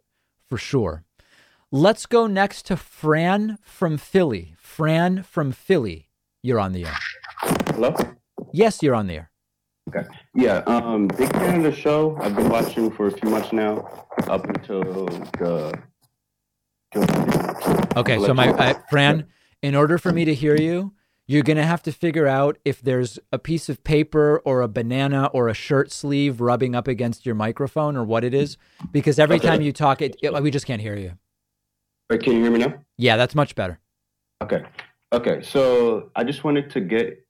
for 0.48 0.60
sure. 0.60 1.04
Let's 1.72 2.08
go 2.08 2.26
next 2.26 2.66
to 2.66 2.76
Fran 2.76 3.60
from 3.62 4.00
Philly. 4.00 4.56
Fran 4.58 5.22
from 5.22 5.52
Philly, 5.52 6.10
you're 6.42 6.60
on 6.60 6.74
the 6.74 6.86
air. 6.86 6.96
Hello? 7.68 7.96
Yes, 8.52 8.82
you're 8.82 8.96
on 8.96 9.06
the 9.06 9.14
air. 9.18 9.32
Okay. 9.88 10.08
Yeah, 10.34 10.64
um, 10.66 11.08
big 11.10 11.32
fan 11.32 11.58
of 11.58 11.64
the 11.64 11.72
show. 11.72 12.18
I've 12.22 12.36
been 12.36 12.50
watching 12.50 12.90
for 12.90 13.06
a 13.06 13.12
few 13.12 13.30
months 13.30 13.54
now, 13.54 13.88
up 14.28 14.46
until 14.50 14.82
the. 14.82 15.80
Okay, 17.96 18.18
so 18.18 18.34
my 18.34 18.50
uh, 18.50 18.74
Fran, 18.90 19.28
in 19.62 19.76
order 19.76 20.00
for 20.00 20.12
me 20.12 20.26
to 20.26 20.34
hear 20.34 20.56
you, 20.56 20.94
you're 21.28 21.44
going 21.44 21.58
to 21.58 21.66
have 21.66 21.84
to 21.84 21.92
figure 21.92 22.26
out 22.26 22.58
if 22.66 22.82
there's 22.82 23.20
a 23.32 23.38
piece 23.38 23.70
of 23.70 23.84
paper 23.84 24.42
or 24.44 24.62
a 24.62 24.68
banana 24.68 25.30
or 25.34 25.50
a 25.50 25.54
shirt 25.54 25.92
sleeve 25.92 26.42
rubbing 26.42 26.74
up 26.74 26.88
against 26.88 27.28
your 27.28 27.36
microphone 27.36 27.96
or 27.96 28.04
what 28.04 28.24
it 28.24 28.34
is, 28.34 28.58
because 28.92 29.20
every 29.20 29.36
okay. 29.36 29.48
time 29.48 29.62
you 29.62 29.72
talk, 29.72 30.02
it, 30.02 30.16
it 30.24 30.34
we 30.42 30.50
just 30.50 30.66
can't 30.66 30.82
hear 30.82 30.98
you. 30.98 31.12
Wait, 32.10 32.24
can 32.24 32.34
you 32.34 32.42
hear 32.42 32.52
me 32.52 32.60
now? 32.60 32.74
Yeah, 32.98 33.18
that's 33.18 33.36
much 33.36 33.54
better. 33.54 33.80
Okay. 34.42 34.64
Okay. 35.14 35.42
So 35.44 36.10
I 36.16 36.24
just 36.24 36.44
wanted 36.44 36.70
to 36.72 36.82
get, 36.82 37.24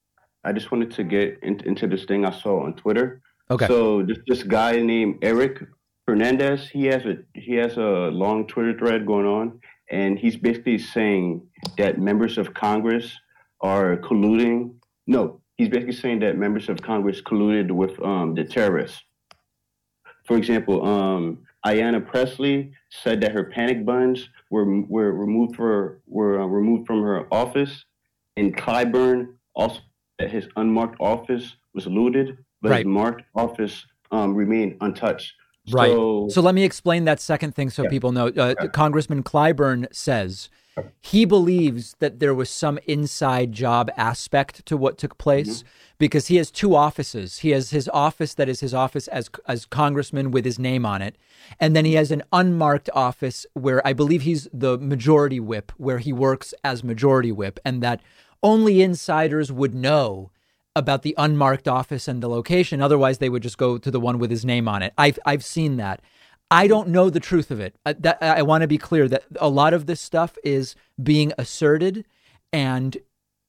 I 0.46 0.54
just 0.54 0.72
wanted 0.72 0.92
to 0.92 1.04
get 1.04 1.38
in, 1.44 1.60
into 1.66 1.86
this 1.86 2.06
thing 2.06 2.26
I 2.26 2.32
saw 2.32 2.64
on 2.64 2.76
Twitter. 2.76 3.22
Okay. 3.52 3.68
So 3.68 4.04
this 4.04 4.20
this 4.28 4.44
guy 4.44 4.80
named 4.80 5.18
Eric 5.22 5.64
Fernandez, 6.06 6.70
he 6.70 6.86
has 6.86 7.04
a 7.06 7.18
he 7.34 7.56
has 7.56 7.76
a 7.78 8.10
long 8.24 8.48
Twitter 8.48 8.78
thread 8.78 9.06
going 9.06 9.26
on, 9.26 9.60
and 9.90 10.18
he's 10.18 10.38
basically 10.38 10.78
saying 10.78 11.42
that 11.78 12.00
members 12.00 12.38
of 12.38 12.54
Congress 12.54 13.12
are 13.62 13.98
colluding. 13.98 14.76
No, 15.08 15.42
he's 15.58 15.68
basically 15.68 15.96
saying 15.96 16.20
that 16.20 16.38
members 16.38 16.70
of 16.70 16.82
Congress 16.82 17.22
colluded 17.22 17.72
with 17.72 18.02
um, 18.02 18.34
the 18.34 18.46
terrorists. 18.46 19.02
For 20.26 20.38
example, 20.38 20.86
um, 20.86 21.40
Ayanna 21.66 22.06
Pressley 22.06 22.72
said 22.90 23.22
that 23.22 23.32
her 23.34 23.46
panic 23.46 23.86
buttons 23.86 24.30
were 24.50 24.82
were 24.84 25.12
removed 25.12 25.56
for 25.56 26.02
were 26.08 26.42
uh, 26.42 26.46
removed 26.46 26.88
from 26.88 27.02
her 27.02 27.28
office, 27.34 27.86
and 28.38 28.56
Clyburn 28.56 29.36
also 29.56 29.82
that 30.20 30.32
his 30.32 30.48
unmarked 30.56 31.00
office 31.00 31.56
was 31.74 31.88
looted, 31.88 32.38
but 32.62 32.72
right. 32.72 32.78
his 32.80 32.86
marked 32.86 33.24
office 33.36 33.86
um, 34.12 34.36
remained 34.36 34.78
untouched. 34.82 35.34
Right. 35.72 35.90
So, 35.90 36.28
so, 36.30 36.42
let 36.42 36.56
me 36.56 36.64
explain 36.64 37.06
that 37.06 37.20
second 37.20 37.56
thing 37.56 37.70
so 37.70 37.84
yeah. 37.84 37.90
people 37.90 38.12
know. 38.12 38.28
Uh, 38.28 38.56
yeah. 38.60 38.68
Congressman 38.68 39.24
Clyburn 39.24 39.94
says 39.94 40.50
he 41.02 41.26
believes 41.26 41.96
that 42.00 42.20
there 42.20 42.34
was 42.34 42.50
some 42.50 42.80
inside 42.88 43.52
job 43.52 43.90
aspect 43.98 44.66
to 44.66 44.78
what 44.78 44.98
took 44.98 45.18
place 45.18 45.60
mm-hmm. 45.60 45.70
because 45.98 46.28
he 46.28 46.36
has 46.38 46.52
two 46.52 46.76
offices. 46.76 47.40
He 47.40 47.52
has 47.52 47.72
his 47.72 47.90
office 47.90 48.34
that 48.36 48.50
is 48.50 48.60
his 48.60 48.74
office 48.74 49.08
as 49.08 49.30
as 49.48 49.66
congressman 49.66 50.32
with 50.32 50.46
his 50.46 50.60
name 50.60 50.86
on 50.86 51.02
it, 51.02 51.16
and 51.60 51.76
then 51.76 51.86
he 51.86 51.94
has 51.94 52.12
an 52.12 52.24
unmarked 52.32 52.90
office 52.94 53.46
where 53.54 53.86
I 53.86 53.94
believe 53.94 54.24
he's 54.24 54.48
the 54.54 54.78
majority 54.78 55.40
whip, 55.40 55.72
where 55.78 56.00
he 56.00 56.14
works 56.14 56.54
as 56.64 56.84
majority 56.84 57.32
whip, 57.32 57.60
and 57.66 57.82
that 57.84 58.02
only 58.42 58.82
insiders 58.82 59.52
would 59.52 59.76
know 59.76 60.32
about 60.76 61.02
the 61.02 61.16
unmarked 61.18 61.68
office 61.68 62.08
and 62.08 62.24
the 62.24 62.30
location. 62.30 62.82
Otherwise, 62.82 63.18
they 63.18 63.30
would 63.30 63.44
just 63.44 63.58
go 63.58 63.78
to 63.78 63.92
the 63.92 64.00
one 64.00 64.20
with 64.20 64.32
his 64.32 64.46
name 64.46 64.68
on 64.68 64.82
it. 64.82 64.94
I've 64.98 65.20
I've 65.26 65.44
seen 65.44 65.78
that. 65.78 66.02
I 66.52 66.68
don't 66.68 66.90
know 66.90 67.10
the 67.10 67.20
truth 67.20 67.52
of 67.52 67.60
it. 67.60 67.76
I, 67.86 67.94
that, 67.94 68.22
I 68.22 68.42
want 68.42 68.64
to 68.64 68.68
be 68.68 68.78
clear 68.78 69.08
that 69.08 69.24
a 69.40 69.50
lot 69.50 69.74
of 69.74 69.86
this 69.86 70.02
stuff 70.02 70.38
is 70.44 70.76
being 71.02 71.32
asserted, 71.38 72.06
and 72.52 72.98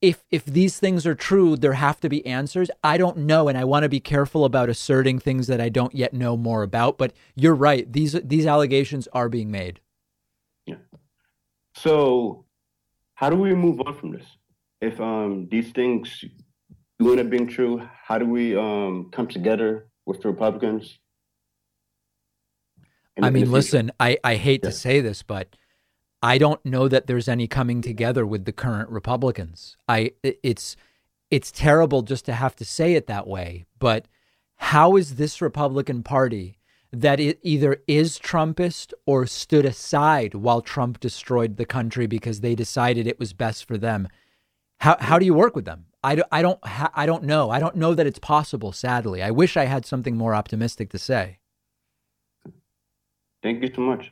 if 0.01 0.23
if 0.31 0.45
these 0.45 0.79
things 0.79 1.05
are 1.05 1.15
true, 1.15 1.55
there 1.55 1.73
have 1.73 1.99
to 2.01 2.09
be 2.09 2.25
answers. 2.25 2.69
I 2.83 2.97
don't 2.97 3.17
know, 3.17 3.47
and 3.47 3.57
I 3.57 3.63
want 3.63 3.83
to 3.83 3.89
be 3.89 3.99
careful 3.99 4.45
about 4.45 4.69
asserting 4.69 5.19
things 5.19 5.47
that 5.47 5.61
I 5.61 5.69
don't 5.69 5.93
yet 5.95 6.13
know 6.13 6.37
more 6.37 6.63
about. 6.63 6.97
But 6.97 7.13
you're 7.35 7.55
right; 7.55 7.91
these 7.91 8.13
these 8.23 8.45
allegations 8.45 9.07
are 9.13 9.29
being 9.29 9.51
made. 9.51 9.79
Yeah. 10.65 10.75
So, 11.75 12.45
how 13.15 13.29
do 13.29 13.35
we 13.35 13.53
move 13.53 13.81
on 13.81 13.97
from 13.97 14.11
this? 14.11 14.25
If 14.79 14.99
um, 14.99 15.47
these 15.49 15.71
things 15.71 16.23
up 17.01 17.29
being 17.29 17.47
true, 17.47 17.87
how 18.03 18.19
do 18.19 18.25
we 18.25 18.55
um, 18.55 19.09
come 19.11 19.27
together 19.27 19.87
with 20.05 20.21
the 20.21 20.29
Republicans 20.29 20.99
I 23.23 23.29
mean, 23.29 23.51
listen, 23.51 23.91
I, 23.99 24.17
I 24.23 24.35
hate 24.35 24.61
yeah. 24.63 24.69
to 24.69 24.75
say 24.75 25.01
this, 25.01 25.23
but 25.23 25.55
I 26.21 26.37
don't 26.37 26.63
know 26.65 26.87
that 26.87 27.07
there's 27.07 27.27
any 27.27 27.47
coming 27.47 27.81
together 27.81 28.25
with 28.25 28.45
the 28.45 28.51
current 28.51 28.89
Republicans. 28.89 29.75
I 29.87 30.11
it's 30.23 30.75
it's 31.31 31.51
terrible 31.51 32.03
just 32.03 32.25
to 32.25 32.33
have 32.33 32.55
to 32.57 32.65
say 32.65 32.93
it 32.93 33.07
that 33.07 33.27
way, 33.27 33.65
but 33.79 34.05
how 34.57 34.95
is 34.95 35.15
this 35.15 35.41
Republican 35.41 36.03
Party 36.03 36.59
that 36.91 37.19
it 37.19 37.39
either 37.41 37.81
is 37.87 38.19
Trumpist 38.19 38.93
or 39.05 39.25
stood 39.25 39.65
aside 39.65 40.35
while 40.35 40.61
Trump 40.61 40.99
destroyed 40.99 41.57
the 41.57 41.65
country 41.65 42.05
because 42.05 42.41
they 42.41 42.53
decided 42.53 43.07
it 43.07 43.19
was 43.19 43.33
best 43.33 43.65
for 43.65 43.77
them? 43.77 44.07
How 44.79 44.97
how 44.99 45.17
do 45.17 45.25
you 45.25 45.33
work 45.33 45.55
with 45.55 45.65
them? 45.65 45.85
I 46.03 46.21
I 46.31 46.43
don't 46.43 46.59
I 46.63 47.07
don't 47.07 47.23
know. 47.23 47.49
I 47.49 47.59
don't 47.59 47.75
know 47.75 47.95
that 47.95 48.07
it's 48.07 48.19
possible. 48.19 48.71
Sadly, 48.71 49.23
I 49.23 49.31
wish 49.31 49.57
I 49.57 49.65
had 49.65 49.85
something 49.85 50.15
more 50.15 50.35
optimistic 50.35 50.91
to 50.91 50.99
say. 50.99 51.39
Thank 53.43 53.63
you 53.63 53.71
so 53.73 53.81
much. 53.81 54.09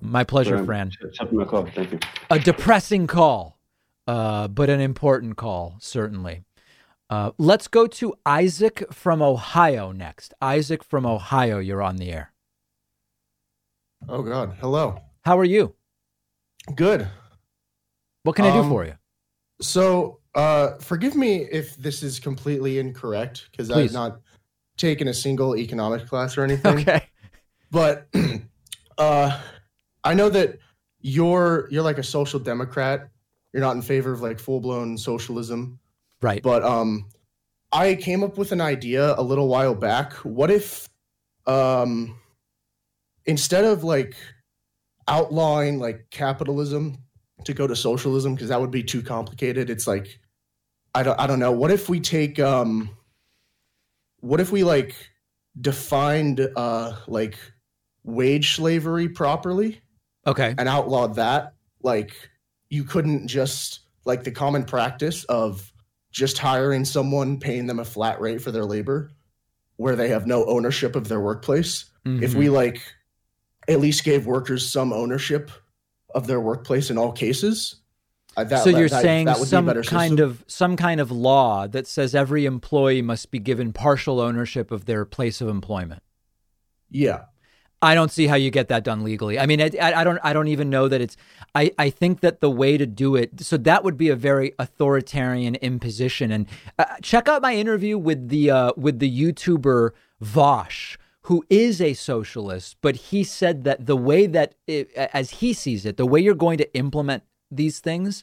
My 0.00 0.24
pleasure, 0.24 0.56
um, 0.56 0.66
Fran. 0.66 0.92
my 1.30 1.44
call. 1.44 1.66
Thank 1.66 1.92
you. 1.92 1.98
A 2.30 2.38
depressing 2.38 3.06
call, 3.06 3.58
uh, 4.06 4.48
but 4.48 4.70
an 4.70 4.80
important 4.80 5.36
call, 5.36 5.76
certainly. 5.78 6.44
Uh, 7.10 7.32
let's 7.36 7.68
go 7.68 7.86
to 7.86 8.14
Isaac 8.24 8.84
from 8.90 9.20
Ohio 9.20 9.92
next. 9.92 10.32
Isaac 10.40 10.82
from 10.82 11.04
Ohio, 11.04 11.58
you're 11.58 11.82
on 11.82 11.96
the 11.96 12.10
air. 12.10 12.32
Oh, 14.08 14.22
God. 14.22 14.56
Hello. 14.60 14.98
How 15.24 15.38
are 15.38 15.44
you? 15.44 15.74
Good. 16.74 17.06
What 18.22 18.36
can 18.36 18.46
I 18.46 18.52
do 18.52 18.60
um, 18.60 18.70
for 18.70 18.84
you? 18.86 18.94
So, 19.60 20.20
uh, 20.34 20.78
forgive 20.78 21.14
me 21.14 21.46
if 21.50 21.76
this 21.76 22.02
is 22.02 22.18
completely 22.18 22.78
incorrect 22.78 23.48
because 23.50 23.70
I've 23.70 23.92
not 23.92 24.20
taken 24.76 25.08
a 25.08 25.14
single 25.14 25.56
economics 25.56 26.08
class 26.08 26.38
or 26.38 26.44
anything. 26.44 26.78
Okay. 26.80 27.08
But 27.70 28.08
uh, 28.98 29.40
I 30.04 30.14
know 30.14 30.28
that 30.28 30.58
you're 31.00 31.68
you're 31.70 31.82
like 31.82 31.98
a 31.98 32.02
social 32.02 32.40
democrat. 32.40 33.08
You're 33.52 33.62
not 33.62 33.76
in 33.76 33.82
favor 33.82 34.12
of 34.12 34.22
like 34.22 34.38
full 34.38 34.60
blown 34.60 34.96
socialism. 34.96 35.78
Right. 36.20 36.42
But 36.42 36.62
um, 36.62 37.06
I 37.72 37.96
came 37.96 38.22
up 38.22 38.38
with 38.38 38.52
an 38.52 38.60
idea 38.60 39.14
a 39.18 39.22
little 39.22 39.48
while 39.48 39.74
back. 39.74 40.12
What 40.24 40.50
if 40.50 40.88
um, 41.46 42.18
instead 43.26 43.64
of 43.64 43.84
like 43.84 44.16
outlawing 45.08 45.78
like 45.78 46.06
capitalism 46.10 46.98
to 47.44 47.52
go 47.52 47.66
to 47.66 47.74
socialism 47.74 48.34
because 48.34 48.48
that 48.48 48.60
would 48.60 48.70
be 48.70 48.82
too 48.82 49.02
complicated. 49.02 49.70
It's 49.70 49.86
like 49.86 50.18
I 50.94 51.02
don't 51.02 51.18
I 51.18 51.26
don't 51.26 51.38
know. 51.38 51.52
What 51.52 51.70
if 51.70 51.88
we 51.88 52.00
take 52.00 52.38
um 52.38 52.90
what 54.20 54.40
if 54.40 54.52
we 54.52 54.64
like 54.64 54.94
defined 55.60 56.48
uh 56.56 56.96
like 57.06 57.36
wage 58.04 58.54
slavery 58.56 59.08
properly 59.08 59.80
Okay. 60.26 60.54
and 60.58 60.68
outlawed 60.68 61.16
that? 61.16 61.54
Like 61.82 62.12
you 62.70 62.84
couldn't 62.84 63.28
just 63.28 63.80
like 64.04 64.24
the 64.24 64.30
common 64.30 64.64
practice 64.64 65.24
of 65.24 65.72
just 66.10 66.38
hiring 66.38 66.84
someone 66.84 67.38
paying 67.38 67.66
them 67.66 67.78
a 67.78 67.84
flat 67.84 68.20
rate 68.20 68.40
for 68.42 68.50
their 68.50 68.64
labor 68.64 69.10
where 69.76 69.96
they 69.96 70.08
have 70.08 70.26
no 70.26 70.44
ownership 70.46 70.94
of 70.96 71.08
their 71.08 71.20
workplace. 71.20 71.86
If 72.04 72.32
Mhm. 72.32 72.34
we 72.34 72.48
like 72.48 72.82
at 73.68 73.80
least 73.80 74.04
gave 74.04 74.26
workers 74.26 74.68
some 74.70 74.92
ownership 74.92 75.50
of 76.14 76.26
their 76.26 76.40
workplace 76.40 76.90
in 76.90 76.98
all 76.98 77.12
cases. 77.12 77.76
Uh, 78.36 78.44
that, 78.44 78.64
so 78.64 78.70
you're 78.70 78.88
that- 78.88 79.02
saying 79.02 79.26
that 79.26 79.34
would 79.38 79.44
be 79.44 79.46
a 79.46 79.50
some 79.50 79.66
better 79.66 79.82
kind 79.82 80.12
system? 80.12 80.30
of 80.30 80.44
some 80.46 80.76
kind 80.76 81.00
of 81.00 81.10
law 81.10 81.66
that 81.68 81.86
says 81.86 82.14
every 82.14 82.44
employee 82.46 83.02
must 83.02 83.30
be 83.30 83.38
given 83.38 83.72
partial 83.72 84.20
ownership 84.20 84.70
of 84.70 84.86
their 84.86 85.04
place 85.04 85.40
of 85.40 85.48
employment. 85.48 86.02
yeah. 86.90 87.24
I 87.82 87.96
don't 87.96 88.12
see 88.12 88.28
how 88.28 88.36
you 88.36 88.50
get 88.50 88.68
that 88.68 88.84
done 88.84 89.02
legally. 89.02 89.40
I 89.40 89.46
mean, 89.46 89.60
I, 89.60 89.70
I 89.80 90.04
don't 90.04 90.20
I 90.22 90.32
don't 90.32 90.48
even 90.48 90.70
know 90.70 90.86
that 90.88 91.00
it's. 91.00 91.16
I, 91.54 91.72
I 91.78 91.90
think 91.90 92.20
that 92.20 92.40
the 92.40 92.50
way 92.50 92.78
to 92.78 92.86
do 92.86 93.16
it. 93.16 93.40
So 93.40 93.56
that 93.58 93.82
would 93.84 93.98
be 93.98 94.08
a 94.08 94.16
very 94.16 94.54
authoritarian 94.58 95.56
imposition. 95.56 96.30
And 96.30 96.46
uh, 96.78 96.84
check 97.02 97.28
out 97.28 97.42
my 97.42 97.54
interview 97.54 97.98
with 97.98 98.28
the 98.28 98.50
uh, 98.50 98.72
with 98.76 99.00
the 99.00 99.10
YouTuber 99.10 99.90
Vaush, 100.22 100.96
who 101.22 101.44
is 101.50 101.80
a 101.80 101.94
socialist, 101.94 102.76
but 102.80 102.96
he 102.96 103.24
said 103.24 103.64
that 103.64 103.86
the 103.86 103.96
way 103.96 104.26
that 104.26 104.54
it, 104.66 104.92
as 104.94 105.30
he 105.30 105.52
sees 105.52 105.84
it, 105.84 105.96
the 105.96 106.06
way 106.06 106.20
you're 106.20 106.34
going 106.34 106.58
to 106.58 106.74
implement 106.74 107.24
these 107.50 107.80
things 107.80 108.22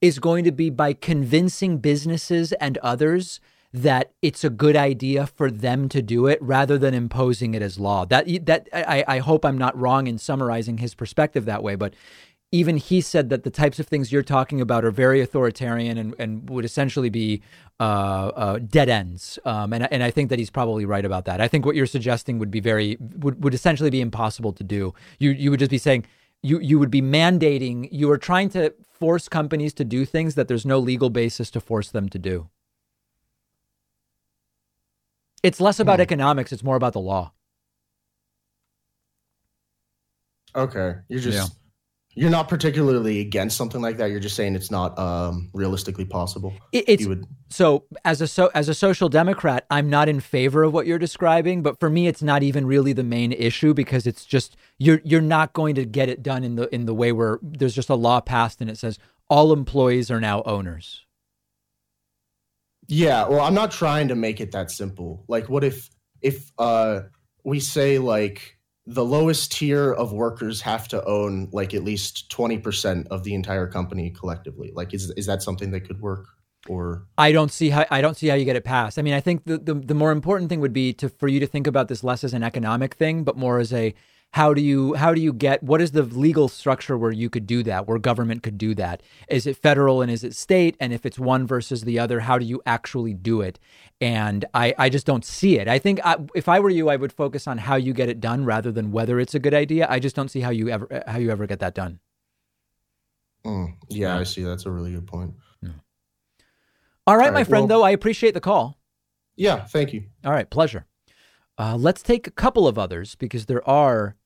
is 0.00 0.18
going 0.18 0.44
to 0.44 0.52
be 0.52 0.70
by 0.70 0.92
convincing 0.92 1.78
businesses 1.78 2.52
and 2.54 2.78
others 2.78 3.40
that 3.72 4.12
it's 4.20 4.42
a 4.42 4.50
good 4.50 4.76
idea 4.76 5.26
for 5.26 5.50
them 5.50 5.88
to 5.88 6.02
do 6.02 6.26
it 6.26 6.42
rather 6.42 6.76
than 6.76 6.92
imposing 6.92 7.54
it 7.54 7.62
as 7.62 7.78
law. 7.78 8.04
That 8.04 8.26
that 8.46 8.68
I, 8.72 9.04
I 9.06 9.18
hope 9.18 9.44
I'm 9.44 9.58
not 9.58 9.78
wrong 9.78 10.06
in 10.06 10.18
summarizing 10.18 10.78
his 10.78 10.94
perspective 10.94 11.44
that 11.44 11.62
way, 11.62 11.76
but 11.76 11.94
even 12.52 12.76
he 12.78 13.00
said 13.00 13.30
that 13.30 13.44
the 13.44 13.50
types 13.50 13.78
of 13.78 13.86
things 13.86 14.10
you're 14.10 14.22
talking 14.24 14.60
about 14.60 14.84
are 14.84 14.90
very 14.90 15.20
authoritarian 15.20 15.96
and, 15.96 16.14
and 16.18 16.50
would 16.50 16.64
essentially 16.64 17.08
be 17.08 17.42
uh, 17.78 18.32
uh, 18.34 18.58
dead 18.58 18.88
ends. 18.88 19.38
Um, 19.44 19.72
and 19.72 19.90
and 19.92 20.02
I 20.02 20.10
think 20.10 20.30
that 20.30 20.38
he's 20.38 20.50
probably 20.50 20.84
right 20.84 21.04
about 21.04 21.26
that. 21.26 21.40
I 21.40 21.46
think 21.46 21.64
what 21.64 21.76
you're 21.76 21.86
suggesting 21.86 22.38
would 22.38 22.50
be 22.50 22.60
very 22.60 22.96
would, 23.00 23.42
would 23.44 23.54
essentially 23.54 23.90
be 23.90 24.00
impossible 24.00 24.52
to 24.54 24.64
do. 24.64 24.94
You 25.18 25.30
you 25.30 25.50
would 25.50 25.60
just 25.60 25.70
be 25.70 25.78
saying 25.78 26.06
you 26.42 26.58
you 26.58 26.80
would 26.80 26.90
be 26.90 27.02
mandating. 27.02 27.88
You 27.92 28.10
are 28.10 28.18
trying 28.18 28.48
to 28.50 28.74
force 28.98 29.28
companies 29.28 29.72
to 29.74 29.84
do 29.84 30.04
things 30.04 30.34
that 30.34 30.48
there's 30.48 30.66
no 30.66 30.80
legal 30.80 31.08
basis 31.08 31.50
to 31.52 31.60
force 31.60 31.90
them 31.90 32.08
to 32.08 32.18
do. 32.18 32.48
It's 35.42 35.60
less 35.60 35.80
about 35.80 36.00
economics. 36.00 36.52
It's 36.52 36.62
more 36.62 36.76
about 36.76 36.92
the 36.92 37.00
law. 37.00 37.32
Okay. 40.54 40.94
You're 41.08 41.20
just 41.20 41.56
you're 42.16 42.28
not 42.30 42.48
particularly 42.48 43.20
against 43.20 43.56
something 43.56 43.80
like 43.80 43.96
that. 43.98 44.10
You're 44.10 44.18
just 44.20 44.34
saying 44.34 44.56
it's 44.56 44.70
not 44.70 44.98
um 44.98 45.48
realistically 45.54 46.04
possible. 46.04 46.52
It- 46.72 46.84
it's 46.88 47.02
you 47.02 47.08
would 47.08 47.24
so 47.50 47.84
as 48.04 48.20
a 48.20 48.26
so 48.26 48.50
as 48.54 48.68
a 48.68 48.74
social 48.74 49.08
democrat, 49.08 49.64
I'm 49.70 49.88
not 49.88 50.08
in 50.08 50.20
favor 50.20 50.62
of 50.64 50.72
what 50.72 50.86
you're 50.86 50.98
describing, 50.98 51.62
but 51.62 51.78
for 51.78 51.88
me, 51.88 52.06
it's 52.08 52.22
not 52.22 52.42
even 52.42 52.66
really 52.66 52.92
the 52.92 53.04
main 53.04 53.32
issue 53.32 53.74
because 53.74 54.06
it's 54.06 54.24
just 54.24 54.56
you're 54.78 55.00
you're 55.04 55.20
not 55.20 55.52
going 55.52 55.74
to 55.76 55.84
get 55.84 56.08
it 56.08 56.22
done 56.22 56.42
in 56.44 56.56
the 56.56 56.72
in 56.74 56.86
the 56.86 56.94
way 56.94 57.12
where 57.12 57.38
there's 57.42 57.74
just 57.74 57.88
a 57.88 57.94
law 57.94 58.20
passed 58.20 58.60
and 58.60 58.68
it 58.68 58.76
says 58.78 58.98
all 59.28 59.52
employees 59.52 60.10
are 60.10 60.20
now 60.20 60.42
owners. 60.42 61.06
Yeah, 62.90 63.28
well, 63.28 63.40
I'm 63.40 63.54
not 63.54 63.70
trying 63.70 64.08
to 64.08 64.16
make 64.16 64.40
it 64.40 64.50
that 64.52 64.70
simple. 64.70 65.24
Like 65.28 65.48
what 65.48 65.62
if 65.62 65.88
if 66.20 66.50
uh 66.58 67.02
we 67.44 67.60
say 67.60 67.98
like 67.98 68.58
the 68.86 69.04
lowest 69.04 69.52
tier 69.52 69.92
of 69.92 70.12
workers 70.12 70.60
have 70.62 70.88
to 70.88 71.04
own 71.04 71.48
like 71.52 71.72
at 71.72 71.84
least 71.84 72.28
20% 72.30 73.06
of 73.08 73.22
the 73.22 73.34
entire 73.34 73.68
company 73.68 74.10
collectively. 74.10 74.72
Like 74.74 74.92
is 74.92 75.10
is 75.16 75.26
that 75.26 75.42
something 75.42 75.70
that 75.70 75.82
could 75.82 76.00
work 76.00 76.26
or 76.68 77.06
I 77.16 77.30
don't 77.30 77.52
see 77.52 77.70
how 77.70 77.86
I 77.90 78.00
don't 78.00 78.16
see 78.16 78.26
how 78.26 78.34
you 78.34 78.44
get 78.44 78.56
it 78.56 78.64
passed. 78.64 78.98
I 78.98 79.02
mean, 79.02 79.14
I 79.14 79.20
think 79.20 79.44
the, 79.44 79.58
the 79.58 79.74
the 79.74 79.94
more 79.94 80.10
important 80.10 80.50
thing 80.50 80.60
would 80.60 80.72
be 80.72 80.92
to 80.94 81.08
for 81.08 81.28
you 81.28 81.38
to 81.38 81.46
think 81.46 81.68
about 81.68 81.86
this 81.86 82.02
less 82.02 82.24
as 82.24 82.34
an 82.34 82.42
economic 82.42 82.94
thing, 82.94 83.22
but 83.22 83.36
more 83.36 83.60
as 83.60 83.72
a 83.72 83.94
how 84.32 84.54
do 84.54 84.60
you 84.60 84.94
how 84.94 85.12
do 85.12 85.20
you 85.20 85.32
get 85.32 85.62
what 85.62 85.80
is 85.80 85.90
the 85.90 86.02
legal 86.02 86.48
structure 86.48 86.96
where 86.96 87.10
you 87.10 87.28
could 87.28 87.46
do 87.46 87.62
that, 87.64 87.88
where 87.88 87.98
government 87.98 88.42
could 88.42 88.58
do 88.58 88.74
that? 88.76 89.02
Is 89.28 89.46
it 89.46 89.56
federal 89.56 90.02
and 90.02 90.10
is 90.10 90.22
it 90.22 90.36
state? 90.36 90.76
And 90.78 90.92
if 90.92 91.04
it's 91.04 91.18
one 91.18 91.46
versus 91.46 91.82
the 91.82 91.98
other, 91.98 92.20
how 92.20 92.38
do 92.38 92.44
you 92.44 92.62
actually 92.64 93.12
do 93.12 93.40
it? 93.40 93.58
And 94.00 94.44
I 94.54 94.74
I 94.78 94.88
just 94.88 95.04
don't 95.06 95.24
see 95.24 95.58
it. 95.58 95.66
I 95.66 95.78
think 95.78 96.00
I, 96.04 96.16
if 96.34 96.48
I 96.48 96.60
were 96.60 96.70
you, 96.70 96.88
I 96.88 96.96
would 96.96 97.12
focus 97.12 97.48
on 97.48 97.58
how 97.58 97.74
you 97.74 97.92
get 97.92 98.08
it 98.08 98.20
done 98.20 98.44
rather 98.44 98.70
than 98.70 98.92
whether 98.92 99.18
it's 99.18 99.34
a 99.34 99.40
good 99.40 99.54
idea. 99.54 99.86
I 99.90 99.98
just 99.98 100.14
don't 100.14 100.28
see 100.30 100.40
how 100.40 100.50
you 100.50 100.68
ever 100.68 101.02
how 101.06 101.18
you 101.18 101.30
ever 101.30 101.46
get 101.46 101.58
that 101.58 101.74
done. 101.74 101.98
Mm, 103.44 103.74
yeah, 103.88 104.16
I 104.16 104.22
see. 104.24 104.42
That's 104.44 104.66
a 104.66 104.70
really 104.70 104.92
good 104.92 105.06
point. 105.06 105.34
All 107.06 107.16
right, 107.16 107.28
All 107.28 107.32
my 107.32 107.44
friend. 107.44 107.62
well- 107.62 107.80
though 107.80 107.84
I 107.84 107.90
appreciate 107.90 108.34
the 108.34 108.40
call. 108.40 108.78
Yeah, 109.34 109.64
thank 109.64 109.92
you. 109.92 110.04
All 110.24 110.32
right, 110.32 110.48
pleasure. 110.48 110.86
Uh, 111.58 111.76
let's 111.76 112.02
take 112.02 112.26
a 112.26 112.30
couple 112.30 112.68
of 112.68 112.78
others 112.78 113.14
because 113.16 113.46
there 113.46 113.66
are 113.68 114.16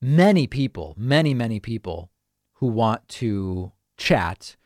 many 0.00 0.46
people, 0.46 0.94
many, 0.96 1.34
many 1.34 1.60
people 1.60 2.10
who 2.54 2.66
want 2.66 3.06
to 3.08 3.72
chat. 3.96 4.56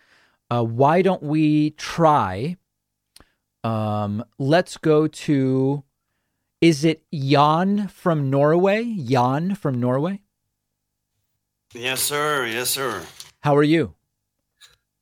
Uh, 0.51 0.63
why 0.63 1.03
don't 1.03 1.23
we 1.23 1.71
try? 1.71 2.57
Um, 3.63 4.25
let's 4.39 4.77
go 4.77 5.07
to. 5.07 5.85
Is 6.61 6.85
it 6.85 7.03
Jan 7.13 7.89
from 7.89 8.31
Norway? 8.31 8.95
Jan 8.95 9.55
from 9.55 9.81
Norway. 9.81 10.23
Yes, 11.75 12.01
sir. 12.01 12.47
Yes, 12.47 12.71
sir. 12.71 13.05
How 13.41 13.57
are 13.57 13.63
you? 13.63 13.95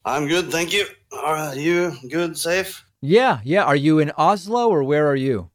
I'm 0.05 0.27
good, 0.27 0.51
thank 0.51 0.73
you. 0.73 0.87
Are 1.13 1.55
you 1.55 1.93
good, 2.09 2.37
safe? 2.37 2.85
Yeah, 3.01 3.41
yeah. 3.45 3.65
Are 3.65 3.77
you 3.77 3.99
in 4.01 4.11
Oslo 4.19 4.69
or 4.69 4.83
where 4.83 5.07
are 5.07 5.17
you? 5.17 5.51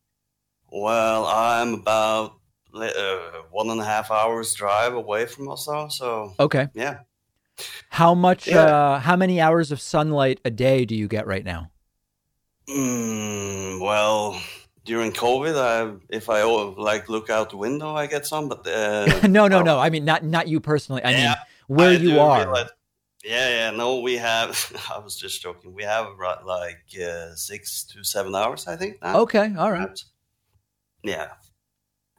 Well, 0.72 1.26
I'm 1.26 1.74
about 1.74 2.36
uh, 2.76 3.18
one 3.52 3.70
and 3.70 3.80
a 3.80 3.86
half 3.86 4.12
hours 4.12 4.54
drive 4.54 4.94
away 4.94 5.26
from 5.26 5.48
Oslo, 5.50 5.88
so 5.90 6.34
Okay. 6.40 6.68
yeah. 6.74 7.00
How 7.90 8.14
much? 8.14 8.48
Yeah. 8.48 8.60
Uh, 8.62 9.00
how 9.00 9.16
many 9.16 9.42
hours 9.42 9.72
of 9.72 9.82
sunlight 9.82 10.40
a 10.46 10.52
day 10.52 10.86
do 10.86 10.96
you 10.96 11.08
get 11.08 11.26
right 11.26 11.44
now? 11.44 11.72
Mm, 12.70 13.80
well, 13.82 14.40
during 14.86 15.12
COVID, 15.12 15.56
I 15.58 15.96
if 16.10 16.30
I 16.30 16.42
oh, 16.42 16.76
like 16.78 17.10
look 17.10 17.30
out 17.30 17.50
the 17.50 17.58
window, 17.58 17.96
I 17.96 18.08
get 18.08 18.26
some, 18.28 18.48
but 18.50 18.68
uh, 18.68 19.28
no, 19.28 19.48
no, 19.48 19.62
no. 19.62 19.80
I 19.80 19.90
mean, 19.90 20.06
not 20.06 20.24
not 20.24 20.48
you 20.48 20.60
personally. 20.60 21.04
I 21.04 21.14
mean, 21.14 21.34
where 21.68 21.90
I 21.90 21.94
you 21.94 22.20
are. 22.20 22.40
realize- 22.46 22.70
yeah, 23.24 23.50
yeah. 23.50 23.72
No, 23.72 24.00
we 24.02 24.16
have. 24.18 24.72
I 24.94 25.00
was 25.00 25.16
just 25.18 25.42
joking. 25.42 25.74
We 25.74 25.84
have 25.84 26.08
like 26.46 26.86
uh, 27.04 27.34
six 27.36 27.84
to 27.86 28.04
seven 28.04 28.36
hours, 28.36 28.68
I 28.68 28.76
think. 28.76 29.02
now. 29.02 29.20
Okay, 29.22 29.54
all 29.58 29.72
right. 29.72 30.00
Yeah. 31.04 31.30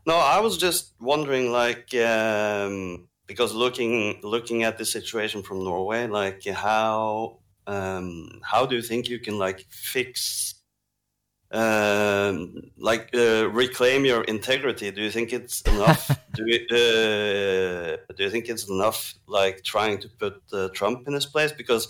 No, 0.08 0.16
I 0.16 0.40
was 0.40 0.56
just 0.56 0.94
wondering, 0.98 1.52
like, 1.52 1.94
um, 1.94 3.08
because 3.26 3.52
looking 3.52 4.18
looking 4.22 4.62
at 4.62 4.78
the 4.78 4.86
situation 4.86 5.42
from 5.42 5.62
Norway, 5.62 6.06
like, 6.06 6.46
how 6.46 7.40
um, 7.66 8.40
how 8.42 8.64
do 8.64 8.74
you 8.74 8.80
think 8.80 9.10
you 9.10 9.18
can 9.18 9.36
like 9.36 9.66
fix, 9.68 10.54
um, 11.50 12.54
like, 12.78 13.10
uh, 13.14 13.50
reclaim 13.50 14.06
your 14.06 14.24
integrity? 14.24 14.90
Do 14.90 15.02
you 15.02 15.10
think 15.10 15.34
it's 15.34 15.60
enough? 15.74 16.02
do 16.34 16.44
you, 16.46 16.60
uh, 16.70 17.96
do 18.16 18.24
you 18.24 18.30
think 18.30 18.48
it's 18.48 18.66
enough, 18.66 19.12
like, 19.26 19.62
trying 19.62 19.98
to 19.98 20.08
put 20.08 20.40
uh, 20.54 20.68
Trump 20.72 21.06
in 21.06 21.12
his 21.12 21.26
place? 21.26 21.52
Because 21.52 21.86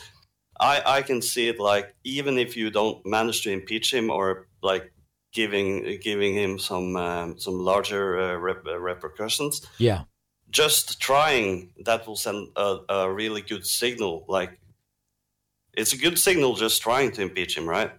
I 0.59 0.83
I 0.99 1.03
can 1.03 1.23
see 1.23 1.47
it 1.49 1.61
like 1.61 1.95
even 2.03 2.37
if 2.37 2.57
you 2.57 2.71
don't 2.71 2.99
manage 3.07 3.43
to 3.43 3.53
impeach 3.53 3.95
him 3.95 4.11
or 4.11 4.49
like 4.61 4.93
giving 5.33 5.99
giving 6.03 6.35
him 6.35 6.59
some 6.59 6.97
um, 6.97 7.39
some 7.39 7.59
larger 7.59 8.19
uh, 8.19 8.37
rep- 8.37 8.67
uh, 8.67 8.79
repercussions. 8.79 9.67
Yeah. 9.79 10.03
Just 10.51 11.01
trying 11.01 11.71
that 11.85 12.07
will 12.07 12.17
send 12.17 12.49
a, 12.57 12.79
a 12.89 13.13
really 13.13 13.43
good 13.43 13.67
signal. 13.67 14.25
Like 14.29 14.59
it's 15.75 15.93
a 15.93 15.99
good 15.99 16.19
signal 16.19 16.55
just 16.55 16.81
trying 16.83 17.13
to 17.13 17.23
impeach 17.23 17.57
him, 17.57 17.69
right? 17.69 17.93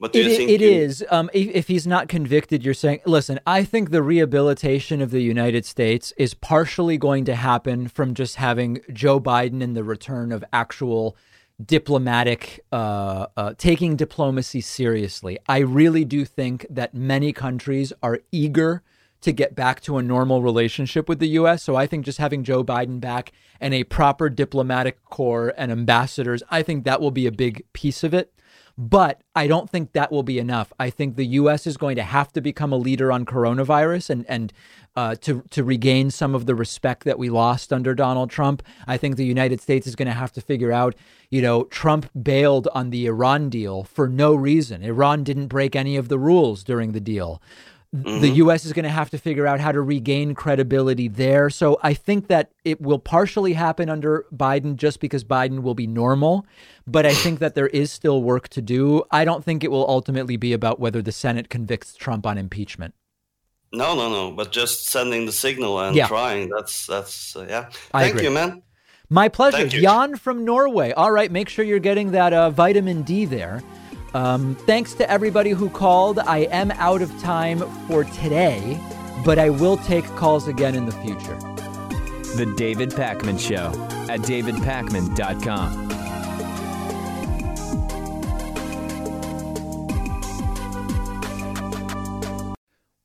But 0.00 0.12
do 0.12 0.20
It, 0.20 0.26
you 0.26 0.36
think 0.36 0.50
it 0.50 0.60
you- 0.60 0.70
is. 0.70 1.04
Um, 1.10 1.28
if, 1.32 1.48
if 1.48 1.68
he's 1.68 1.86
not 1.86 2.08
convicted, 2.08 2.64
you're 2.64 2.74
saying, 2.74 3.00
listen, 3.04 3.40
I 3.46 3.64
think 3.64 3.90
the 3.90 4.02
rehabilitation 4.02 5.00
of 5.02 5.10
the 5.10 5.20
United 5.22 5.64
States 5.64 6.12
is 6.16 6.34
partially 6.34 6.96
going 6.98 7.24
to 7.24 7.34
happen 7.34 7.88
from 7.88 8.14
just 8.14 8.36
having 8.36 8.80
Joe 8.92 9.18
Biden 9.20 9.60
and 9.62 9.76
the 9.76 9.82
return 9.82 10.30
of 10.30 10.44
actual 10.52 11.16
diplomatic, 11.64 12.64
uh, 12.70 13.26
uh, 13.36 13.54
taking 13.58 13.96
diplomacy 13.96 14.60
seriously. 14.60 15.38
I 15.48 15.58
really 15.58 16.04
do 16.04 16.24
think 16.24 16.66
that 16.70 16.94
many 16.94 17.32
countries 17.32 17.92
are 18.02 18.20
eager 18.30 18.82
to 19.20 19.32
get 19.32 19.56
back 19.56 19.80
to 19.80 19.98
a 19.98 20.02
normal 20.02 20.42
relationship 20.42 21.08
with 21.08 21.18
the 21.18 21.28
U.S. 21.30 21.64
So 21.64 21.74
I 21.74 21.86
think 21.86 22.04
just 22.04 22.18
having 22.18 22.44
Joe 22.44 22.62
Biden 22.62 23.00
back 23.00 23.32
and 23.60 23.74
a 23.74 23.84
proper 23.84 24.28
diplomatic 24.28 25.04
corps 25.04 25.52
and 25.56 25.72
ambassadors, 25.72 26.42
I 26.50 26.62
think 26.62 26.84
that 26.84 27.00
will 27.00 27.10
be 27.10 27.26
a 27.26 27.32
big 27.32 27.64
piece 27.72 28.04
of 28.04 28.14
it. 28.14 28.32
But 28.80 29.22
I 29.34 29.48
don't 29.48 29.68
think 29.68 29.92
that 29.92 30.12
will 30.12 30.22
be 30.22 30.38
enough. 30.38 30.72
I 30.78 30.88
think 30.88 31.16
the 31.16 31.26
U.S. 31.26 31.66
is 31.66 31.76
going 31.76 31.96
to 31.96 32.04
have 32.04 32.32
to 32.34 32.40
become 32.40 32.72
a 32.72 32.76
leader 32.76 33.10
on 33.10 33.26
coronavirus 33.26 34.10
and 34.10 34.24
and 34.28 34.52
uh, 34.94 35.16
to 35.16 35.42
to 35.50 35.64
regain 35.64 36.12
some 36.12 36.32
of 36.32 36.46
the 36.46 36.54
respect 36.54 37.02
that 37.02 37.18
we 37.18 37.28
lost 37.28 37.72
under 37.72 37.92
Donald 37.92 38.30
Trump. 38.30 38.62
I 38.86 38.96
think 38.96 39.16
the 39.16 39.26
United 39.26 39.60
States 39.60 39.88
is 39.88 39.96
going 39.96 40.06
to 40.06 40.14
have 40.14 40.32
to 40.34 40.40
figure 40.40 40.70
out. 40.70 40.94
You 41.28 41.42
know, 41.42 41.64
Trump 41.64 42.08
bailed 42.22 42.68
on 42.72 42.90
the 42.90 43.06
Iran 43.06 43.50
deal 43.50 43.82
for 43.82 44.08
no 44.08 44.32
reason. 44.32 44.84
Iran 44.84 45.24
didn't 45.24 45.48
break 45.48 45.74
any 45.74 45.96
of 45.96 46.08
the 46.08 46.18
rules 46.18 46.62
during 46.62 46.92
the 46.92 47.00
deal 47.00 47.42
the 47.92 48.28
US 48.28 48.66
is 48.66 48.74
going 48.74 48.84
to 48.84 48.90
have 48.90 49.08
to 49.10 49.18
figure 49.18 49.46
out 49.46 49.60
how 49.60 49.72
to 49.72 49.80
regain 49.80 50.34
credibility 50.34 51.08
there. 51.08 51.48
So 51.48 51.78
I 51.82 51.94
think 51.94 52.28
that 52.28 52.52
it 52.64 52.80
will 52.82 52.98
partially 52.98 53.54
happen 53.54 53.88
under 53.88 54.26
Biden 54.34 54.76
just 54.76 55.00
because 55.00 55.24
Biden 55.24 55.62
will 55.62 55.74
be 55.74 55.86
normal. 55.86 56.44
But 56.86 57.06
I 57.06 57.14
think 57.14 57.38
that 57.38 57.54
there 57.54 57.68
is 57.68 57.90
still 57.90 58.22
work 58.22 58.48
to 58.50 58.60
do. 58.62 59.04
I 59.10 59.24
don't 59.24 59.42
think 59.42 59.64
it 59.64 59.70
will 59.70 59.88
ultimately 59.88 60.36
be 60.36 60.52
about 60.52 60.78
whether 60.78 61.00
the 61.00 61.12
Senate 61.12 61.48
convicts 61.48 61.94
Trump 61.96 62.26
on 62.26 62.36
impeachment. 62.36 62.94
No, 63.72 63.94
no, 63.94 64.10
no. 64.10 64.32
But 64.32 64.52
just 64.52 64.86
sending 64.86 65.24
the 65.26 65.32
signal 65.32 65.80
and 65.80 65.96
Yeah. 65.96 66.08
trying. 66.08 66.50
That's 66.50 66.86
that's 66.86 67.36
uh, 67.36 67.46
yeah. 67.48 67.68
Thank 67.92 68.20
you, 68.22 68.30
man. 68.30 68.62
My 69.10 69.28
pleasure. 69.30 69.66
Jan 69.66 70.16
from 70.16 70.44
Norway. 70.44 70.92
All 70.92 71.10
right, 71.10 71.30
make 71.30 71.48
sure 71.48 71.64
you're 71.64 71.78
getting 71.78 72.10
that 72.10 72.34
uh, 72.34 72.50
vitamin 72.50 73.02
D 73.02 73.24
there. 73.24 73.62
Um, 74.14 74.54
thanks 74.66 74.94
to 74.94 75.10
everybody 75.10 75.50
who 75.50 75.68
called. 75.68 76.18
I 76.18 76.40
am 76.50 76.70
out 76.72 77.02
of 77.02 77.10
time 77.20 77.60
for 77.86 78.04
today, 78.04 78.80
but 79.24 79.38
I 79.38 79.50
will 79.50 79.76
take 79.76 80.04
calls 80.16 80.48
again 80.48 80.74
in 80.74 80.86
the 80.86 80.92
future. 80.92 81.36
The 82.36 82.52
David 82.56 82.90
Pakman 82.90 83.38
Show 83.38 83.72
at 84.10 84.20
davidpakman.com. 84.20 85.88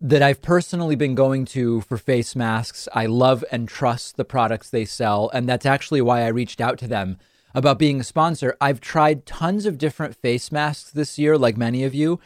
that 0.00 0.22
I've 0.24 0.42
personally 0.42 0.96
been 0.96 1.14
going 1.14 1.44
to 1.44 1.82
for 1.82 1.98
face 1.98 2.34
masks. 2.34 2.88
I 2.92 3.06
love 3.06 3.44
and 3.52 3.68
trust 3.68 4.16
the 4.16 4.24
products 4.24 4.70
they 4.70 4.84
sell 4.84 5.30
and 5.32 5.48
that's 5.48 5.66
actually 5.66 6.00
why 6.00 6.22
I 6.22 6.28
reached 6.28 6.60
out 6.60 6.76
to 6.78 6.88
them 6.88 7.16
about 7.54 7.78
being 7.78 8.00
a 8.00 8.04
sponsor. 8.04 8.56
I've 8.60 8.80
tried 8.80 9.24
tons 9.24 9.66
of 9.66 9.78
different 9.78 10.16
face 10.16 10.50
masks 10.50 10.90
this 10.90 11.16
year, 11.16 11.38
like 11.38 11.56
many 11.56 11.84
of 11.84 11.94
you, 11.94 12.18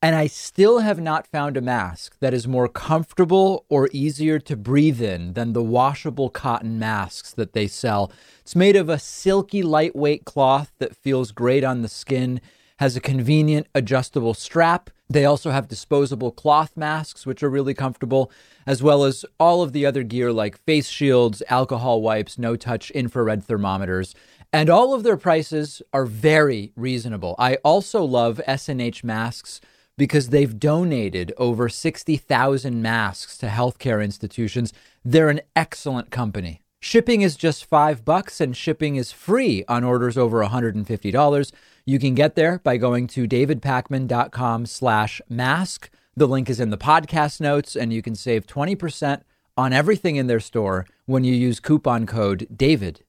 and 0.00 0.14
I 0.14 0.28
still 0.28 0.78
have 0.78 1.00
not 1.00 1.26
found 1.26 1.56
a 1.56 1.60
mask 1.60 2.16
that 2.20 2.32
is 2.32 2.46
more 2.46 2.68
comfortable 2.68 3.64
or 3.68 3.88
easier 3.92 4.38
to 4.38 4.56
breathe 4.56 5.02
in 5.02 5.32
than 5.32 5.52
the 5.52 5.62
washable 5.62 6.30
cotton 6.30 6.78
masks 6.78 7.32
that 7.32 7.52
they 7.52 7.66
sell. 7.66 8.12
It's 8.40 8.54
made 8.54 8.76
of 8.76 8.88
a 8.88 9.00
silky, 9.00 9.62
lightweight 9.62 10.24
cloth 10.24 10.70
that 10.78 10.96
feels 10.96 11.32
great 11.32 11.64
on 11.64 11.82
the 11.82 11.88
skin, 11.88 12.40
has 12.78 12.94
a 12.94 13.00
convenient 13.00 13.66
adjustable 13.74 14.34
strap. 14.34 14.88
They 15.10 15.24
also 15.24 15.50
have 15.50 15.66
disposable 15.66 16.30
cloth 16.30 16.76
masks, 16.76 17.26
which 17.26 17.42
are 17.42 17.50
really 17.50 17.74
comfortable, 17.74 18.30
as 18.68 18.80
well 18.80 19.02
as 19.02 19.24
all 19.40 19.62
of 19.62 19.72
the 19.72 19.84
other 19.84 20.04
gear 20.04 20.32
like 20.32 20.64
face 20.64 20.88
shields, 20.88 21.42
alcohol 21.48 22.02
wipes, 22.02 22.38
no 22.38 22.54
touch 22.54 22.92
infrared 22.92 23.42
thermometers. 23.42 24.14
And 24.52 24.70
all 24.70 24.94
of 24.94 25.02
their 25.02 25.16
prices 25.16 25.82
are 25.92 26.06
very 26.06 26.72
reasonable. 26.76 27.34
I 27.36 27.56
also 27.56 28.04
love 28.04 28.40
S&H 28.46 29.02
masks 29.02 29.60
because 29.98 30.30
they've 30.30 30.58
donated 30.58 31.34
over 31.36 31.68
60,000 31.68 32.80
masks 32.80 33.36
to 33.36 33.48
healthcare 33.48 34.02
institutions. 34.02 34.72
They're 35.04 35.28
an 35.28 35.42
excellent 35.54 36.10
company. 36.10 36.62
Shipping 36.80 37.22
is 37.22 37.36
just 37.36 37.66
5 37.66 38.04
bucks 38.04 38.40
and 38.40 38.56
shipping 38.56 38.96
is 38.96 39.10
free 39.10 39.64
on 39.68 39.82
orders 39.82 40.16
over 40.16 40.42
$150. 40.42 41.52
You 41.84 41.98
can 41.98 42.14
get 42.14 42.36
there 42.36 42.60
by 42.60 42.76
going 42.76 43.08
to 43.08 43.26
davidpakman.com 43.26 44.66
slash 44.66 45.20
mask. 45.28 45.90
The 46.16 46.28
link 46.28 46.48
is 46.48 46.60
in 46.60 46.70
the 46.70 46.78
podcast 46.78 47.40
notes 47.40 47.74
and 47.74 47.92
you 47.92 48.00
can 48.00 48.14
save 48.14 48.46
20% 48.46 49.22
on 49.56 49.72
everything 49.72 50.14
in 50.14 50.28
their 50.28 50.40
store 50.40 50.86
when 51.06 51.24
you 51.24 51.34
use 51.34 51.58
coupon 51.58 52.06
code 52.06 52.46
DAVID. 52.54 53.00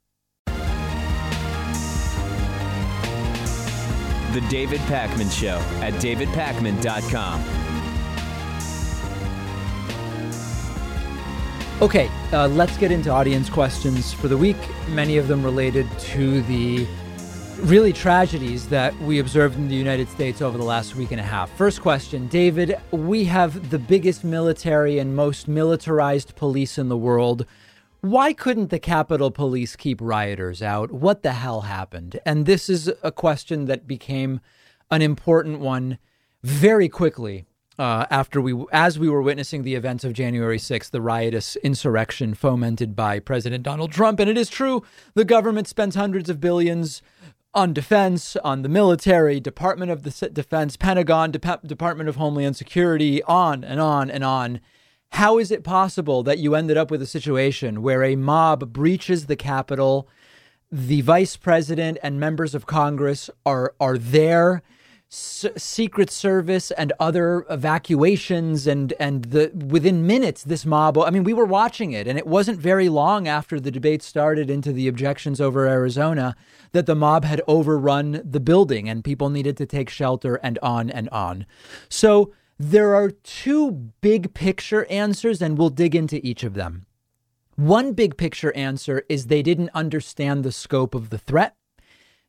The 4.33 4.41
David 4.41 4.79
Pakman 4.81 5.31
Show 5.31 5.57
at 5.81 5.93
davidpakman.com. 5.95 7.43
Okay, 11.81 12.11
uh, 12.33 12.47
let's 12.49 12.77
get 12.77 12.91
into 12.91 13.09
audience 13.09 13.49
questions 13.49 14.13
for 14.13 14.27
the 14.27 14.37
week. 14.37 14.57
Many 14.89 15.17
of 15.17 15.27
them 15.27 15.41
related 15.41 15.87
to 15.99 16.41
the 16.43 16.85
really 17.61 17.91
tragedies 17.93 18.67
that 18.67 18.95
we 18.99 19.19
observed 19.19 19.55
in 19.57 19.67
the 19.67 19.75
United 19.75 20.09
States 20.09 20.41
over 20.41 20.57
the 20.57 20.63
last 20.63 20.95
week 20.95 21.11
and 21.11 21.19
a 21.19 21.23
half. 21.23 21.49
First 21.57 21.81
question 21.81 22.27
David, 22.27 22.75
we 22.91 23.23
have 23.25 23.69
the 23.69 23.79
biggest 23.79 24.23
military 24.23 24.99
and 24.99 25.15
most 25.15 25.47
militarized 25.47 26.35
police 26.35 26.77
in 26.77 26.89
the 26.89 26.97
world. 26.97 27.45
Why 28.01 28.31
couldn't 28.31 28.69
the 28.69 28.79
Capitol 28.79 29.29
Police 29.29 29.75
keep 29.75 29.99
rioters 29.99 30.61
out? 30.61 30.91
What 30.91 31.21
the 31.21 31.33
hell 31.33 31.61
happened? 31.61 32.19
And 32.25 32.45
this 32.45 32.69
is 32.69 32.89
a 33.03 33.11
question 33.11 33.65
that 33.65 33.87
became 33.87 34.39
an 34.89 35.01
important 35.01 35.59
one 35.59 35.97
very 36.41 36.87
quickly 36.87 37.45
uh, 37.77 38.05
after 38.09 38.39
we, 38.39 38.65
as 38.71 38.97
we 38.97 39.09
were 39.09 39.21
witnessing 39.21 39.63
the 39.63 39.75
events 39.75 40.03
of 40.03 40.13
January 40.13 40.57
6th, 40.57 40.91
the 40.91 41.01
riotous 41.01 41.57
insurrection 41.57 42.33
fomented 42.33 42.95
by 42.95 43.19
President 43.19 43.63
Donald 43.63 43.91
Trump. 43.91 44.19
And 44.19 44.29
it 44.29 44.37
is 44.37 44.49
true, 44.49 44.83
the 45.13 45.25
government 45.25 45.67
spends 45.67 45.95
hundreds 45.95 46.29
of 46.29 46.39
billions 46.39 47.01
on 47.53 47.73
defense, 47.73 48.35
on 48.37 48.61
the 48.61 48.69
military, 48.69 49.39
Department 49.39 49.91
of 49.91 50.03
the 50.03 50.29
Defense, 50.29 50.77
Pentagon, 50.77 51.31
Dep- 51.31 51.63
Department 51.65 52.07
of 52.07 52.15
Homeland 52.15 52.55
Security, 52.55 53.23
on 53.23 53.63
and 53.63 53.79
on 53.79 54.09
and 54.09 54.23
on. 54.23 54.61
How 55.11 55.37
is 55.37 55.51
it 55.51 55.63
possible 55.63 56.23
that 56.23 56.39
you 56.39 56.55
ended 56.55 56.77
up 56.77 56.91
with 56.91 57.01
a 57.01 57.07
situation 57.07 57.81
where 57.81 58.03
a 58.03 58.15
mob 58.15 58.71
breaches 58.71 59.25
the 59.25 59.35
Capitol? 59.35 60.07
The 60.71 61.01
vice 61.01 61.35
president 61.35 61.97
and 62.03 62.19
members 62.19 62.53
of 62.53 62.65
Congress 62.65 63.29
are 63.45 63.73
are 63.79 63.97
there 63.97 64.61
S- 65.11 65.47
Secret 65.57 66.11
Service 66.11 66.69
and 66.69 66.93
other 66.99 67.43
evacuations 67.49 68.67
and 68.67 68.93
and 68.99 69.25
the 69.25 69.51
within 69.67 70.05
minutes 70.05 70.43
this 70.43 70.67
mob 70.67 70.99
I 70.99 71.09
mean 71.09 71.23
we 71.23 71.33
were 71.33 71.45
watching 71.45 71.91
it 71.91 72.07
and 72.07 72.19
it 72.19 72.27
wasn't 72.27 72.59
very 72.59 72.89
long 72.89 73.27
after 73.27 73.59
the 73.59 73.71
debate 73.71 74.03
started 74.03 74.51
into 74.51 74.71
the 74.71 74.87
objections 74.87 75.41
over 75.41 75.67
Arizona 75.67 76.35
that 76.73 76.85
the 76.85 76.93
mob 76.93 77.25
had 77.25 77.41
overrun 77.47 78.21
the 78.23 78.39
building 78.39 78.87
and 78.87 79.03
people 79.03 79.31
needed 79.31 79.57
to 79.57 79.65
take 79.65 79.89
shelter 79.89 80.35
and 80.35 80.59
on 80.59 80.91
and 80.91 81.09
on. 81.09 81.47
So 81.89 82.31
there 82.59 82.93
are 82.93 83.09
two 83.09 83.71
big 84.01 84.33
picture 84.33 84.85
answers 84.85 85.41
and 85.41 85.57
we'll 85.57 85.69
dig 85.69 85.95
into 85.95 86.25
each 86.25 86.43
of 86.43 86.55
them. 86.55 86.85
One 87.55 87.93
big 87.93 88.17
picture 88.17 88.55
answer 88.55 89.03
is 89.07 89.25
they 89.25 89.41
didn't 89.41 89.71
understand 89.73 90.43
the 90.43 90.51
scope 90.51 90.93
of 90.93 91.09
the 91.09 91.17
threat. 91.17 91.55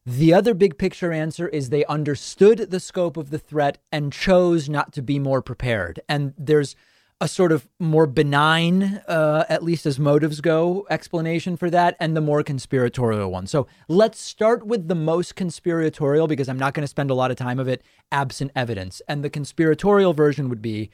The 0.07 0.33
other 0.33 0.55
big 0.55 0.79
picture 0.79 1.13
answer 1.13 1.49
is 1.49 1.69
they 1.69 1.85
understood 1.85 2.71
the 2.71 2.81
scope 2.81 3.17
of 3.17 3.31
the 3.31 3.39
threat 3.39 3.79
and 3.93 4.13
chose 4.13 4.69
not 4.69 4.93
to 4.95 5.03
be 5.03 5.19
more 5.19 5.43
prepared. 5.43 6.01
And 6.09 6.33
there's 6.39 6.75
a 7.21 7.29
sort 7.29 7.53
of 7.53 7.69
more 7.79 8.07
benign, 8.07 9.03
uh, 9.07 9.45
at 9.49 9.63
least 9.63 9.85
as 9.85 9.99
motives 9.99 10.41
go, 10.41 10.87
explanation 10.89 11.57
for 11.57 11.69
that, 11.69 11.95
and 12.01 12.17
the 12.17 12.21
more 12.21 12.43
conspiratorial 12.43 13.31
one. 13.31 13.47
So 13.47 13.67
let's 13.89 14.21
start 14.21 14.67
with 14.67 14.89
the 14.89 14.95
most 14.95 15.37
conspiratorial 15.37 16.27
because 16.27 16.49
I'm 16.49 16.59
not 16.59 16.73
going 16.73 16.85
to 16.85 16.89
spend 16.89 17.11
a 17.11 17.15
lot 17.15 17.31
of 17.31 17.37
time 17.37 17.59
of 17.59 17.69
it 17.69 17.83
absent 18.11 18.53
evidence. 18.57 19.03
And 19.07 19.23
the 19.23 19.31
conspiratorial 19.31 20.15
version 20.15 20.49
would 20.49 20.63
be 20.63 20.91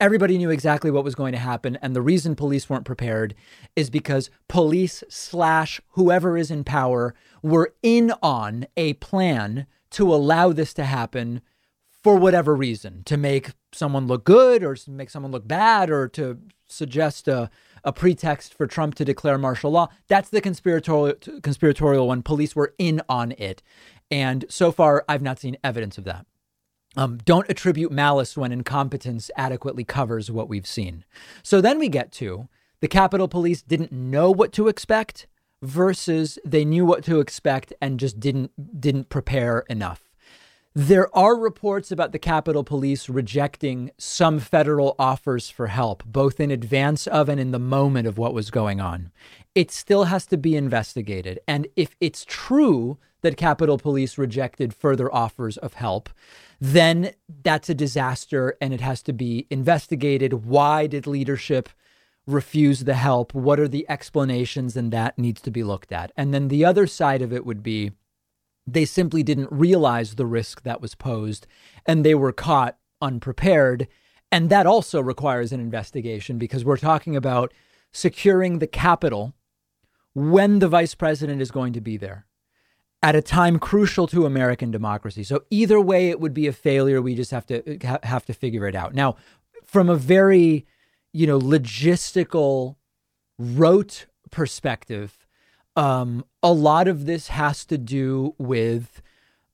everybody 0.00 0.38
knew 0.38 0.50
exactly 0.50 0.90
what 0.90 1.04
was 1.04 1.14
going 1.14 1.32
to 1.32 1.38
happen. 1.38 1.76
And 1.82 1.94
the 1.94 2.02
reason 2.02 2.34
police 2.34 2.70
weren't 2.70 2.84
prepared 2.84 3.34
is 3.74 3.90
because 3.90 4.30
police 4.48 5.04
slash 5.10 5.80
whoever 5.90 6.38
is 6.38 6.50
in 6.50 6.64
power 6.64 7.14
were 7.42 7.74
in 7.82 8.12
on 8.22 8.66
a 8.76 8.94
plan 8.94 9.66
to 9.90 10.12
allow 10.14 10.52
this 10.52 10.72
to 10.74 10.84
happen 10.84 11.42
for 12.06 12.14
whatever 12.14 12.54
reason 12.54 13.02
to 13.02 13.16
make 13.16 13.50
someone 13.72 14.06
look 14.06 14.22
good 14.22 14.62
or 14.62 14.76
make 14.86 15.10
someone 15.10 15.32
look 15.32 15.48
bad 15.48 15.90
or 15.90 16.06
to 16.06 16.38
suggest 16.68 17.26
a, 17.26 17.50
a 17.82 17.92
pretext 17.92 18.54
for 18.54 18.68
Trump 18.68 18.94
to 18.94 19.04
declare 19.04 19.36
martial 19.36 19.72
law. 19.72 19.88
That's 20.06 20.30
the 20.30 20.40
conspiratorial, 20.40 21.16
conspiratorial 21.42 22.06
one. 22.06 22.22
Police 22.22 22.54
were 22.54 22.74
in 22.78 23.02
on 23.08 23.32
it. 23.32 23.60
And 24.08 24.44
so 24.48 24.70
far, 24.70 25.04
I've 25.08 25.20
not 25.20 25.40
seen 25.40 25.56
evidence 25.64 25.98
of 25.98 26.04
that. 26.04 26.26
Um, 26.96 27.18
don't 27.24 27.50
attribute 27.50 27.90
malice 27.90 28.36
when 28.36 28.52
incompetence 28.52 29.28
adequately 29.36 29.82
covers 29.82 30.30
what 30.30 30.48
we've 30.48 30.64
seen. 30.64 31.04
So 31.42 31.60
then 31.60 31.76
we 31.76 31.88
get 31.88 32.12
to 32.12 32.48
the 32.78 32.86
Capitol 32.86 33.26
Police 33.26 33.62
didn't 33.62 33.90
know 33.90 34.30
what 34.30 34.52
to 34.52 34.68
expect 34.68 35.26
versus 35.60 36.38
they 36.44 36.64
knew 36.64 36.84
what 36.86 37.02
to 37.02 37.18
expect 37.18 37.72
and 37.82 37.98
just 37.98 38.20
didn't 38.20 38.80
didn't 38.80 39.08
prepare 39.08 39.64
enough. 39.68 40.05
There 40.78 41.08
are 41.16 41.34
reports 41.34 41.90
about 41.90 42.12
the 42.12 42.18
Capitol 42.18 42.62
Police 42.62 43.08
rejecting 43.08 43.92
some 43.96 44.38
federal 44.38 44.94
offers 44.98 45.48
for 45.48 45.68
help, 45.68 46.04
both 46.04 46.38
in 46.38 46.50
advance 46.50 47.06
of 47.06 47.30
and 47.30 47.40
in 47.40 47.50
the 47.50 47.58
moment 47.58 48.06
of 48.06 48.18
what 48.18 48.34
was 48.34 48.50
going 48.50 48.78
on. 48.78 49.10
It 49.54 49.70
still 49.70 50.04
has 50.04 50.26
to 50.26 50.36
be 50.36 50.54
investigated. 50.54 51.40
And 51.48 51.66
if 51.76 51.96
it's 51.98 52.26
true 52.26 52.98
that 53.22 53.38
Capitol 53.38 53.78
Police 53.78 54.18
rejected 54.18 54.74
further 54.74 55.10
offers 55.14 55.56
of 55.56 55.72
help, 55.72 56.10
then 56.60 57.12
that's 57.42 57.70
a 57.70 57.74
disaster 57.74 58.54
and 58.60 58.74
it 58.74 58.82
has 58.82 59.02
to 59.04 59.14
be 59.14 59.46
investigated. 59.48 60.44
Why 60.44 60.86
did 60.86 61.06
leadership 61.06 61.70
refuse 62.26 62.84
the 62.84 62.92
help? 62.92 63.32
What 63.32 63.58
are 63.58 63.68
the 63.68 63.88
explanations? 63.88 64.76
And 64.76 64.92
that 64.92 65.18
needs 65.18 65.40
to 65.40 65.50
be 65.50 65.64
looked 65.64 65.90
at. 65.90 66.12
And 66.18 66.34
then 66.34 66.48
the 66.48 66.66
other 66.66 66.86
side 66.86 67.22
of 67.22 67.32
it 67.32 67.46
would 67.46 67.62
be 67.62 67.92
they 68.66 68.84
simply 68.84 69.22
didn't 69.22 69.52
realize 69.52 70.14
the 70.14 70.26
risk 70.26 70.62
that 70.62 70.80
was 70.80 70.94
posed 70.94 71.46
and 71.86 72.04
they 72.04 72.14
were 72.14 72.32
caught 72.32 72.78
unprepared. 73.00 73.86
And 74.32 74.50
that 74.50 74.66
also 74.66 75.00
requires 75.00 75.52
an 75.52 75.60
investigation 75.60 76.38
because 76.38 76.64
we're 76.64 76.76
talking 76.76 77.14
about 77.14 77.52
securing 77.92 78.58
the 78.58 78.66
Capitol 78.66 79.34
when 80.14 80.58
the 80.58 80.68
vice 80.68 80.94
president 80.94 81.40
is 81.40 81.50
going 81.50 81.72
to 81.74 81.80
be 81.80 81.96
there 81.96 82.26
at 83.02 83.14
a 83.14 83.22
time 83.22 83.58
crucial 83.58 84.06
to 84.08 84.26
American 84.26 84.70
democracy. 84.70 85.22
So 85.22 85.44
either 85.50 85.80
way, 85.80 86.08
it 86.08 86.18
would 86.18 86.34
be 86.34 86.46
a 86.46 86.52
failure. 86.52 87.00
We 87.00 87.14
just 87.14 87.30
have 87.30 87.46
to 87.46 87.98
have 88.02 88.24
to 88.26 88.34
figure 88.34 88.66
it 88.66 88.74
out. 88.74 88.94
Now, 88.94 89.16
from 89.64 89.88
a 89.88 89.96
very, 89.96 90.66
you 91.12 91.26
know, 91.26 91.38
logistical, 91.38 92.76
rote 93.38 94.06
perspective, 94.30 95.25
um, 95.76 96.24
a 96.42 96.52
lot 96.52 96.88
of 96.88 97.06
this 97.06 97.28
has 97.28 97.64
to 97.66 97.78
do 97.78 98.34
with 98.38 99.02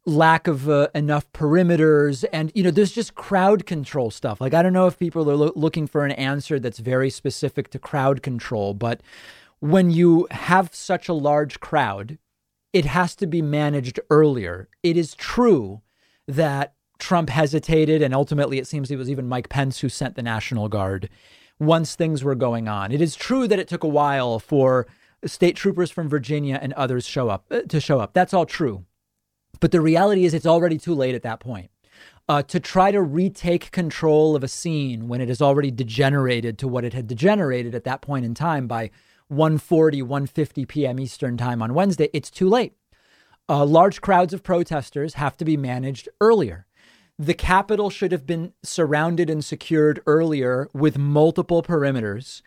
lack 0.04 0.48
of 0.48 0.68
uh, 0.68 0.88
enough 0.94 1.30
perimeters 1.32 2.24
and 2.32 2.50
you 2.54 2.62
know 2.62 2.70
there's 2.72 2.90
just 2.92 3.14
crowd 3.14 3.66
control 3.66 4.10
stuff. 4.10 4.40
Like 4.40 4.52
i 4.52 4.62
don't 4.62 4.72
know 4.72 4.88
if 4.88 4.98
people 4.98 5.30
are 5.30 5.36
lo- 5.36 5.52
looking 5.54 5.86
for 5.86 6.04
an 6.04 6.10
answer 6.12 6.58
that's 6.58 6.78
very 6.78 7.08
specific 7.08 7.70
to 7.70 7.78
crowd 7.78 8.22
control 8.22 8.74
but 8.74 9.00
when 9.60 9.90
you 9.90 10.26
have 10.32 10.74
such 10.74 11.08
a 11.08 11.12
large 11.12 11.60
crowd 11.60 12.18
it 12.72 12.84
has 12.86 13.14
to 13.16 13.26
be 13.26 13.42
managed 13.42 14.00
earlier. 14.10 14.68
It 14.82 14.96
is 14.96 15.14
true 15.14 15.82
that 16.26 16.74
trump 16.98 17.30
hesitated 17.30 18.00
and 18.00 18.14
ultimately 18.14 18.58
it 18.58 18.66
seems 18.66 18.90
it 18.90 18.96
was 18.96 19.10
even 19.10 19.28
mike 19.28 19.48
pence 19.48 19.80
who 19.80 19.88
sent 19.88 20.14
the 20.14 20.22
national 20.22 20.68
guard 20.68 21.08
once 21.58 21.94
things 21.94 22.22
were 22.22 22.34
going 22.34 22.68
on. 22.68 22.92
It 22.92 23.00
is 23.00 23.16
true 23.16 23.48
that 23.48 23.58
it 23.58 23.68
took 23.68 23.84
a 23.84 23.88
while 23.88 24.38
for 24.38 24.86
state 25.24 25.56
troopers 25.56 25.90
from 25.90 26.08
Virginia 26.08 26.58
and 26.60 26.72
others 26.74 27.06
show 27.06 27.28
up 27.28 27.46
uh, 27.50 27.62
to 27.62 27.80
show 27.80 28.00
up. 28.00 28.12
That's 28.12 28.34
all 28.34 28.46
true. 28.46 28.84
But 29.60 29.70
the 29.70 29.80
reality 29.80 30.24
is 30.24 30.34
it's 30.34 30.46
already 30.46 30.78
too 30.78 30.94
late 30.94 31.14
at 31.14 31.22
that 31.22 31.40
point. 31.40 31.70
Uh, 32.28 32.42
to 32.42 32.60
try 32.60 32.90
to 32.90 33.02
retake 33.02 33.70
control 33.72 34.34
of 34.36 34.44
a 34.44 34.48
scene 34.48 35.08
when 35.08 35.20
it 35.20 35.28
has 35.28 35.42
already 35.42 35.70
degenerated 35.70 36.56
to 36.58 36.68
what 36.68 36.84
it 36.84 36.94
had 36.94 37.06
degenerated 37.06 37.74
at 37.74 37.84
that 37.84 38.00
point 38.00 38.24
in 38.24 38.32
time 38.34 38.66
by 38.66 38.90
1:40, 39.30 40.02
1:50 40.02 40.68
p.m. 40.68 41.00
Eastern 41.00 41.36
time 41.36 41.62
on 41.62 41.74
Wednesday, 41.74 42.08
it's 42.12 42.30
too 42.30 42.48
late. 42.48 42.74
Uh, 43.48 43.64
large 43.64 44.00
crowds 44.00 44.32
of 44.32 44.42
protesters 44.42 45.14
have 45.14 45.36
to 45.36 45.44
be 45.44 45.56
managed 45.56 46.08
earlier. 46.20 46.66
The 47.18 47.34
Capitol 47.34 47.90
should 47.90 48.12
have 48.12 48.26
been 48.26 48.52
surrounded 48.62 49.28
and 49.28 49.44
secured 49.44 50.00
earlier 50.06 50.68
with 50.72 50.98
multiple 50.98 51.62
perimeters. 51.62 52.42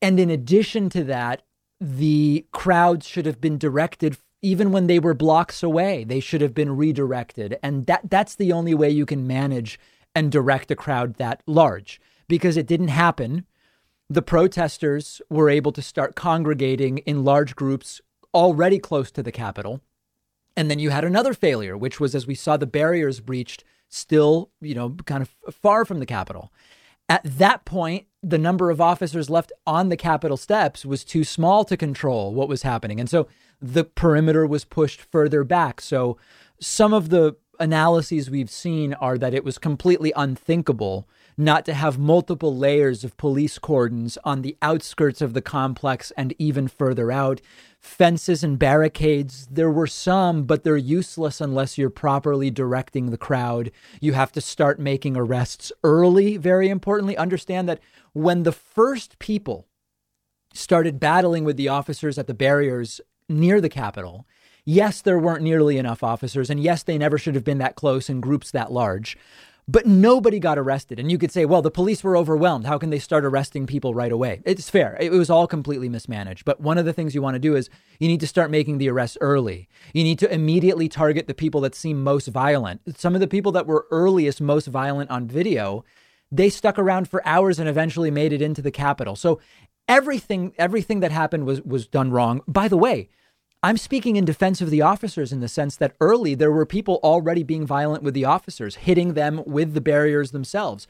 And 0.00 0.18
in 0.18 0.30
addition 0.30 0.88
to 0.90 1.04
that, 1.04 1.42
the 1.80 2.46
crowds 2.52 3.06
should 3.06 3.26
have 3.26 3.40
been 3.40 3.58
directed 3.58 4.16
even 4.42 4.70
when 4.70 4.86
they 4.86 4.98
were 4.98 5.14
blocks 5.14 5.62
away. 5.62 6.04
They 6.04 6.20
should 6.20 6.40
have 6.40 6.54
been 6.54 6.76
redirected. 6.76 7.58
And 7.62 7.86
that 7.86 8.02
that's 8.08 8.34
the 8.34 8.52
only 8.52 8.74
way 8.74 8.90
you 8.90 9.06
can 9.06 9.26
manage 9.26 9.78
and 10.14 10.30
direct 10.30 10.70
a 10.70 10.76
crowd 10.76 11.14
that 11.14 11.42
large. 11.46 12.00
Because 12.28 12.56
it 12.56 12.66
didn't 12.66 12.88
happen. 12.88 13.46
The 14.08 14.22
protesters 14.22 15.20
were 15.28 15.50
able 15.50 15.72
to 15.72 15.82
start 15.82 16.14
congregating 16.14 16.98
in 16.98 17.24
large 17.24 17.56
groups 17.56 18.00
already 18.32 18.78
close 18.78 19.10
to 19.12 19.22
the 19.22 19.32
capitol. 19.32 19.80
And 20.56 20.70
then 20.70 20.78
you 20.78 20.90
had 20.90 21.04
another 21.04 21.34
failure 21.34 21.76
which 21.76 22.00
was 22.00 22.14
as 22.14 22.26
we 22.26 22.34
saw 22.34 22.56
the 22.56 22.66
barriers 22.66 23.20
breached 23.20 23.64
still 23.88 24.50
you 24.60 24.74
know 24.74 24.96
kind 25.06 25.22
of 25.22 25.34
far 25.54 25.84
from 25.84 26.00
the 26.00 26.06
capitol 26.06 26.52
at 27.08 27.22
that 27.24 27.64
point, 27.64 28.06
the 28.22 28.38
number 28.38 28.70
of 28.70 28.80
officers 28.80 29.30
left 29.30 29.52
on 29.66 29.88
the 29.88 29.96
Capitol 29.96 30.36
steps 30.36 30.84
was 30.84 31.04
too 31.04 31.22
small 31.22 31.64
to 31.64 31.76
control 31.76 32.34
what 32.34 32.48
was 32.48 32.62
happening. 32.62 32.98
And 32.98 33.08
so 33.08 33.28
the 33.60 33.84
perimeter 33.84 34.46
was 34.46 34.64
pushed 34.64 35.00
further 35.00 35.44
back. 35.44 35.80
So 35.80 36.18
some 36.60 36.92
of 36.92 37.10
the 37.10 37.36
analyses 37.60 38.30
we've 38.30 38.50
seen 38.50 38.94
are 38.94 39.16
that 39.18 39.34
it 39.34 39.44
was 39.44 39.58
completely 39.58 40.12
unthinkable 40.16 41.08
not 41.36 41.64
to 41.66 41.74
have 41.74 41.98
multiple 41.98 42.56
layers 42.56 43.04
of 43.04 43.16
police 43.16 43.58
cordons 43.58 44.16
on 44.24 44.42
the 44.42 44.56
outskirts 44.62 45.20
of 45.20 45.34
the 45.34 45.42
complex 45.42 46.10
and 46.16 46.34
even 46.38 46.66
further 46.66 47.12
out. 47.12 47.40
Fences 47.86 48.42
and 48.42 48.58
barricades, 48.58 49.46
there 49.46 49.70
were 49.70 49.86
some, 49.86 50.42
but 50.42 50.64
they're 50.64 50.76
useless 50.76 51.40
unless 51.40 51.78
you're 51.78 51.88
properly 51.88 52.50
directing 52.50 53.10
the 53.10 53.16
crowd. 53.16 53.70
You 54.00 54.12
have 54.12 54.32
to 54.32 54.40
start 54.40 54.80
making 54.80 55.16
arrests 55.16 55.70
early, 55.84 56.36
very 56.36 56.68
importantly. 56.68 57.16
Understand 57.16 57.68
that 57.68 57.78
when 58.12 58.42
the 58.42 58.50
first 58.50 59.20
people 59.20 59.68
started 60.52 60.98
battling 60.98 61.44
with 61.44 61.56
the 61.56 61.68
officers 61.68 62.18
at 62.18 62.26
the 62.26 62.34
barriers 62.34 63.00
near 63.28 63.60
the 63.60 63.68
Capitol, 63.68 64.26
yes, 64.64 65.00
there 65.00 65.18
weren't 65.18 65.42
nearly 65.42 65.78
enough 65.78 66.02
officers, 66.02 66.50
and 66.50 66.60
yes, 66.60 66.82
they 66.82 66.98
never 66.98 67.16
should 67.16 67.36
have 67.36 67.44
been 67.44 67.58
that 67.58 67.76
close 67.76 68.10
in 68.10 68.20
groups 68.20 68.50
that 68.50 68.72
large. 68.72 69.16
But 69.68 69.84
nobody 69.86 70.38
got 70.38 70.58
arrested. 70.58 71.00
And 71.00 71.10
you 71.10 71.18
could 71.18 71.32
say, 71.32 71.44
well, 71.44 71.62
the 71.62 71.70
police 71.70 72.04
were 72.04 72.16
overwhelmed. 72.16 72.66
How 72.66 72.78
can 72.78 72.90
they 72.90 73.00
start 73.00 73.24
arresting 73.24 73.66
people 73.66 73.94
right 73.94 74.12
away? 74.12 74.40
It's 74.44 74.70
fair. 74.70 74.96
It 75.00 75.10
was 75.10 75.28
all 75.28 75.48
completely 75.48 75.88
mismanaged. 75.88 76.44
But 76.44 76.60
one 76.60 76.78
of 76.78 76.84
the 76.84 76.92
things 76.92 77.14
you 77.14 77.22
want 77.22 77.34
to 77.34 77.40
do 77.40 77.56
is 77.56 77.68
you 77.98 78.06
need 78.06 78.20
to 78.20 78.28
start 78.28 78.50
making 78.50 78.78
the 78.78 78.88
arrests 78.88 79.18
early. 79.20 79.68
You 79.92 80.04
need 80.04 80.20
to 80.20 80.32
immediately 80.32 80.88
target 80.88 81.26
the 81.26 81.34
people 81.34 81.60
that 81.62 81.74
seem 81.74 82.04
most 82.04 82.28
violent. 82.28 82.80
Some 82.96 83.14
of 83.14 83.20
the 83.20 83.26
people 83.26 83.50
that 83.52 83.66
were 83.66 83.86
earliest, 83.90 84.40
most 84.40 84.66
violent 84.66 85.10
on 85.10 85.26
video, 85.26 85.84
they 86.30 86.48
stuck 86.48 86.78
around 86.78 87.08
for 87.08 87.26
hours 87.26 87.58
and 87.58 87.68
eventually 87.68 88.10
made 88.10 88.32
it 88.32 88.42
into 88.42 88.62
the 88.62 88.70
Capitol. 88.70 89.16
So 89.16 89.40
everything, 89.88 90.52
everything 90.58 91.00
that 91.00 91.10
happened 91.10 91.44
was 91.44 91.60
was 91.62 91.88
done 91.88 92.12
wrong. 92.12 92.40
By 92.46 92.68
the 92.68 92.76
way, 92.76 93.08
I'm 93.66 93.78
speaking 93.78 94.14
in 94.14 94.24
defense 94.24 94.60
of 94.60 94.70
the 94.70 94.82
officers 94.82 95.32
in 95.32 95.40
the 95.40 95.48
sense 95.48 95.74
that 95.74 95.96
early 96.00 96.36
there 96.36 96.52
were 96.52 96.64
people 96.64 97.00
already 97.02 97.42
being 97.42 97.66
violent 97.66 98.04
with 98.04 98.14
the 98.14 98.24
officers, 98.24 98.76
hitting 98.76 99.14
them 99.14 99.42
with 99.44 99.74
the 99.74 99.80
barriers 99.80 100.30
themselves. 100.30 100.86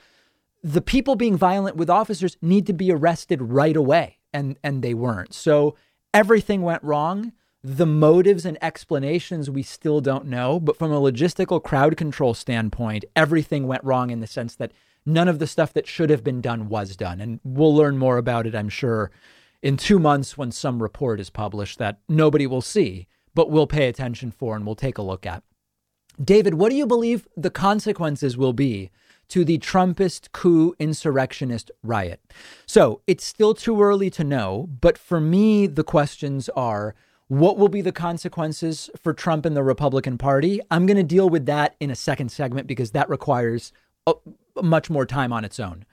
The 0.63 0.83
people 0.83 1.17
being 1.17 1.39
violent 1.39 1.77
with 1.77 1.89
officers 1.89 2.37
need 2.43 2.67
to 2.67 2.75
be 2.75 2.93
arrested 2.93 3.41
right 3.41 3.75
away, 3.75 4.19
and, 4.31 4.59
and 4.63 4.83
they 4.83 4.93
weren't. 4.93 5.33
So 5.33 5.75
everything 6.13 6.61
went 6.61 6.83
wrong. 6.83 7.33
The 7.65 7.87
motives 7.87 8.45
and 8.45 8.59
explanations 8.61 9.49
we 9.49 9.63
still 9.63 10.03
don't 10.03 10.27
know, 10.27 10.61
but 10.61 10.77
from 10.77 10.93
a 10.93 11.01
logistical 11.01 11.63
crowd 11.63 11.97
control 11.97 12.35
standpoint, 12.35 13.07
everything 13.17 13.67
went 13.67 13.85
wrong 13.85 14.11
in 14.11 14.21
the 14.21 14.27
sense 14.27 14.55
that 14.57 14.73
none 15.07 15.29
of 15.29 15.39
the 15.39 15.47
stuff 15.47 15.73
that 15.73 15.87
should 15.87 16.11
have 16.11 16.23
been 16.23 16.43
done 16.43 16.69
was 16.69 16.95
done. 16.95 17.23
And 17.23 17.41
we'll 17.43 17.75
learn 17.75 17.97
more 17.97 18.19
about 18.19 18.47
it, 18.47 18.55
I'm 18.55 18.69
sure, 18.69 19.11
in 19.67 19.77
two 19.77 19.99
months 19.99 20.39
when 20.39 20.53
some 20.53 20.81
report 20.81 21.19
is 21.19 21.29
published 21.29 21.77
that 21.79 21.99
nobody 22.09 22.47
will 22.47 22.63
see, 22.63 23.09
but 23.35 23.51
we'll 23.51 23.67
pay 23.67 23.89
attention 23.89 24.31
for 24.31 24.55
and 24.55 24.65
we'll 24.65 24.77
take 24.77 24.97
a 24.97 25.03
look 25.03 25.27
at. 25.27 25.43
David, 26.23 26.55
what 26.55 26.71
do 26.71 26.77
you 26.77 26.87
believe 26.87 27.27
the 27.37 27.51
consequences 27.51 28.37
will 28.37 28.53
be 28.53 28.91
to 29.27 29.45
the 29.45 29.59
Trumpist 29.59 30.31
coup 30.31 30.77
insurrectionist 30.79 31.73
riot? 31.83 32.21
So 32.65 33.03
it's 33.09 33.25
still 33.25 33.55
too 33.55 33.83
early 33.83 34.09
to 34.11 34.23
know, 34.23 34.69
but 34.81 34.97
for 34.97 35.19
me, 35.21 35.67
the 35.67 35.83
questions 35.83 36.49
are 36.51 36.95
what 37.27 37.59
will 37.59 37.69
be 37.69 37.81
the 37.81 37.91
consequences 37.91 38.89
for 39.03 39.13
Trump 39.13 39.45
and 39.45 39.57
the 39.57 39.65
Republican 39.65 40.17
Party? 40.17 40.61
I'm 40.71 40.87
going 40.87 40.97
to 40.97 41.03
deal 41.03 41.29
with 41.29 41.45
that 41.47 41.75
in 41.81 41.91
a 41.91 41.97
second 41.97 42.31
segment 42.31 42.69
because 42.69 42.93
that 42.93 43.11
requires 43.11 43.73
a, 44.07 44.15
much 44.63 44.91
more 44.91 45.07
time 45.07 45.33
on 45.33 45.45
its 45.45 45.59
own. 45.59 45.85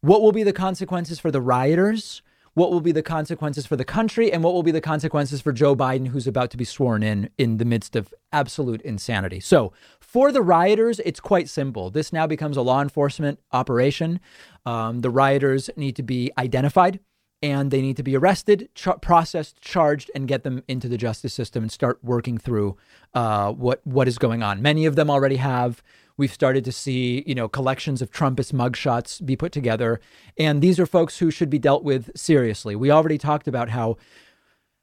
What 0.00 0.22
will 0.22 0.32
be 0.32 0.44
the 0.44 0.54
consequences 0.54 1.18
for 1.18 1.30
the 1.30 1.42
rioters? 1.42 2.22
What 2.58 2.72
will 2.72 2.80
be 2.80 2.90
the 2.92 3.02
consequences 3.02 3.66
for 3.66 3.76
the 3.76 3.84
country 3.84 4.32
and 4.32 4.42
what 4.42 4.52
will 4.52 4.64
be 4.64 4.72
the 4.72 4.80
consequences 4.80 5.40
for 5.40 5.52
Joe 5.52 5.76
Biden, 5.76 6.08
who's 6.08 6.26
about 6.26 6.50
to 6.50 6.56
be 6.56 6.64
sworn 6.64 7.04
in 7.04 7.30
in 7.38 7.58
the 7.58 7.64
midst 7.64 7.94
of 7.94 8.12
absolute 8.32 8.82
insanity. 8.82 9.38
So, 9.38 9.72
for 10.00 10.32
the 10.32 10.42
rioters, 10.42 11.00
it's 11.04 11.20
quite 11.20 11.48
simple. 11.48 11.88
This 11.88 12.12
now 12.12 12.26
becomes 12.26 12.56
a 12.56 12.62
law 12.62 12.82
enforcement 12.82 13.38
operation. 13.52 14.18
Um, 14.66 15.02
the 15.02 15.10
rioters 15.10 15.70
need 15.76 15.94
to 15.96 16.02
be 16.02 16.32
identified 16.36 16.98
and 17.40 17.70
they 17.70 17.80
need 17.80 17.96
to 17.96 18.02
be 18.02 18.16
arrested, 18.16 18.68
processed, 19.00 19.60
charged, 19.60 20.10
and 20.12 20.26
get 20.26 20.42
them 20.42 20.64
into 20.66 20.88
the 20.88 20.96
justice 20.96 21.32
system 21.32 21.62
and 21.62 21.70
start 21.70 22.00
working 22.02 22.38
through 22.38 22.76
uh, 23.14 23.52
what 23.52 23.86
what 23.86 24.08
is 24.08 24.18
going 24.18 24.42
on. 24.42 24.60
Many 24.60 24.84
of 24.84 24.96
them 24.96 25.08
already 25.10 25.36
have. 25.36 25.82
We've 26.18 26.32
started 26.32 26.64
to 26.66 26.72
see, 26.72 27.24
you 27.26 27.34
know, 27.34 27.48
collections 27.48 28.02
of 28.02 28.10
Trumpist 28.10 28.52
mugshots 28.52 29.24
be 29.24 29.36
put 29.36 29.52
together, 29.52 30.00
and 30.36 30.60
these 30.60 30.78
are 30.78 30.84
folks 30.84 31.18
who 31.18 31.30
should 31.30 31.48
be 31.48 31.58
dealt 31.58 31.84
with 31.84 32.10
seriously. 32.14 32.76
We 32.76 32.90
already 32.90 33.16
talked 33.16 33.48
about 33.48 33.70
how 33.70 33.96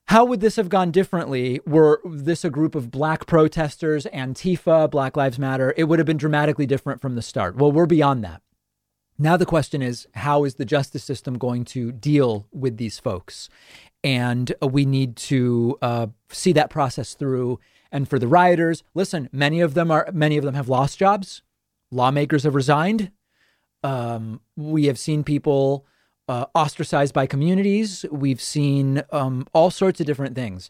how 0.07 0.23
would 0.23 0.39
this 0.39 0.55
have 0.55 0.69
gone 0.69 0.91
differently 0.91 1.59
were 1.65 1.99
this 2.05 2.45
a 2.45 2.49
group 2.49 2.75
of 2.75 2.91
black 2.91 3.25
protesters, 3.25 4.05
Antifa, 4.13 4.89
Black 4.89 5.17
Lives 5.17 5.39
Matter? 5.39 5.73
It 5.75 5.85
would 5.85 5.99
have 5.99 6.05
been 6.05 6.17
dramatically 6.17 6.67
different 6.67 7.01
from 7.01 7.15
the 7.15 7.23
start. 7.23 7.55
Well, 7.55 7.71
we're 7.71 7.87
beyond 7.87 8.23
that. 8.23 8.41
Now 9.17 9.35
the 9.35 9.45
question 9.45 9.81
is, 9.81 10.07
how 10.13 10.43
is 10.43 10.55
the 10.55 10.65
justice 10.65 11.03
system 11.03 11.37
going 11.37 11.65
to 11.65 11.91
deal 11.91 12.47
with 12.51 12.77
these 12.77 12.99
folks? 12.99 13.49
And 14.03 14.53
we 14.61 14.85
need 14.85 15.15
to 15.17 15.77
uh, 15.81 16.07
see 16.29 16.53
that 16.53 16.69
process 16.69 17.15
through 17.15 17.59
and 17.95 18.09
for 18.09 18.19
the 18.19 18.27
rioters, 18.27 18.83
listen, 18.93 19.29
many 19.31 19.61
of 19.61 19.73
them 19.73 19.89
are 19.89 20.09
many 20.11 20.35
of 20.35 20.43
them 20.43 20.53
have 20.53 20.67
lost 20.67 20.99
jobs. 20.99 21.43
Lawmakers 21.91 22.43
have 22.43 22.53
resigned. 22.53 23.09
Um, 23.83 24.41
we 24.57 24.87
have 24.87 24.99
seen 24.99 25.23
people 25.23 25.85
uh, 26.27 26.47
ostracized 26.53 27.13
by 27.13 27.25
communities. 27.25 28.05
We've 28.11 28.41
seen 28.41 29.03
um, 29.13 29.47
all 29.53 29.71
sorts 29.71 30.01
of 30.01 30.05
different 30.05 30.35
things. 30.35 30.69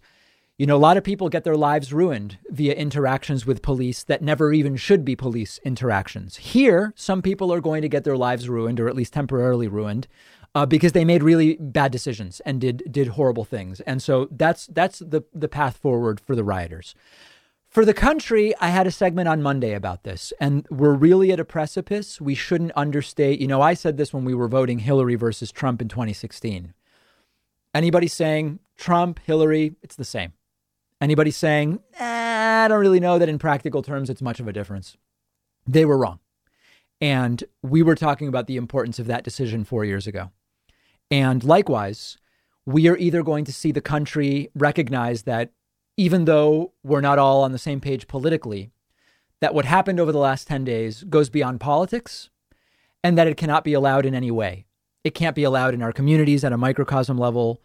You 0.59 0.67
know, 0.67 0.76
a 0.76 0.86
lot 0.88 0.97
of 0.97 1.03
people 1.03 1.30
get 1.30 1.43
their 1.43 1.57
lives 1.57 1.91
ruined 1.91 2.38
via 2.49 2.73
interactions 2.73 3.43
with 3.43 3.63
police 3.63 4.03
that 4.03 4.21
never 4.21 4.53
even 4.53 4.76
should 4.76 5.03
be 5.03 5.15
police 5.15 5.59
interactions. 5.65 6.38
Here, 6.38 6.93
some 6.95 7.23
people 7.23 7.51
are 7.51 7.59
going 7.59 7.82
to 7.82 7.89
get 7.89 8.03
their 8.03 8.15
lives 8.15 8.47
ruined, 8.47 8.80
or 8.80 8.88
at 8.88 8.95
least 8.95 9.13
temporarily 9.13 9.67
ruined, 9.67 10.07
uh, 10.56 10.66
because 10.66 10.93
they 10.93 11.06
made 11.06 11.22
really 11.22 11.58
bad 11.60 11.91
decisions 11.91 12.39
and 12.45 12.62
did 12.62 12.82
did 12.89 13.10
horrible 13.10 13.43
things. 13.43 13.82
And 13.82 14.01
so 14.01 14.30
that's 14.32 14.68
that's 14.68 14.99
the 14.99 15.24
the 15.34 15.49
path 15.49 15.78
forward 15.78 16.20
for 16.20 16.36
the 16.36 16.43
rioters. 16.43 16.95
For 17.68 17.84
the 17.84 17.93
country, 17.93 18.56
I 18.62 18.70
had 18.70 18.88
a 18.88 18.91
segment 18.91 19.28
on 19.28 19.43
Monday 19.43 19.74
about 19.74 20.03
this, 20.03 20.32
and 20.39 20.66
we're 20.72 20.93
really 20.93 21.34
at 21.34 21.41
a 21.41 21.45
precipice. 21.45 22.22
We 22.22 22.34
shouldn't 22.34 22.72
understate. 22.74 23.41
You 23.41 23.47
know, 23.47 23.62
I 23.62 23.74
said 23.74 23.97
this 23.97 24.14
when 24.14 24.24
we 24.24 24.34
were 24.34 24.47
voting 24.47 24.80
Hillary 24.80 25.16
versus 25.16 25.51
Trump 25.51 25.82
in 25.82 25.89
2016. 25.89 26.74
Anybody 27.74 28.08
saying 28.08 28.60
Trump, 28.78 29.20
Hillary, 29.26 29.76
it's 29.84 29.97
the 29.97 30.06
same. 30.06 30.32
Anybody 31.01 31.32
saying, 31.32 31.82
eh, 31.99 32.64
I 32.64 32.70
don't 32.70 32.80
really 32.80 33.01
know 33.01 33.20
that 33.20 33.28
in 33.28 33.38
practical 33.38 33.82
terms 33.82 34.10
it's 34.10 34.22
much 34.22 34.39
of 34.39 34.47
a 34.47 34.53
difference. 34.53 34.95
They 35.68 35.84
were 35.84 35.97
wrong. 35.97 36.20
And 37.01 37.43
we 37.62 37.84
were 37.84 37.95
talking 37.95 38.30
about 38.30 38.47
the 38.47 38.56
importance 38.56 38.99
of 38.99 39.08
that 39.08 39.26
decision 39.26 39.66
four 39.66 39.84
years 39.84 40.08
ago. 40.08 40.32
And 41.12 41.43
likewise, 41.43 42.18
we 42.66 42.88
are 42.88 42.97
either 42.97 43.24
going 43.24 43.45
to 43.45 43.53
see 43.53 43.72
the 43.72 43.82
country 43.82 44.49
recognize 44.56 45.24
that 45.24 45.51
even 45.97 46.26
though 46.26 46.74
we're 46.84 47.01
not 47.01 47.20
all 47.20 47.43
on 47.43 47.51
the 47.51 47.58
same 47.58 47.80
page 47.80 48.08
politically, 48.08 48.72
that 49.41 49.53
what 49.53 49.66
happened 49.66 49.99
over 49.99 50.12
the 50.12 50.18
last 50.18 50.47
10 50.47 50.64
days 50.64 51.03
goes 51.03 51.30
beyond 51.30 51.60
politics 51.60 52.30
and 53.03 53.18
that 53.18 53.28
it 53.28 53.38
cannot 53.38 53.64
be 53.64 53.74
allowed 53.74 54.06
in 54.06 54.16
any 54.16 54.32
way. 54.32 54.66
It 55.03 55.14
can't 55.14 55.36
be 55.36 55.43
allowed 55.43 55.76
in 55.76 55.84
our 55.84 55.91
communities 55.91 56.43
at 56.43 56.51
a 56.51 56.58
microcosm 56.58 57.18
level. 57.18 57.62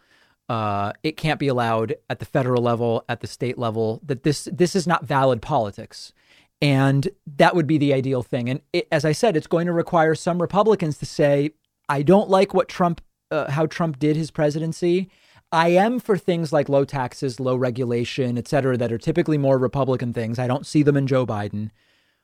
Uh, 0.47 0.93
it 1.01 1.17
can't 1.17 1.39
be 1.39 1.47
allowed 1.47 1.95
at 2.09 2.19
the 2.19 2.25
federal 2.25 2.61
level, 2.61 3.03
at 3.09 3.21
the 3.21 3.27
state 3.27 3.57
level. 3.57 3.99
That 4.05 4.21
this 4.21 4.47
this 4.51 4.75
is 4.75 4.85
not 4.85 5.05
valid 5.05 5.41
politics, 5.41 6.13
and 6.61 7.09
that 7.25 7.55
would 7.55 7.65
be 7.65 7.79
the 7.79 7.93
ideal 7.93 8.21
thing. 8.21 8.49
And 8.49 8.61
it, 8.73 8.87
as 8.91 9.05
I 9.05 9.13
said, 9.13 9.35
it's 9.35 9.47
going 9.47 9.65
to 9.65 9.73
require 9.73 10.13
some 10.13 10.39
Republicans 10.39 10.99
to 10.99 11.05
say, 11.07 11.51
"I 11.89 12.03
don't 12.03 12.29
like 12.29 12.53
what 12.53 12.67
Trump 12.67 13.01
uh, 13.31 13.49
how 13.51 13.65
Trump 13.65 13.97
did 13.99 14.15
his 14.15 14.31
presidency. 14.31 15.09
I 15.51 15.69
am 15.69 15.99
for 15.99 16.17
things 16.17 16.53
like 16.53 16.69
low 16.69 16.85
taxes, 16.85 17.39
low 17.39 17.55
regulation, 17.55 18.37
et 18.37 18.47
cetera, 18.47 18.77
that 18.77 18.91
are 18.91 18.97
typically 18.97 19.37
more 19.37 19.57
Republican 19.57 20.13
things. 20.13 20.39
I 20.39 20.47
don't 20.47 20.65
see 20.65 20.83
them 20.83 20.95
in 20.95 21.07
Joe 21.07 21.25
Biden. 21.25 21.71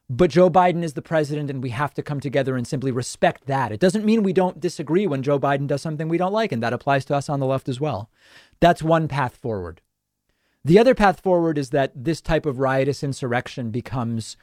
But 0.09 0.31
Joe 0.31 0.49
Biden 0.49 0.83
is 0.83 0.93
the 0.93 1.01
president, 1.01 1.49
and 1.49 1.61
we 1.61 1.71
have 1.71 1.93
to 1.95 2.03
come 2.03 2.21
together 2.21 2.55
and 2.55 2.65
simply 2.65 2.91
respect 2.91 3.45
that. 3.47 3.73
It 3.73 3.81
doesn't 3.81 4.05
mean 4.05 4.23
we 4.23 4.31
don't 4.31 4.61
disagree 4.61 5.05
when 5.05 5.23
Joe 5.23 5.37
Biden 5.37 5.67
does 5.67 5.81
something 5.81 6.07
we 6.07 6.17
don't 6.17 6.31
like, 6.31 6.53
and 6.53 6.63
that 6.63 6.71
applies 6.71 7.03
to 7.05 7.15
us 7.15 7.27
on 7.27 7.41
the 7.41 7.45
left 7.45 7.67
as 7.67 7.81
well. 7.81 8.09
That's 8.61 8.81
one 8.81 9.09
path 9.09 9.35
forward. 9.35 9.81
The 10.63 10.79
other 10.79 10.95
path 10.95 11.19
forward 11.19 11.57
is 11.57 11.71
that 11.71 11.91
this 11.93 12.21
type 12.21 12.45
of 12.45 12.59
riotous 12.59 13.03
insurrection 13.03 13.69
becomes, 13.69 14.37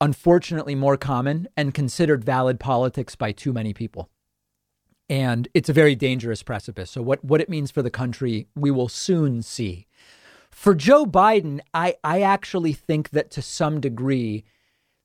unfortunately, 0.00 0.74
more 0.74 0.96
common 0.96 1.48
and 1.54 1.74
considered 1.74 2.24
valid 2.24 2.58
politics 2.58 3.14
by 3.14 3.32
too 3.32 3.52
many 3.52 3.74
people 3.74 4.08
and 5.08 5.48
it's 5.54 5.68
a 5.68 5.74
very 5.74 5.94
dangerous 5.94 6.42
precipice. 6.42 6.90
So 6.90 7.02
what 7.02 7.24
what 7.24 7.40
it 7.40 7.48
means 7.48 7.70
for 7.70 7.82
the 7.82 7.90
country, 7.90 8.46
we 8.54 8.70
will 8.70 8.88
soon 8.88 9.42
see. 9.42 9.86
For 10.50 10.74
Joe 10.74 11.04
Biden, 11.04 11.60
I 11.72 11.96
I 12.02 12.22
actually 12.22 12.72
think 12.72 13.10
that 13.10 13.30
to 13.32 13.42
some 13.42 13.80
degree 13.80 14.44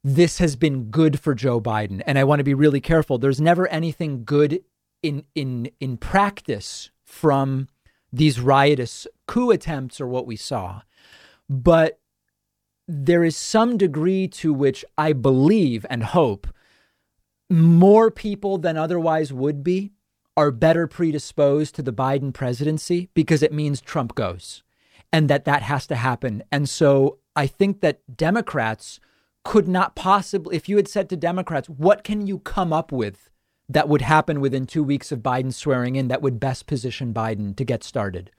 this 0.03 0.37
has 0.37 0.55
been 0.55 0.85
good 0.85 1.19
for 1.19 1.35
Joe 1.35 1.59
Biden, 1.59 2.01
and 2.05 2.17
I 2.17 2.23
want 2.23 2.39
to 2.39 2.45
be 2.45 2.53
really 2.53 2.79
careful. 2.79 3.17
There's 3.17 3.41
never 3.41 3.67
anything 3.67 4.23
good 4.23 4.63
in 5.03 5.25
in 5.35 5.71
in 5.79 5.97
practice 5.97 6.91
from 7.03 7.67
these 8.11 8.39
riotous 8.39 9.07
coup 9.27 9.51
attempts 9.51 9.99
or 9.99 10.07
what 10.07 10.25
we 10.25 10.35
saw. 10.35 10.81
But 11.49 11.99
there 12.87 13.23
is 13.23 13.35
some 13.35 13.77
degree 13.77 14.27
to 14.27 14.53
which 14.53 14.83
I 14.97 15.13
believe 15.13 15.85
and 15.89 16.03
hope 16.03 16.47
more 17.49 18.11
people 18.11 18.57
than 18.57 18.77
otherwise 18.77 19.33
would 19.33 19.63
be 19.63 19.91
are 20.37 20.51
better 20.51 20.87
predisposed 20.87 21.75
to 21.75 21.81
the 21.81 21.93
Biden 21.93 22.33
presidency 22.33 23.09
because 23.13 23.43
it 23.43 23.51
means 23.51 23.81
Trump 23.81 24.15
goes 24.15 24.63
and 25.11 25.29
that 25.29 25.45
that 25.45 25.63
has 25.63 25.87
to 25.87 25.95
happen. 25.95 26.43
And 26.51 26.69
so 26.69 27.17
I 27.35 27.47
think 27.47 27.81
that 27.81 28.01
Democrats 28.15 28.99
could 29.43 29.67
not 29.67 29.95
possibly, 29.95 30.55
if 30.55 30.69
you 30.69 30.77
had 30.77 30.87
said 30.87 31.09
to 31.09 31.17
Democrats, 31.17 31.69
what 31.69 32.03
can 32.03 32.27
you 32.27 32.39
come 32.39 32.71
up 32.71 32.91
with 32.91 33.29
that 33.67 33.89
would 33.89 34.01
happen 34.01 34.39
within 34.39 34.65
two 34.65 34.83
weeks 34.83 35.11
of 35.11 35.19
Biden 35.19 35.53
swearing 35.53 35.95
in 35.95 36.07
that 36.07 36.21
would 36.21 36.39
best 36.39 36.67
position 36.67 37.13
Biden 37.13 37.55
to 37.55 37.65
get 37.65 37.83
started? 37.83 38.31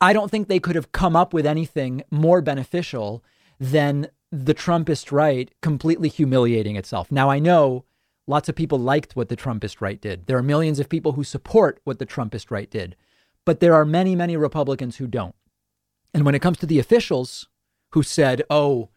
I 0.00 0.12
don't 0.12 0.30
think 0.30 0.46
they 0.46 0.60
could 0.60 0.76
have 0.76 0.92
come 0.92 1.16
up 1.16 1.34
with 1.34 1.46
anything 1.46 2.02
more 2.10 2.40
beneficial 2.40 3.24
than 3.58 4.08
the 4.30 4.54
Trumpist 4.54 5.10
right 5.10 5.50
completely 5.62 6.08
humiliating 6.08 6.76
itself. 6.76 7.10
Now, 7.10 7.30
I 7.30 7.38
know 7.38 7.84
lots 8.28 8.48
of 8.48 8.54
people 8.54 8.78
liked 8.78 9.16
what 9.16 9.28
the 9.28 9.36
Trumpist 9.36 9.80
right 9.80 10.00
did. 10.00 10.26
There 10.26 10.36
are 10.36 10.42
millions 10.42 10.78
of 10.78 10.88
people 10.88 11.12
who 11.12 11.24
support 11.24 11.80
what 11.84 11.98
the 11.98 12.06
Trumpist 12.06 12.50
right 12.50 12.70
did, 12.70 12.94
but 13.44 13.60
there 13.60 13.74
are 13.74 13.84
many, 13.84 14.14
many 14.14 14.36
Republicans 14.36 14.96
who 14.96 15.06
don't. 15.06 15.34
And 16.14 16.24
when 16.24 16.34
it 16.34 16.42
comes 16.42 16.58
to 16.58 16.66
the 16.66 16.78
officials 16.78 17.48
who 17.92 18.02
said, 18.02 18.42
oh, 18.50 18.90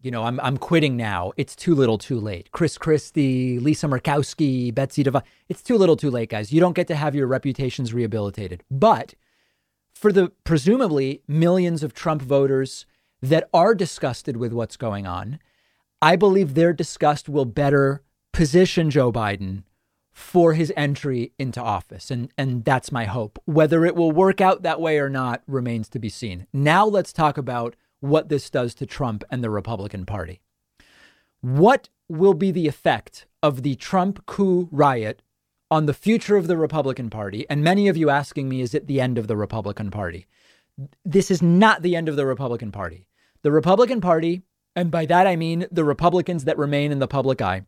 you 0.00 0.10
know, 0.10 0.22
I'm, 0.22 0.38
I'm 0.40 0.56
quitting 0.56 0.96
now. 0.96 1.32
It's 1.36 1.56
too 1.56 1.74
little 1.74 1.98
too 1.98 2.20
late. 2.20 2.50
Chris 2.52 2.78
Christie, 2.78 3.58
Lisa 3.58 3.88
Murkowski, 3.88 4.72
Betsy 4.72 5.02
DeVos. 5.02 5.22
It's 5.48 5.62
too 5.62 5.76
little 5.76 5.96
too 5.96 6.10
late, 6.10 6.30
guys. 6.30 6.52
You 6.52 6.60
don't 6.60 6.76
get 6.76 6.86
to 6.88 6.94
have 6.94 7.14
your 7.14 7.26
reputations 7.26 7.92
rehabilitated. 7.92 8.62
But 8.70 9.14
for 9.94 10.12
the 10.12 10.30
presumably 10.44 11.22
millions 11.26 11.82
of 11.82 11.92
Trump 11.92 12.22
voters 12.22 12.86
that 13.20 13.48
are 13.52 13.74
disgusted 13.74 14.36
with 14.36 14.52
what's 14.52 14.76
going 14.76 15.06
on, 15.06 15.40
I 16.00 16.14
believe 16.14 16.54
their 16.54 16.72
disgust 16.72 17.28
will 17.28 17.46
better 17.46 18.02
position 18.36 18.90
Joe 18.90 19.10
Biden 19.10 19.62
for 20.12 20.52
his 20.52 20.70
entry 20.76 21.32
into 21.38 21.58
office. 21.58 22.10
And, 22.10 22.30
and 22.36 22.66
that's 22.66 22.92
my 22.92 23.06
hope. 23.06 23.38
Whether 23.46 23.86
it 23.86 23.96
will 23.96 24.12
work 24.12 24.42
out 24.42 24.62
that 24.62 24.78
way 24.78 24.98
or 24.98 25.08
not 25.08 25.42
remains 25.46 25.88
to 25.88 25.98
be 25.98 26.10
seen. 26.10 26.46
Now 26.52 26.84
let's 26.84 27.14
talk 27.14 27.38
about 27.38 27.76
what 28.00 28.28
this 28.28 28.50
does 28.50 28.74
to 28.74 28.84
Trump 28.84 29.24
and 29.30 29.42
the 29.42 29.48
Republican 29.48 30.04
Party. 30.04 30.42
What 31.40 31.88
will 32.10 32.34
be 32.34 32.50
the 32.50 32.68
effect 32.68 33.26
of 33.42 33.62
the 33.62 33.74
Trump 33.74 34.26
coup 34.26 34.68
riot 34.70 35.22
on 35.70 35.86
the 35.86 35.94
future 35.94 36.36
of 36.36 36.46
the 36.46 36.58
Republican 36.58 37.08
Party? 37.08 37.46
And 37.48 37.64
many 37.64 37.88
of 37.88 37.96
you 37.96 38.10
asking 38.10 38.50
me, 38.50 38.60
is 38.60 38.74
it 38.74 38.86
the 38.86 39.00
end 39.00 39.16
of 39.16 39.28
the 39.28 39.36
Republican 39.36 39.90
Party? 39.90 40.26
This 41.06 41.30
is 41.30 41.40
not 41.40 41.80
the 41.80 41.96
end 41.96 42.06
of 42.06 42.16
the 42.16 42.26
Republican 42.26 42.70
Party. 42.70 43.06
The 43.40 43.52
Republican 43.52 44.02
Party, 44.02 44.42
and 44.74 44.90
by 44.90 45.06
that 45.06 45.26
I 45.26 45.36
mean 45.36 45.66
the 45.70 45.84
Republicans 45.84 46.44
that 46.44 46.58
remain 46.58 46.92
in 46.92 46.98
the 46.98 47.08
public 47.08 47.40
eye, 47.40 47.62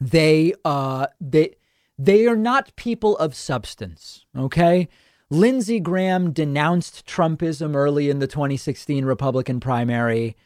they 0.00 0.52
uh 0.64 1.06
they 1.20 1.54
they 1.98 2.26
are 2.26 2.36
not 2.36 2.74
people 2.76 3.16
of 3.18 3.34
substance, 3.34 4.26
okay? 4.36 4.88
Lindsey 5.30 5.80
Graham 5.80 6.32
denounced 6.32 7.06
Trumpism 7.06 7.74
early 7.74 8.10
in 8.10 8.18
the 8.18 8.26
2016 8.26 9.04
Republican 9.04 9.60
primary, 9.60 10.36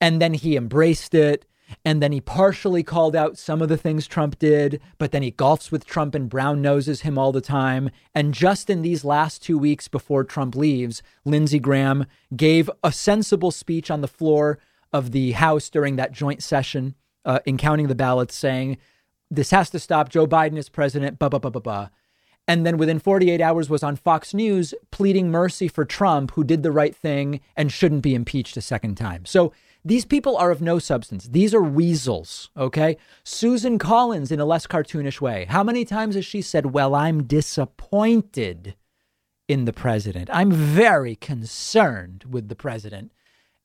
and 0.00 0.20
then 0.20 0.34
he 0.34 0.56
embraced 0.56 1.14
it. 1.14 1.46
And 1.82 2.02
then 2.02 2.12
he 2.12 2.20
partially 2.20 2.82
called 2.82 3.16
out 3.16 3.38
some 3.38 3.62
of 3.62 3.70
the 3.70 3.78
things 3.78 4.06
Trump 4.06 4.38
did, 4.38 4.82
but 4.98 5.12
then 5.12 5.22
he 5.22 5.32
golfs 5.32 5.72
with 5.72 5.86
Trump 5.86 6.14
and 6.14 6.28
brown 6.28 6.60
noses 6.60 7.00
him 7.00 7.16
all 7.16 7.32
the 7.32 7.40
time. 7.40 7.88
And 8.14 8.34
just 8.34 8.68
in 8.68 8.82
these 8.82 9.02
last 9.02 9.42
two 9.42 9.56
weeks 9.56 9.88
before 9.88 10.24
Trump 10.24 10.54
leaves, 10.54 11.02
Lindsey 11.24 11.58
Graham 11.58 12.04
gave 12.36 12.70
a 12.84 12.92
sensible 12.92 13.50
speech 13.50 13.90
on 13.90 14.02
the 14.02 14.08
floor 14.08 14.58
of 14.92 15.12
the 15.12 15.32
House 15.32 15.70
during 15.70 15.96
that 15.96 16.12
joint 16.12 16.42
session 16.42 16.94
uh, 17.24 17.38
in 17.46 17.56
counting 17.56 17.88
the 17.88 17.94
ballots, 17.94 18.34
saying, 18.34 18.76
This 19.36 19.50
has 19.50 19.70
to 19.70 19.78
stop. 19.78 20.08
Joe 20.08 20.26
Biden 20.26 20.56
is 20.56 20.68
president, 20.68 21.18
blah, 21.18 21.28
blah, 21.28 21.38
blah, 21.38 21.50
blah, 21.50 21.60
blah 21.60 21.88
and 22.46 22.66
then 22.66 22.76
within 22.76 22.98
48 22.98 23.40
hours 23.40 23.70
was 23.70 23.82
on 23.82 23.96
Fox 23.96 24.34
News 24.34 24.74
pleading 24.90 25.30
mercy 25.30 25.68
for 25.68 25.84
Trump, 25.84 26.32
who 26.32 26.44
did 26.44 26.62
the 26.62 26.72
right 26.72 26.94
thing 26.94 27.40
and 27.56 27.72
shouldn't 27.72 28.02
be 28.02 28.14
impeached 28.14 28.56
a 28.56 28.60
second 28.60 28.96
time. 28.96 29.24
So 29.24 29.52
these 29.84 30.04
people 30.04 30.36
are 30.36 30.50
of 30.50 30.60
no 30.60 30.78
substance. 30.78 31.28
These 31.28 31.54
are 31.54 31.62
weasels, 31.62 32.50
okay? 32.56 32.96
Susan 33.22 33.78
Collins, 33.78 34.30
in 34.30 34.40
a 34.40 34.44
less 34.44 34.66
cartoonish 34.66 35.20
way, 35.20 35.46
how 35.48 35.62
many 35.62 35.84
times 35.84 36.14
has 36.16 36.26
she 36.26 36.42
said, 36.42 36.66
Well, 36.66 36.94
I'm 36.94 37.24
disappointed 37.24 38.74
in 39.48 39.64
the 39.64 39.72
president? 39.72 40.28
I'm 40.32 40.52
very 40.52 41.16
concerned 41.16 42.24
with 42.28 42.48
the 42.48 42.56
president. 42.56 43.12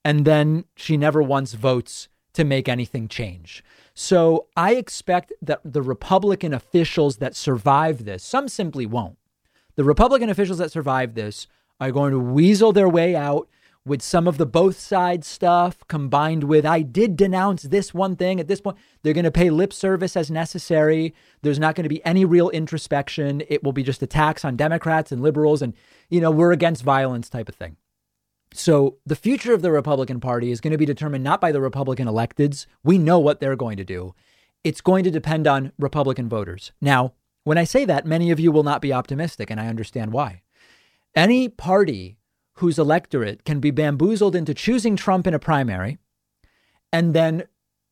And 0.05 0.24
then 0.24 0.63
she 0.76 0.95
never 0.95 1.22
once 1.22 1.53
votes 1.53 2.07
to 2.34 2.45
make 2.45 2.70
anything 2.70 3.09
change. 3.09 3.63
So 4.02 4.47
I 4.56 4.76
expect 4.76 5.34
that 5.41 5.60
the 5.66 5.82
Republican 5.82 6.54
officials 6.54 7.18
that 7.18 7.36
survive 7.36 8.06
this, 8.06 8.24
some 8.24 8.47
simply 8.47 8.86
won't. 8.86 9.18
The 9.76 9.84
Republican 9.84 10.30
officials 10.30 10.58
that 10.60 10.72
survive 10.72 11.16
this 11.16 11.47
are 11.82 11.91
going 11.91 12.14
to 12.14 12.20
weasel 12.20 12.72
their 12.72 12.88
way 12.88 13.14
out 13.14 13.50
with 13.86 14.02
some 14.02 14.26
of 14.26 14.38
the 14.38 14.45
both 14.45 14.80
sides 14.80 15.28
stuff 15.28 15.86
combined 15.89 16.45
with 16.45 16.66
I 16.66 16.82
did 16.82 17.18
denounce 17.18 17.64
this 17.64 17.93
one 17.93 18.16
thing 18.16 18.39
at 18.39 18.47
this 18.47 18.62
point. 18.62 18.78
They're 19.04 19.14
going 19.14 19.26
to 19.26 19.32
pay 19.32 19.50
lip 19.50 19.74
service 19.74 20.16
as 20.16 20.32
necessary. 20.32 21.14
There's 21.41 21.60
not 21.60 21.76
going 21.76 21.84
to 21.84 21.89
be 21.89 22.04
any 22.06 22.24
real 22.24 22.47
introspection. 22.52 23.43
It 23.50 23.66
will 23.66 23.74
be 23.74 23.84
just 23.84 24.02
attacks 24.02 24.45
on 24.45 24.56
Democrats 24.56 25.12
and 25.12 25.22
liberals 25.22 25.62
and, 25.62 25.74
you 26.08 26.22
know, 26.22 26.32
we're 26.32 26.54
against 26.54 26.84
violence 26.84 27.30
type 27.30 27.50
of 27.50 27.56
thing. 27.56 27.76
So 28.54 28.97
the 29.06 29.16
future 29.16 29.54
of 29.54 29.62
the 29.62 29.72
Republican 29.72 30.20
Party 30.20 30.52
is 30.52 30.62
going 30.62 30.72
to 30.72 30.78
be 30.78 30.86
determined 30.86 31.24
not 31.24 31.39
by 31.39 31.52
the 31.52 31.62
Republican 31.62 32.08
electeds. 32.08 32.66
We 32.84 32.97
know 32.97 33.20
what 33.20 33.39
they're 33.39 33.56
going 33.56 33.78
to 33.78 33.84
do. 33.84 34.16
It's 34.64 34.82
going 34.82 35.04
to 35.04 35.12
depend 35.12 35.47
on 35.47 35.72
Republican 35.78 36.28
voters. 36.28 36.72
Now, 36.82 37.14
when 37.43 37.58
I 37.58 37.64
say 37.64 37.86
that, 37.86 38.06
many 38.06 38.32
of 38.32 38.39
you 38.39 38.52
will 38.52 38.64
not 38.64 38.82
be 38.82 38.91
optimistic, 38.91 39.50
and 39.50 39.60
I 39.60 39.68
understand 39.68 40.12
why. 40.12 40.41
Any 41.16 41.47
party 41.47 42.18
whose 42.56 42.78
electorate 42.78 43.45
can 43.45 43.60
be 43.60 43.72
bamboozled 43.72 44.36
into 44.36 44.54
choosing 44.54 44.95
Trump 44.95 45.26
in 45.26 45.34
a 45.34 45.39
primary 45.39 45.97
and 46.91 47.14
then 47.14 47.45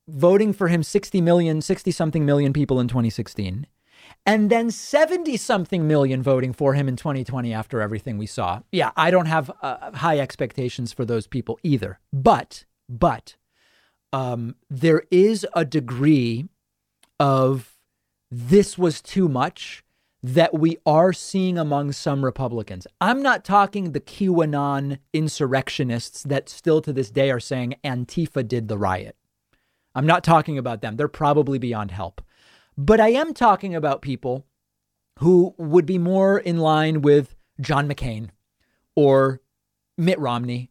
voting 0.07 0.53
for 0.53 0.67
him 0.67 0.83
60 0.83 1.21
million, 1.21 1.61
60 1.61 1.91
something 1.91 2.25
million 2.25 2.51
people 2.51 2.79
in 2.79 2.87
2016 2.87 3.67
and 4.25 4.49
then 4.49 4.71
70 4.71 5.37
something 5.37 5.87
million 5.87 6.21
voting 6.21 6.53
for 6.53 6.73
him 6.73 6.87
in 6.87 6.95
2020 6.95 7.53
after 7.53 7.81
everything 7.81 8.17
we 8.17 8.25
saw. 8.25 8.61
Yeah, 8.71 8.91
I 8.95 9.11
don't 9.11 9.25
have 9.25 9.51
uh, 9.61 9.91
high 9.91 10.19
expectations 10.19 10.93
for 10.93 11.05
those 11.05 11.27
people 11.27 11.59
either. 11.63 11.99
But, 12.11 12.65
but, 12.89 13.35
um, 14.13 14.55
there 14.69 15.03
is 15.11 15.45
a 15.53 15.65
degree 15.65 16.47
of 17.19 17.73
this 18.29 18.77
was 18.77 19.01
too 19.01 19.27
much 19.27 19.83
that 20.23 20.53
we 20.53 20.77
are 20.85 21.13
seeing 21.13 21.57
among 21.57 21.91
some 21.91 22.25
Republicans. 22.25 22.87
I'm 22.99 23.21
not 23.21 23.45
talking 23.45 23.91
the 23.91 23.99
QAnon 23.99 24.97
insurrectionists 25.13 26.23
that 26.23 26.49
still 26.49 26.81
to 26.81 26.91
this 26.91 27.11
day 27.11 27.29
are 27.31 27.39
saying 27.39 27.75
Antifa 27.83 28.45
did 28.47 28.67
the 28.67 28.77
riot. 28.77 29.15
I'm 29.95 30.05
not 30.05 30.23
talking 30.23 30.57
about 30.57 30.81
them. 30.81 30.95
They're 30.95 31.07
probably 31.07 31.59
beyond 31.59 31.91
help. 31.91 32.21
But 32.77 32.99
I 32.99 33.09
am 33.09 33.33
talking 33.33 33.73
about 33.73 34.01
people 34.01 34.45
who 35.19 35.55
would 35.57 35.85
be 35.85 35.97
more 35.97 36.37
in 36.37 36.57
line 36.57 37.01
with 37.01 37.35
John 37.59 37.89
McCain 37.89 38.29
or 38.95 39.41
Mitt 39.97 40.19
Romney 40.19 40.69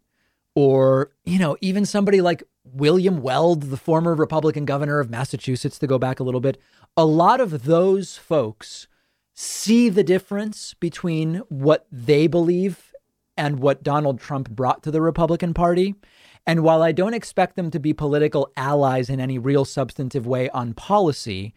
or, 0.54 1.10
you 1.24 1.38
know, 1.38 1.56
even 1.60 1.84
somebody 1.84 2.20
like 2.20 2.44
William 2.64 3.20
Weld, 3.20 3.64
the 3.64 3.76
former 3.76 4.14
Republican 4.14 4.64
governor 4.64 5.00
of 5.00 5.10
Massachusetts, 5.10 5.78
to 5.80 5.86
go 5.86 5.98
back 5.98 6.20
a 6.20 6.22
little 6.22 6.40
bit. 6.40 6.60
A 6.96 7.04
lot 7.04 7.40
of 7.40 7.64
those 7.64 8.16
folks 8.16 8.86
see 9.34 9.88
the 9.88 10.04
difference 10.04 10.74
between 10.74 11.42
what 11.48 11.86
they 11.90 12.26
believe 12.26 12.94
and 13.36 13.58
what 13.58 13.82
Donald 13.82 14.20
Trump 14.20 14.48
brought 14.48 14.82
to 14.84 14.90
the 14.90 15.02
Republican 15.02 15.52
Party. 15.52 15.94
And 16.46 16.62
while 16.62 16.82
I 16.82 16.92
don't 16.92 17.14
expect 17.14 17.56
them 17.56 17.70
to 17.72 17.80
be 17.80 17.92
political 17.92 18.50
allies 18.56 19.10
in 19.10 19.20
any 19.20 19.38
real 19.38 19.64
substantive 19.64 20.26
way 20.26 20.48
on 20.50 20.72
policy, 20.72 21.52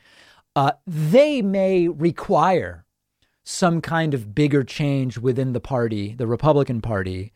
uh, 0.60 0.74
they 0.86 1.42
may 1.42 1.88
require 1.88 2.86
some 3.46 3.80
kind 3.80 4.14
of 4.14 4.36
bigger 4.36 4.62
change 4.62 5.18
within 5.18 5.54
the 5.54 5.62
party, 5.62 6.14
the 6.14 6.28
Republican 6.28 6.82
Party, 6.82 7.32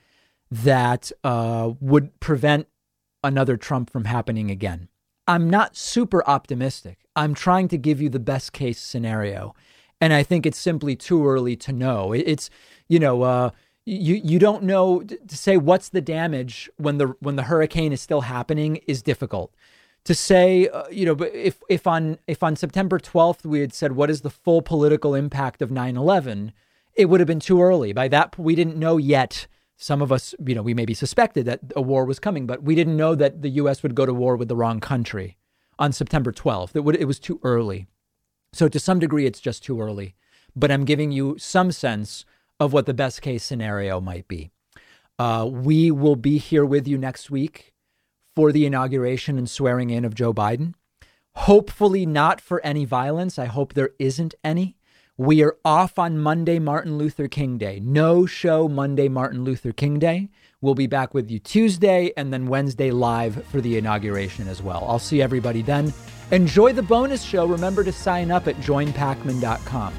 that 0.51 1.09
uh, 1.23 1.71
would 1.79 2.19
prevent 2.19 2.67
another 3.23 3.55
Trump 3.55 3.89
from 3.89 4.03
happening 4.03 4.51
again. 4.51 4.89
I'm 5.25 5.49
not 5.49 5.77
super 5.77 6.21
optimistic. 6.27 6.97
I'm 7.15 7.33
trying 7.33 7.69
to 7.69 7.77
give 7.77 8.01
you 8.01 8.09
the 8.09 8.19
best 8.19 8.51
case 8.51 8.81
scenario. 8.81 9.55
And 10.01 10.11
I 10.11 10.21
think 10.21 10.45
it's 10.45 10.59
simply 10.59 10.97
too 10.97 11.25
early 11.25 11.55
to 11.55 11.71
know. 11.71 12.11
It's, 12.11 12.49
you 12.89 12.99
know, 12.99 13.21
uh, 13.21 13.51
you 13.85 14.15
you 14.15 14.37
don't 14.37 14.63
know 14.63 15.01
to 15.01 15.37
say 15.37 15.55
what's 15.55 15.87
the 15.87 16.01
damage 16.01 16.69
when 16.75 16.97
the 16.97 17.15
when 17.21 17.37
the 17.37 17.43
hurricane 17.43 17.93
is 17.93 18.01
still 18.01 18.21
happening 18.21 18.81
is 18.85 19.01
difficult 19.01 19.53
to 20.05 20.13
say, 20.13 20.67
uh, 20.67 20.87
you 20.89 21.05
know, 21.05 21.15
if 21.33 21.61
if 21.69 21.87
on 21.87 22.17
if 22.27 22.43
on 22.43 22.55
September 22.55 22.99
12th 22.99 23.45
we 23.45 23.61
had 23.61 23.73
said 23.73 23.93
what 23.93 24.09
is 24.09 24.21
the 24.21 24.29
full 24.29 24.61
political 24.61 25.15
impact 25.15 25.61
of 25.61 25.69
9/11, 25.69 26.51
it 26.93 27.05
would 27.05 27.19
have 27.19 27.27
been 27.27 27.39
too 27.39 27.61
early. 27.61 27.93
By 27.93 28.07
that 28.09 28.37
we 28.37 28.55
didn't 28.55 28.77
know 28.77 28.97
yet. 28.97 29.47
Some 29.75 30.01
of 30.01 30.11
us, 30.11 30.35
you 30.45 30.55
know, 30.55 30.61
we 30.61 30.73
maybe 30.73 30.93
suspected 30.93 31.45
that 31.45 31.59
a 31.75 31.81
war 31.81 32.05
was 32.05 32.19
coming, 32.19 32.45
but 32.45 32.63
we 32.63 32.75
didn't 32.75 32.95
know 32.95 33.15
that 33.15 33.41
the 33.41 33.49
U.S. 33.49 33.81
would 33.83 33.95
go 33.95 34.05
to 34.05 34.13
war 34.13 34.37
with 34.37 34.47
the 34.47 34.55
wrong 34.55 34.79
country 34.79 35.37
on 35.79 35.91
September 35.91 36.31
12th. 36.31 36.75
It 36.75 36.81
would 36.81 36.95
it 36.95 37.05
was 37.05 37.19
too 37.19 37.39
early. 37.43 37.87
So 38.53 38.67
to 38.69 38.79
some 38.79 38.99
degree, 38.99 39.25
it's 39.25 39.39
just 39.39 39.63
too 39.63 39.81
early. 39.81 40.15
But 40.55 40.71
I'm 40.71 40.85
giving 40.85 41.11
you 41.11 41.37
some 41.39 41.71
sense 41.71 42.23
of 42.59 42.71
what 42.71 42.85
the 42.85 42.93
best 42.93 43.21
case 43.21 43.43
scenario 43.43 43.99
might 43.99 44.27
be. 44.27 44.51
Uh, 45.17 45.49
we 45.51 45.89
will 45.89 46.15
be 46.15 46.37
here 46.37 46.65
with 46.65 46.87
you 46.87 46.97
next 46.97 47.31
week 47.31 47.72
for 48.35 48.51
the 48.51 48.65
inauguration 48.65 49.37
and 49.37 49.49
swearing 49.49 49.89
in 49.89 50.05
of 50.05 50.15
Joe 50.15 50.33
Biden. 50.33 50.73
Hopefully, 51.35 52.05
not 52.05 52.39
for 52.39 52.63
any 52.65 52.85
violence. 52.85 53.39
I 53.39 53.45
hope 53.45 53.73
there 53.73 53.91
isn't 53.99 54.35
any. 54.43 54.75
We 55.17 55.43
are 55.43 55.57
off 55.63 55.99
on 55.99 56.17
Monday, 56.17 56.57
Martin 56.57 56.97
Luther 56.97 57.27
King 57.27 57.57
Day. 57.59 57.79
No 57.79 58.25
show 58.25 58.67
Monday, 58.67 59.07
Martin 59.07 59.43
Luther 59.43 59.71
King 59.71 59.99
Day. 59.99 60.29
We'll 60.59 60.73
be 60.73 60.87
back 60.87 61.13
with 61.13 61.29
you 61.29 61.39
Tuesday 61.39 62.11
and 62.17 62.33
then 62.33 62.47
Wednesday 62.47 62.89
live 62.89 63.45
for 63.47 63.61
the 63.61 63.77
inauguration 63.77 64.47
as 64.47 64.63
well. 64.63 64.85
I'll 64.87 64.97
see 64.97 65.21
everybody 65.21 65.61
then. 65.61 65.93
Enjoy 66.31 66.73
the 66.73 66.81
bonus 66.81 67.21
show. 67.21 67.45
Remember 67.45 67.83
to 67.83 67.91
sign 67.91 68.31
up 68.31 68.47
at 68.47 68.55
joinpakman.com. 68.55 69.93